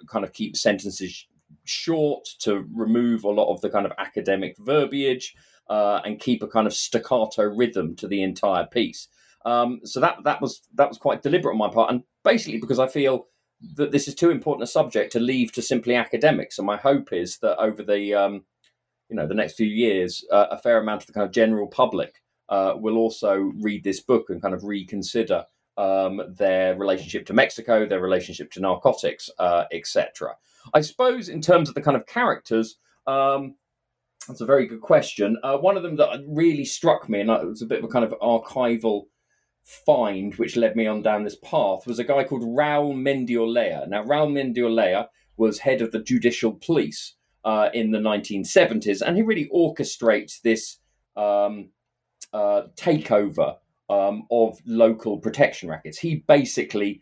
kind 0.08 0.26
of 0.26 0.34
keep 0.34 0.58
sentences 0.58 1.28
short 1.64 2.28
to 2.40 2.68
remove 2.74 3.24
a 3.24 3.30
lot 3.30 3.54
of 3.54 3.62
the 3.62 3.70
kind 3.70 3.86
of 3.86 3.92
academic 4.00 4.56
verbiage 4.58 5.36
uh, 5.72 6.02
and 6.04 6.20
keep 6.20 6.44
a 6.44 6.48
kind 6.48 6.68
of 6.68 6.74
staccato 6.74 7.44
rhythm 7.44 7.96
to 7.96 8.08
the 8.08 8.22
entire 8.22 8.66
piece. 8.66 9.08
Um, 9.46 9.80
so 9.86 10.02
that 10.02 10.18
that 10.26 10.42
was 10.42 10.62
that 10.76 10.90
was 10.90 10.98
quite 10.98 11.24
deliberate 11.24 11.54
on 11.54 11.58
my 11.58 11.70
part, 11.70 11.90
and 11.90 12.04
basically 12.24 12.60
because 12.60 12.78
I 12.78 12.88
feel 12.88 13.28
that 13.76 13.92
this 13.92 14.08
is 14.08 14.14
too 14.14 14.32
important 14.32 14.64
a 14.64 14.68
subject 14.68 15.14
to 15.14 15.20
leave 15.20 15.52
to 15.54 15.62
simply 15.62 15.96
academics. 15.96 16.58
And 16.58 16.68
my 16.68 16.78
hope 16.78 17.14
is 17.14 17.38
that 17.38 17.58
over 17.58 17.82
the 17.84 18.14
um, 18.14 18.44
you 19.10 19.16
know 19.16 19.26
the 19.26 19.34
next 19.34 19.54
few 19.54 19.68
years, 19.68 20.26
uh, 20.30 20.48
a 20.52 20.58
fair 20.58 20.78
amount 20.78 21.04
of 21.04 21.08
the 21.08 21.14
kind 21.14 21.26
of 21.26 21.32
general 21.32 21.68
public 21.68 22.22
uh, 22.50 22.74
will 22.76 22.98
also 22.98 23.52
read 23.62 23.84
this 23.84 24.02
book 24.02 24.30
and 24.30 24.42
kind 24.42 24.54
of 24.54 24.66
reconsider 24.66 25.46
um, 25.78 26.22
their 26.38 26.78
relationship 26.78 27.26
to 27.28 27.34
Mexico, 27.34 27.88
their 27.88 28.02
relationship 28.02 28.52
to 28.52 28.60
narcotics, 28.60 29.30
uh, 29.40 29.64
etc. 29.72 30.36
I 30.74 30.82
suppose 30.82 31.30
in 31.30 31.42
terms 31.42 31.70
of 31.70 31.76
the 31.76 31.82
kind 31.82 31.96
of 31.96 32.06
characters, 32.06 32.76
um, 33.08 33.56
that's 34.28 34.42
a 34.42 34.46
very 34.46 34.68
good 34.68 34.82
question. 34.82 35.38
Uh, 35.44 35.58
one 35.58 35.78
of 35.78 35.84
them 35.84 35.96
that 35.98 36.24
really 36.28 36.66
struck 36.66 37.10
me, 37.10 37.22
and 37.22 37.30
it 37.30 37.46
was 37.46 37.62
a 37.62 37.66
bit 37.66 37.80
of 37.80 37.86
a 37.86 37.88
kind 37.88 38.06
of 38.06 38.14
archival 38.22 39.06
find 39.64 40.36
which 40.36 40.56
led 40.58 40.76
me 40.76 40.88
on 40.88 41.02
down 41.02 41.24
this 41.24 41.38
path, 41.38 41.86
was 41.88 42.00
a 42.00 42.04
guy 42.04 42.24
called 42.24 42.44
Raul 42.44 42.96
Mendiolea. 42.96 43.88
Now, 43.88 44.04
Raul 44.04 44.32
Mendiolea 44.32 45.08
was 45.38 45.60
head 45.60 45.82
of 45.82 45.92
the 45.92 46.02
judicial 46.02 46.54
police 46.54 47.16
uh, 47.44 47.70
in 47.74 47.92
the 47.92 48.00
1970s, 48.00 49.02
and 49.02 49.18
he 49.18 49.24
really 49.24 49.50
orchestrates 49.54 50.42
this 50.42 50.78
um, 51.16 51.70
uh, 52.34 52.64
takeover 52.76 53.58
um, 53.90 54.28
of 54.32 54.60
local 54.66 55.18
protection 55.18 55.70
rackets. 55.70 55.98
He 55.98 56.24
basically 56.28 57.02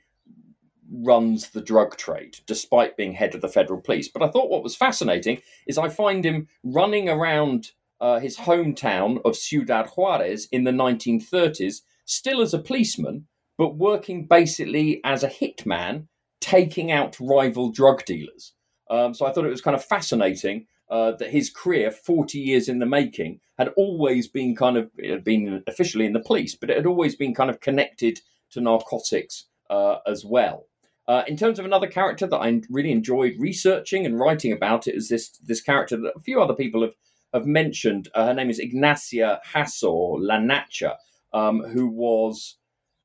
runs 0.92 1.50
the 1.50 1.62
drug 1.62 1.98
trade, 1.98 2.38
despite 2.46 2.98
being 2.98 3.14
head 3.14 3.36
of 3.36 3.42
the 3.42 3.48
federal 3.48 3.82
police. 3.82 4.08
But 4.08 4.24
I 4.24 4.30
thought 4.30 4.50
what 4.50 4.64
was 4.64 4.76
fascinating 4.76 5.42
is 5.68 5.78
I 5.78 5.90
find 5.90 6.26
him 6.26 6.48
running 6.64 7.10
around 7.10 7.72
uh, 8.02 8.20
his 8.20 8.38
hometown 8.38 9.20
of 9.26 9.36
Ciudad 9.36 9.88
Juarez 9.96 10.48
in 10.52 10.64
the 10.64 10.72
1930s, 10.72 11.82
still 12.06 12.42
as 12.42 12.54
a 12.54 12.60
policeman, 12.60 13.28
but 13.58 13.76
working 13.76 14.26
basically 14.26 15.02
as 15.04 15.24
a 15.24 15.30
hitman, 15.30 16.08
taking 16.40 16.92
out 16.92 17.20
rival 17.20 17.72
drug 17.72 18.06
dealers. 18.06 18.54
Um, 18.90 19.14
so 19.14 19.26
I 19.26 19.32
thought 19.32 19.46
it 19.46 19.50
was 19.50 19.62
kind 19.62 19.76
of 19.76 19.84
fascinating 19.84 20.66
uh, 20.90 21.12
that 21.12 21.30
his 21.30 21.50
career, 21.50 21.92
40 21.92 22.40
years 22.40 22.68
in 22.68 22.80
the 22.80 22.86
making, 22.86 23.40
had 23.58 23.68
always 23.76 24.28
been 24.28 24.56
kind 24.56 24.78
of, 24.78 24.90
been 25.24 25.64
officially 25.68 26.06
in 26.06 26.14
the 26.14 26.20
police, 26.20 26.56
but 26.56 26.70
it 26.70 26.78
had 26.78 26.88
always 26.88 27.16
been 27.16 27.36
kind 27.36 27.50
of 27.50 27.60
connected 27.60 28.22
to 28.52 28.62
narcotics 28.62 29.46
uh, 29.70 29.98
as 30.08 30.26
well. 30.26 30.69
Uh, 31.10 31.24
in 31.28 31.36
terms 31.36 31.58
of 31.58 31.66
another 31.66 31.88
character 31.88 32.28
that 32.28 32.38
I 32.38 32.62
really 32.70 32.92
enjoyed 32.92 33.34
researching 33.40 34.06
and 34.06 34.20
writing 34.20 34.54
about 34.54 34.88
it, 34.88 34.94
is 34.94 35.10
this 35.10 35.30
this 35.50 35.60
character 35.60 35.98
that 35.98 36.14
a 36.16 36.20
few 36.20 36.40
other 36.40 36.54
people 36.54 36.84
have 36.84 36.94
have 37.34 37.48
mentioned. 37.48 38.10
Uh, 38.14 38.28
her 38.28 38.34
name 38.36 38.52
is 38.52 38.60
Ignacia 38.60 39.40
Hasor 39.52 40.18
La 40.20 40.38
Nacha, 40.38 40.94
um, 41.34 41.62
who 41.74 41.88
was 41.88 42.58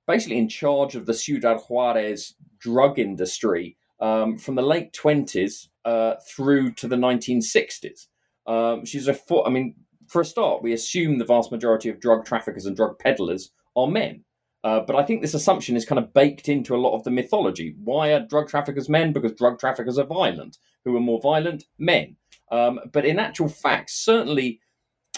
basically 0.07 0.37
in 0.37 0.51
charge 0.51 0.95
of 0.95 1.07
the 1.07 1.15
Ciudad 1.15 1.59
Juarez 1.67 2.35
drug 2.59 2.99
industry 2.99 3.77
um, 4.01 4.37
from 4.37 4.55
the 4.55 4.69
late 4.75 4.93
twenties 4.93 5.71
uh, 5.87 6.17
through 6.29 6.75
to 6.75 6.87
the 6.87 6.99
nineteen 6.99 7.41
sixties. 7.41 8.09
Um, 8.47 8.85
she's 8.85 9.09
a 9.09 9.17
I 9.47 9.49
mean, 9.49 9.77
for 10.09 10.21
a 10.21 10.27
start, 10.27 10.63
we 10.63 10.75
assume 10.75 11.17
the 11.17 11.25
vast 11.25 11.51
majority 11.51 11.89
of 11.89 12.01
drug 12.01 12.27
traffickers 12.27 12.67
and 12.67 12.77
drug 12.77 12.99
peddlers 12.99 13.51
are 13.75 13.87
men. 13.87 14.25
Uh, 14.65 14.81
but 14.81 14.97
I 14.97 15.03
think 15.05 15.21
this 15.21 15.35
assumption 15.35 15.77
is 15.77 15.85
kind 15.85 15.99
of 15.99 16.15
baked 16.15 16.49
into 16.49 16.75
a 16.75 16.79
lot 16.79 16.95
of 16.97 17.05
the 17.05 17.11
mythology. 17.11 17.77
Why 17.85 18.12
are 18.12 18.27
drug 18.27 18.49
traffickers 18.49 18.89
men? 18.89 19.12
Because 19.12 19.35
drug 19.35 19.59
traffickers 19.61 19.99
are 19.99 20.07
violent. 20.07 20.57
Who 20.85 20.97
are 20.97 21.01
more 21.01 21.21
violent? 21.21 21.65
Men. 21.79 22.17
Um, 22.51 22.81
but 22.91 23.05
in 23.05 23.19
actual 23.19 23.49
fact, 23.49 23.91
certainly 23.91 24.61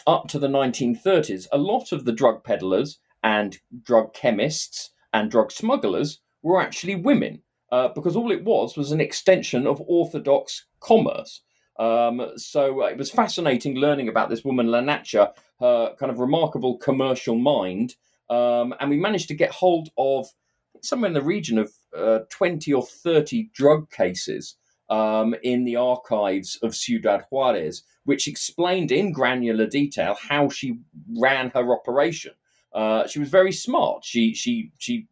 up 0.05 0.27
to 0.29 0.41
the 0.41 0.49
1930s, 0.49 1.47
a 1.53 1.59
lot 1.59 1.93
of 1.93 2.05
the 2.05 2.13
drug 2.13 2.43
peddlers 2.43 2.99
and 3.23 3.59
drug 3.83 4.13
chemists 4.15 4.91
and 5.15 5.31
drug 5.31 5.53
smugglers 5.53 6.21
were 6.43 6.61
actually 6.61 6.97
women. 6.97 7.43
Uh, 7.73 7.89
because 7.89 8.15
all 8.15 8.31
it 8.31 8.45
was 8.45 8.77
was 8.77 8.93
an 8.93 9.01
extension 9.01 9.67
of 9.67 9.83
orthodox 9.87 10.67
commerce. 10.81 11.43
Um, 11.79 12.31
so 12.37 12.83
uh, 12.83 12.87
it 12.87 12.97
was 12.97 13.11
fascinating 13.11 13.77
learning 13.77 14.09
about 14.09 14.31
this 14.31 14.45
woman, 14.45 14.69
La 14.69 14.81
Nacha, 14.81 15.33
her 15.61 15.95
kind 15.99 16.11
of 16.11 16.21
remarkable 16.21 16.79
commercial 16.79 17.37
mind, 17.37 17.97
um, 18.31 18.75
and 18.81 18.91
we 18.91 18.97
managed 18.97 19.29
to 19.29 19.35
get 19.35 19.51
hold 19.51 19.89
of 19.97 20.29
somewhere 20.83 21.09
in 21.09 21.15
the 21.15 21.23
region 21.23 21.59
of 21.59 21.73
uh, 21.97 22.21
20 22.31 22.73
or 22.73 22.85
30 22.85 23.51
drug 23.55 23.91
cases 23.91 24.57
um, 24.89 25.35
in 25.43 25.65
the 25.65 25.77
archives 25.77 26.59
of 26.63 26.77
Ciudad 26.77 27.25
Juarez, 27.31 27.83
which 28.05 28.29
explained 28.29 28.93
in 28.93 29.13
granular 29.13 29.67
detail 29.67 30.17
how 30.29 30.49
she 30.49 30.79
ran 31.19 31.51
her 31.51 31.73
operation. 31.73 32.33
Uh, 32.73 33.07
she 33.07 33.19
was 33.19 33.29
very 33.29 33.53
smart. 33.53 34.05
She 34.05 34.35
she 34.35 34.73
she 34.79 35.07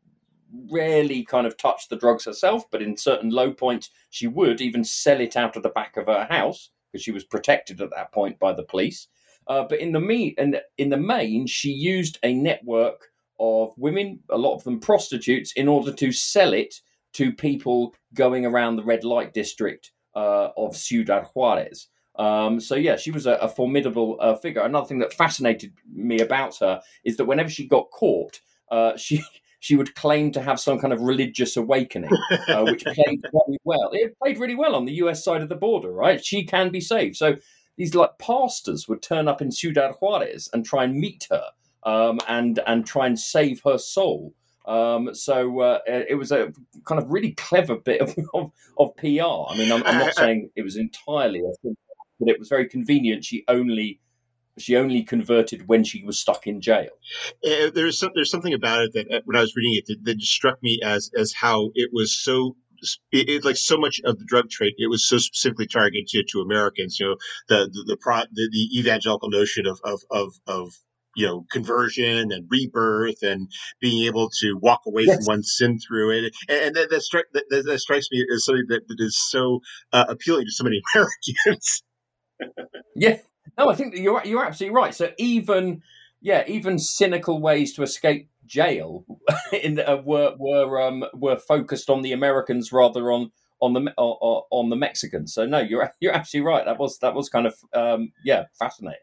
rarely 0.70 1.24
kind 1.24 1.46
of 1.46 1.56
touched 1.56 1.90
the 1.90 1.96
drugs 1.96 2.24
herself, 2.24 2.70
but 2.70 2.82
in 2.82 2.96
certain 2.96 3.30
low 3.30 3.52
points, 3.52 3.90
she 4.10 4.26
would 4.26 4.60
even 4.60 4.84
sell 4.84 5.20
it 5.20 5.36
out 5.36 5.56
of 5.56 5.62
the 5.62 5.70
back 5.70 5.96
of 5.96 6.06
her 6.06 6.26
house 6.30 6.70
because 6.92 7.02
she 7.02 7.10
was 7.10 7.24
protected 7.24 7.80
at 7.80 7.90
that 7.90 8.12
point 8.12 8.38
by 8.38 8.52
the 8.52 8.62
police. 8.62 9.08
Uh, 9.46 9.64
but 9.68 9.80
in 9.80 9.92
the 9.92 10.00
me 10.00 10.34
and 10.38 10.60
in 10.78 10.90
the 10.90 10.96
main, 10.96 11.46
she 11.46 11.70
used 11.70 12.18
a 12.22 12.34
network 12.34 13.10
of 13.38 13.72
women, 13.76 14.20
a 14.30 14.38
lot 14.38 14.54
of 14.54 14.64
them 14.64 14.80
prostitutes, 14.80 15.52
in 15.52 15.68
order 15.68 15.92
to 15.92 16.12
sell 16.12 16.52
it 16.52 16.80
to 17.14 17.32
people 17.32 17.94
going 18.14 18.46
around 18.46 18.76
the 18.76 18.84
red 18.84 19.04
light 19.04 19.32
district 19.32 19.92
uh, 20.14 20.48
of 20.56 20.76
Ciudad 20.76 21.26
Juarez. 21.34 21.88
Um, 22.16 22.60
so 22.60 22.74
yeah, 22.76 22.96
she 22.96 23.10
was 23.10 23.26
a, 23.26 23.34
a 23.34 23.48
formidable 23.48 24.16
uh, 24.20 24.36
figure. 24.36 24.62
Another 24.62 24.86
thing 24.86 25.00
that 25.00 25.12
fascinated 25.12 25.72
me 25.92 26.20
about 26.20 26.56
her 26.58 26.80
is 27.04 27.16
that 27.16 27.24
whenever 27.24 27.50
she 27.50 27.66
got 27.66 27.90
caught, 27.90 28.40
uh, 28.70 28.96
she 28.96 29.22
she 29.60 29.76
would 29.76 29.94
claim 29.94 30.30
to 30.30 30.42
have 30.42 30.60
some 30.60 30.78
kind 30.78 30.92
of 30.92 31.00
religious 31.00 31.56
awakening, 31.56 32.10
uh, 32.48 32.64
which 32.64 32.84
played 32.84 33.22
very 33.22 33.58
well. 33.64 33.88
It 33.92 34.14
played 34.18 34.38
really 34.38 34.54
well 34.54 34.74
on 34.74 34.84
the 34.84 34.92
U.S. 34.96 35.24
side 35.24 35.40
of 35.40 35.48
the 35.48 35.56
border, 35.56 35.90
right? 35.90 36.22
She 36.22 36.44
can 36.44 36.68
be 36.68 36.82
saved. 36.82 37.16
So 37.16 37.36
these 37.76 37.94
like 37.94 38.18
pastors 38.18 38.88
would 38.88 39.02
turn 39.02 39.28
up 39.28 39.42
in 39.42 39.50
Ciudad 39.50 39.94
Juarez 40.00 40.48
and 40.52 40.64
try 40.64 40.84
and 40.84 40.94
meet 40.94 41.26
her 41.30 41.44
um, 41.84 42.20
and 42.28 42.60
and 42.66 42.86
try 42.86 43.06
and 43.06 43.18
save 43.18 43.62
her 43.64 43.78
soul. 43.78 44.34
Um, 44.66 45.14
so 45.14 45.60
uh, 45.60 45.80
it 45.86 46.16
was 46.16 46.32
a 46.32 46.52
kind 46.86 47.02
of 47.02 47.10
really 47.10 47.32
clever 47.32 47.76
bit 47.76 48.00
of, 48.00 48.16
of, 48.34 48.50
of 48.78 48.96
PR. 48.96 49.06
I 49.52 49.54
mean, 49.58 49.70
I'm, 49.70 49.82
I'm, 49.84 49.98
not 49.98 50.14
saying 50.16 50.50
it 50.56 50.62
was 50.62 50.76
entirely, 50.76 51.42
but 51.62 52.28
it 52.28 52.38
was 52.38 52.48
very 52.48 52.66
convenient. 52.66 53.24
She 53.24 53.44
only 53.48 54.00
she 54.56 54.76
only 54.76 55.02
converted 55.02 55.66
when 55.66 55.82
she 55.82 56.04
was 56.04 56.18
stuck 56.18 56.46
in 56.46 56.60
jail. 56.60 56.90
Uh, 57.44 57.70
there's 57.74 57.98
some, 57.98 58.10
there's 58.14 58.30
something 58.30 58.54
about 58.54 58.82
it 58.82 58.92
that 58.92 59.10
uh, 59.12 59.20
when 59.24 59.36
I 59.36 59.40
was 59.40 59.56
reading 59.56 59.74
it 59.74 59.86
that, 59.86 60.04
that 60.04 60.22
struck 60.22 60.62
me 60.62 60.80
as 60.82 61.10
as 61.18 61.32
how 61.32 61.70
it 61.74 61.90
was 61.92 62.16
so 62.16 62.56
it, 63.12 63.28
it, 63.28 63.44
like 63.44 63.56
so 63.56 63.76
much 63.76 64.00
of 64.04 64.18
the 64.18 64.24
drug 64.24 64.48
trade, 64.50 64.74
it 64.78 64.88
was 64.88 65.08
so 65.08 65.18
specifically 65.18 65.66
targeted 65.66 66.06
to, 66.08 66.24
to 66.32 66.40
Americans. 66.40 66.98
You 66.98 67.08
know, 67.08 67.16
the 67.48 67.70
the 67.72 67.84
the, 67.86 67.96
pro, 68.00 68.22
the, 68.32 68.48
the 68.50 68.78
evangelical 68.78 69.30
notion 69.30 69.66
of 69.66 69.80
of 69.84 70.00
of, 70.10 70.32
of 70.46 70.72
you 71.16 71.26
know 71.26 71.44
conversion 71.50 72.32
and 72.32 72.46
rebirth 72.50 73.22
and 73.22 73.48
being 73.80 74.04
able 74.06 74.30
to 74.40 74.58
walk 74.60 74.80
away 74.86 75.04
yes. 75.06 75.16
from 75.16 75.24
one 75.36 75.42
sin 75.42 75.78
through 75.78 76.10
it 76.10 76.34
and 76.48 76.74
that, 76.74 76.90
that, 76.90 77.02
stri- 77.02 77.22
that, 77.32 77.64
that 77.64 77.78
strikes 77.78 78.08
me 78.10 78.24
as 78.34 78.44
something 78.44 78.64
that, 78.68 78.82
that 78.88 78.96
is 78.98 79.16
so 79.30 79.60
uh, 79.92 80.04
appealing 80.08 80.44
to 80.44 80.50
so 80.50 80.64
many 80.64 80.80
americans 80.94 81.84
yeah 82.96 83.16
no 83.56 83.70
i 83.70 83.74
think 83.74 83.94
you're 83.96 84.22
you're 84.24 84.44
absolutely 84.44 84.74
right 84.74 84.94
so 84.94 85.10
even 85.18 85.80
yeah, 86.24 86.42
even 86.48 86.78
cynical 86.78 87.38
ways 87.38 87.74
to 87.74 87.82
escape 87.82 88.30
jail 88.46 89.04
in 89.52 89.78
uh, 89.78 90.00
were 90.04 90.34
were 90.38 90.80
um, 90.80 91.04
were 91.12 91.36
focused 91.36 91.90
on 91.90 92.00
the 92.00 92.12
Americans 92.12 92.72
rather 92.72 93.12
on 93.12 93.30
on 93.60 93.74
the 93.74 93.92
on, 93.98 94.42
on 94.50 94.70
the 94.70 94.76
Mexicans. 94.76 95.34
So 95.34 95.44
no, 95.44 95.58
you're 95.58 95.92
you're 96.00 96.14
absolutely 96.14 96.48
right. 96.48 96.64
That 96.64 96.78
was 96.78 96.98
that 97.00 97.14
was 97.14 97.28
kind 97.28 97.46
of 97.46 97.54
um, 97.74 98.12
yeah 98.24 98.44
fascinating. 98.58 99.00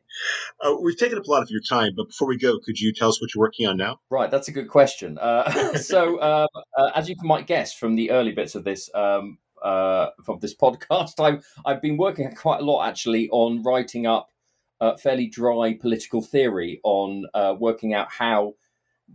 Uh, 0.60 0.76
we've 0.82 0.98
taken 0.98 1.20
up 1.20 1.28
a 1.28 1.32
lot 1.32 1.44
of 1.44 1.52
your 1.52 1.62
time, 1.62 1.94
but 1.96 2.08
before 2.08 2.28
we 2.28 2.40
go, 2.40 2.58
could 2.58 2.80
you 2.80 2.92
tell 2.92 3.10
us 3.10 3.22
what 3.22 3.36
you're 3.36 3.42
working 3.42 3.68
on 3.68 3.78
now? 3.78 4.00
Right, 4.10 4.32
that's 4.32 4.48
a 4.48 4.52
good 4.52 4.68
question. 4.68 5.20
Uh, 5.20 5.76
so 5.78 6.20
um, 6.24 6.48
uh, 6.76 6.90
as 6.96 7.08
you 7.08 7.16
might 7.22 7.46
guess 7.46 7.72
from 7.72 7.96
the 7.96 8.10
early 8.12 8.32
bits 8.32 8.56
of 8.56 8.64
this. 8.64 8.90
Um, 8.96 9.38
uh, 9.62 10.10
from 10.26 10.40
this 10.40 10.56
podcast, 10.56 11.20
I've 11.20 11.46
I've 11.68 11.84
been 11.84 11.96
working 11.96 12.34
quite 12.34 12.62
a 12.62 12.64
lot 12.64 12.90
actually 12.90 13.30
on 13.30 13.62
writing 13.62 14.08
up 14.08 14.32
uh, 14.82 14.98
fairly 14.98 15.28
dry 15.28 15.78
political 15.80 16.22
theory 16.22 16.82
on 16.84 17.26
uh, 17.34 17.56
working 17.58 17.94
out 17.94 18.12
how 18.12 18.56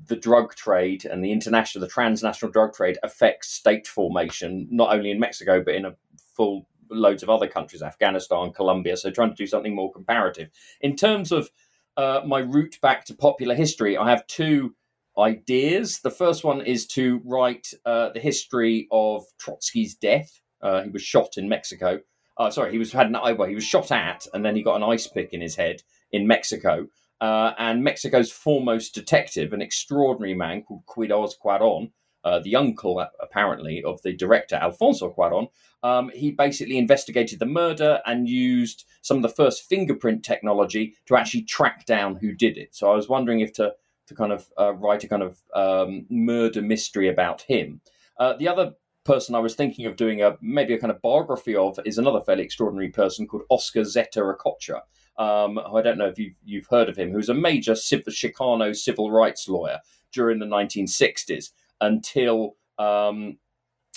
the 0.08 0.16
drug 0.16 0.54
trade 0.54 1.04
and 1.04 1.24
the 1.24 1.32
international, 1.32 1.84
the 1.84 1.90
transnational 1.90 2.52
drug 2.52 2.72
trade 2.72 2.98
affects 3.02 3.50
state 3.50 3.86
formation, 3.86 4.68
not 4.70 4.94
only 4.94 5.10
in 5.10 5.18
Mexico, 5.18 5.62
but 5.62 5.74
in 5.74 5.84
a 5.84 5.96
full 6.34 6.68
loads 6.90 7.22
of 7.22 7.30
other 7.30 7.48
countries, 7.48 7.82
Afghanistan, 7.82 8.52
Colombia. 8.52 8.96
So 8.96 9.10
trying 9.10 9.30
to 9.30 9.36
do 9.36 9.46
something 9.46 9.74
more 9.74 9.92
comparative. 9.92 10.50
In 10.80 10.94
terms 10.96 11.32
of 11.32 11.50
uh, 11.96 12.20
my 12.24 12.40
route 12.40 12.78
back 12.80 13.04
to 13.06 13.14
popular 13.14 13.54
history, 13.54 13.96
I 13.96 14.10
have 14.10 14.26
two 14.26 14.74
ideas. 15.18 16.00
The 16.00 16.10
first 16.10 16.44
one 16.44 16.60
is 16.60 16.86
to 16.88 17.20
write 17.24 17.72
uh, 17.84 18.10
the 18.10 18.20
history 18.20 18.86
of 18.92 19.24
Trotsky's 19.40 19.94
death. 19.94 20.40
Uh, 20.60 20.82
he 20.82 20.90
was 20.90 21.02
shot 21.02 21.36
in 21.36 21.48
Mexico. 21.48 22.00
Uh, 22.38 22.50
sorry, 22.50 22.70
he 22.70 22.78
was 22.78 22.92
had 22.92 23.06
an 23.06 23.16
well, 23.36 23.48
he 23.48 23.54
was 23.54 23.64
shot 23.64 23.90
at, 23.90 24.26
and 24.34 24.44
then 24.44 24.56
he 24.56 24.62
got 24.62 24.76
an 24.76 24.82
ice 24.82 25.06
pick 25.06 25.32
in 25.32 25.40
his 25.40 25.56
head 25.56 25.82
in 26.12 26.26
Mexico 26.26 26.88
uh, 27.20 27.52
and 27.58 27.82
Mexico's 27.82 28.30
foremost 28.30 28.94
detective, 28.94 29.52
an 29.52 29.62
extraordinary 29.62 30.34
man 30.34 30.62
called 30.62 30.84
Quiroz 30.86 31.32
Cuaron, 31.42 31.90
uh, 32.24 32.40
the 32.40 32.56
uncle 32.56 33.04
apparently 33.20 33.82
of 33.84 34.02
the 34.02 34.12
director 34.12 34.56
Alfonso 34.56 35.12
Cuaron. 35.12 35.48
Um, 35.82 36.10
he 36.14 36.30
basically 36.30 36.78
investigated 36.78 37.38
the 37.38 37.46
murder 37.46 38.00
and 38.04 38.28
used 38.28 38.84
some 39.00 39.18
of 39.18 39.22
the 39.22 39.28
first 39.28 39.68
fingerprint 39.68 40.24
technology 40.24 40.94
to 41.06 41.16
actually 41.16 41.42
track 41.42 41.86
down 41.86 42.16
who 42.16 42.32
did 42.32 42.58
it. 42.58 42.74
So 42.74 42.90
I 42.90 42.96
was 42.96 43.08
wondering 43.08 43.40
if 43.40 43.52
to 43.54 43.74
to 44.08 44.14
kind 44.14 44.30
of 44.30 44.46
uh, 44.56 44.72
write 44.72 45.02
a 45.02 45.08
kind 45.08 45.22
of 45.22 45.42
um, 45.52 46.06
murder 46.08 46.62
mystery 46.62 47.08
about 47.08 47.42
him. 47.42 47.80
Uh, 48.20 48.34
the 48.36 48.46
other 48.46 48.74
person 49.06 49.34
I 49.34 49.38
was 49.38 49.54
thinking 49.54 49.86
of 49.86 49.96
doing 49.96 50.22
a 50.22 50.36
maybe 50.40 50.74
a 50.74 50.78
kind 50.78 50.90
of 50.90 51.00
biography 51.00 51.56
of 51.56 51.78
is 51.84 51.98
another 51.98 52.20
fairly 52.20 52.42
extraordinary 52.42 52.90
person 52.90 53.26
called 53.26 53.44
Oscar 53.50 53.84
Zeta 53.84 54.24
Acosta 54.24 54.82
um, 55.18 55.58
I 55.58 55.80
don't 55.82 55.98
know 55.98 56.08
if 56.08 56.18
you've, 56.18 56.34
you've 56.44 56.66
heard 56.66 56.88
of 56.88 56.96
him, 56.96 57.10
who's 57.10 57.28
a 57.28 57.34
major 57.34 57.74
civil, 57.74 58.12
Chicano 58.12 58.74
civil 58.76 59.10
rights 59.10 59.48
lawyer 59.48 59.80
during 60.12 60.38
the 60.38 60.46
1960s 60.46 61.50
until 61.80 62.56
um, 62.78 63.38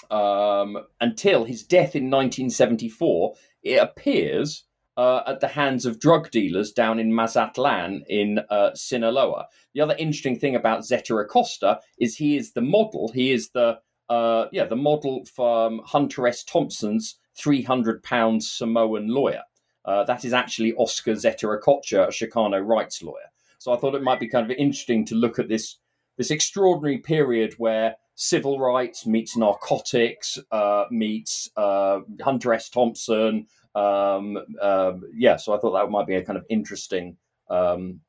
um, 0.10 0.78
until 1.02 1.44
his 1.44 1.64
death 1.64 1.96
in 1.96 2.10
1974. 2.10 3.34
It 3.62 3.76
appears 3.76 4.64
uh, 4.96 5.22
at 5.28 5.42
the 5.42 5.50
hands 5.50 5.86
of 5.86 6.00
drug 6.00 6.32
dealers 6.32 6.72
down 6.72 7.00
in 7.00 7.14
Mazatlan 7.14 8.04
in 8.08 8.40
uh, 8.50 8.74
Sinaloa. 8.74 9.48
The 9.74 9.82
other 9.82 9.96
interesting 10.00 10.40
thing 10.40 10.56
about 10.56 10.86
Zeta 10.86 11.16
Acosta 11.18 11.82
is 12.00 12.16
he 12.16 12.38
is 12.38 12.54
the 12.54 12.62
model. 12.62 13.12
He 13.14 13.34
is 13.34 13.50
the 13.50 13.80
uh, 14.10 14.46
yeah 14.52 14.66
the 14.66 14.76
model 14.76 15.26
from 15.26 15.82
Hunter 15.86 16.28
S. 16.28 16.44
Thompson's 16.44 17.20
300 17.36 18.04
pound 18.04 18.44
Samoan 18.44 19.08
lawyer. 19.08 19.44
Uh, 19.86 20.04
that 20.04 20.26
is 20.26 20.34
actually 20.34 20.74
Oscar 20.74 21.16
Zeta 21.16 21.50
Acosta, 21.50 22.04
a 22.04 22.08
Chicano 22.08 22.66
rights 22.66 23.02
lawyer. 23.02 23.30
So 23.60 23.74
I 23.74 23.78
thought 23.78 23.96
it 23.96 24.04
might 24.04 24.20
be 24.20 24.28
kind 24.28 24.50
of 24.50 24.56
interesting 24.58 25.06
to 25.06 25.16
look 25.16 25.40
at 25.40 25.50
this 25.50 25.78
this 26.18 26.32
extraordinary 26.32 26.98
period 26.98 27.54
where 27.58 27.96
civil 28.16 28.60
rights 28.60 29.06
meets 29.06 29.38
narcotics, 29.38 30.38
uh, 30.52 30.84
meets 30.92 31.50
uh, 31.56 32.02
Hunter 32.22 32.54
S. 32.54 32.70
Thompson. 32.70 33.48
Um, 33.74 34.38
um, 34.62 35.04
yeah, 35.14 35.38
so 35.38 35.54
I 35.54 35.60
thought 35.60 35.72
that 35.72 35.90
might 35.90 36.08
be 36.08 36.16
a 36.16 36.26
kind 36.26 36.38
of 36.38 36.46
interesting 36.50 37.16
um, 37.50 38.02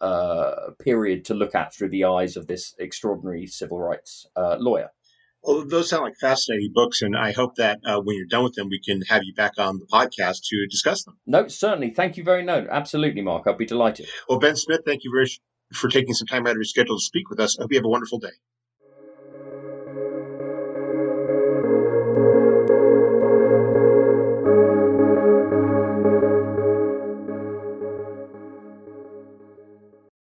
uh, 0.00 0.70
period 0.78 1.24
to 1.24 1.34
look 1.34 1.56
at 1.56 1.74
through 1.74 1.88
the 1.88 2.04
eyes 2.04 2.36
of 2.36 2.46
this 2.46 2.76
extraordinary 2.78 3.48
civil 3.48 3.80
rights 3.80 4.28
uh, 4.36 4.56
lawyer. 4.60 4.90
Well, 5.46 5.64
those 5.64 5.88
sound 5.90 6.02
like 6.02 6.16
fascinating 6.20 6.72
books, 6.74 7.02
and 7.02 7.16
I 7.16 7.30
hope 7.30 7.54
that 7.54 7.78
uh, 7.86 8.00
when 8.00 8.16
you're 8.16 8.26
done 8.26 8.42
with 8.42 8.54
them, 8.54 8.68
we 8.68 8.80
can 8.80 9.00
have 9.02 9.22
you 9.22 9.32
back 9.32 9.52
on 9.58 9.78
the 9.78 9.86
podcast 9.86 10.40
to 10.48 10.66
discuss 10.68 11.04
them. 11.04 11.18
No, 11.24 11.46
certainly. 11.46 11.90
Thank 11.90 12.16
you 12.16 12.24
very 12.24 12.42
much. 12.42 12.66
Absolutely, 12.68 13.22
Mark. 13.22 13.44
I'll 13.46 13.56
be 13.56 13.64
delighted. 13.64 14.08
Well, 14.28 14.40
Ben 14.40 14.56
Smith, 14.56 14.80
thank 14.84 15.04
you 15.04 15.12
very 15.14 15.22
much 15.24 15.38
for 15.72 15.88
taking 15.88 16.14
some 16.14 16.26
time 16.26 16.46
out 16.46 16.50
of 16.50 16.56
your 16.56 16.64
schedule 16.64 16.98
to 16.98 17.02
speak 17.02 17.30
with 17.30 17.38
us. 17.38 17.56
I 17.58 17.62
hope 17.62 17.72
you 17.72 17.78
have 17.78 17.84
a 17.84 17.88
wonderful 17.88 18.18
day. 18.18 18.32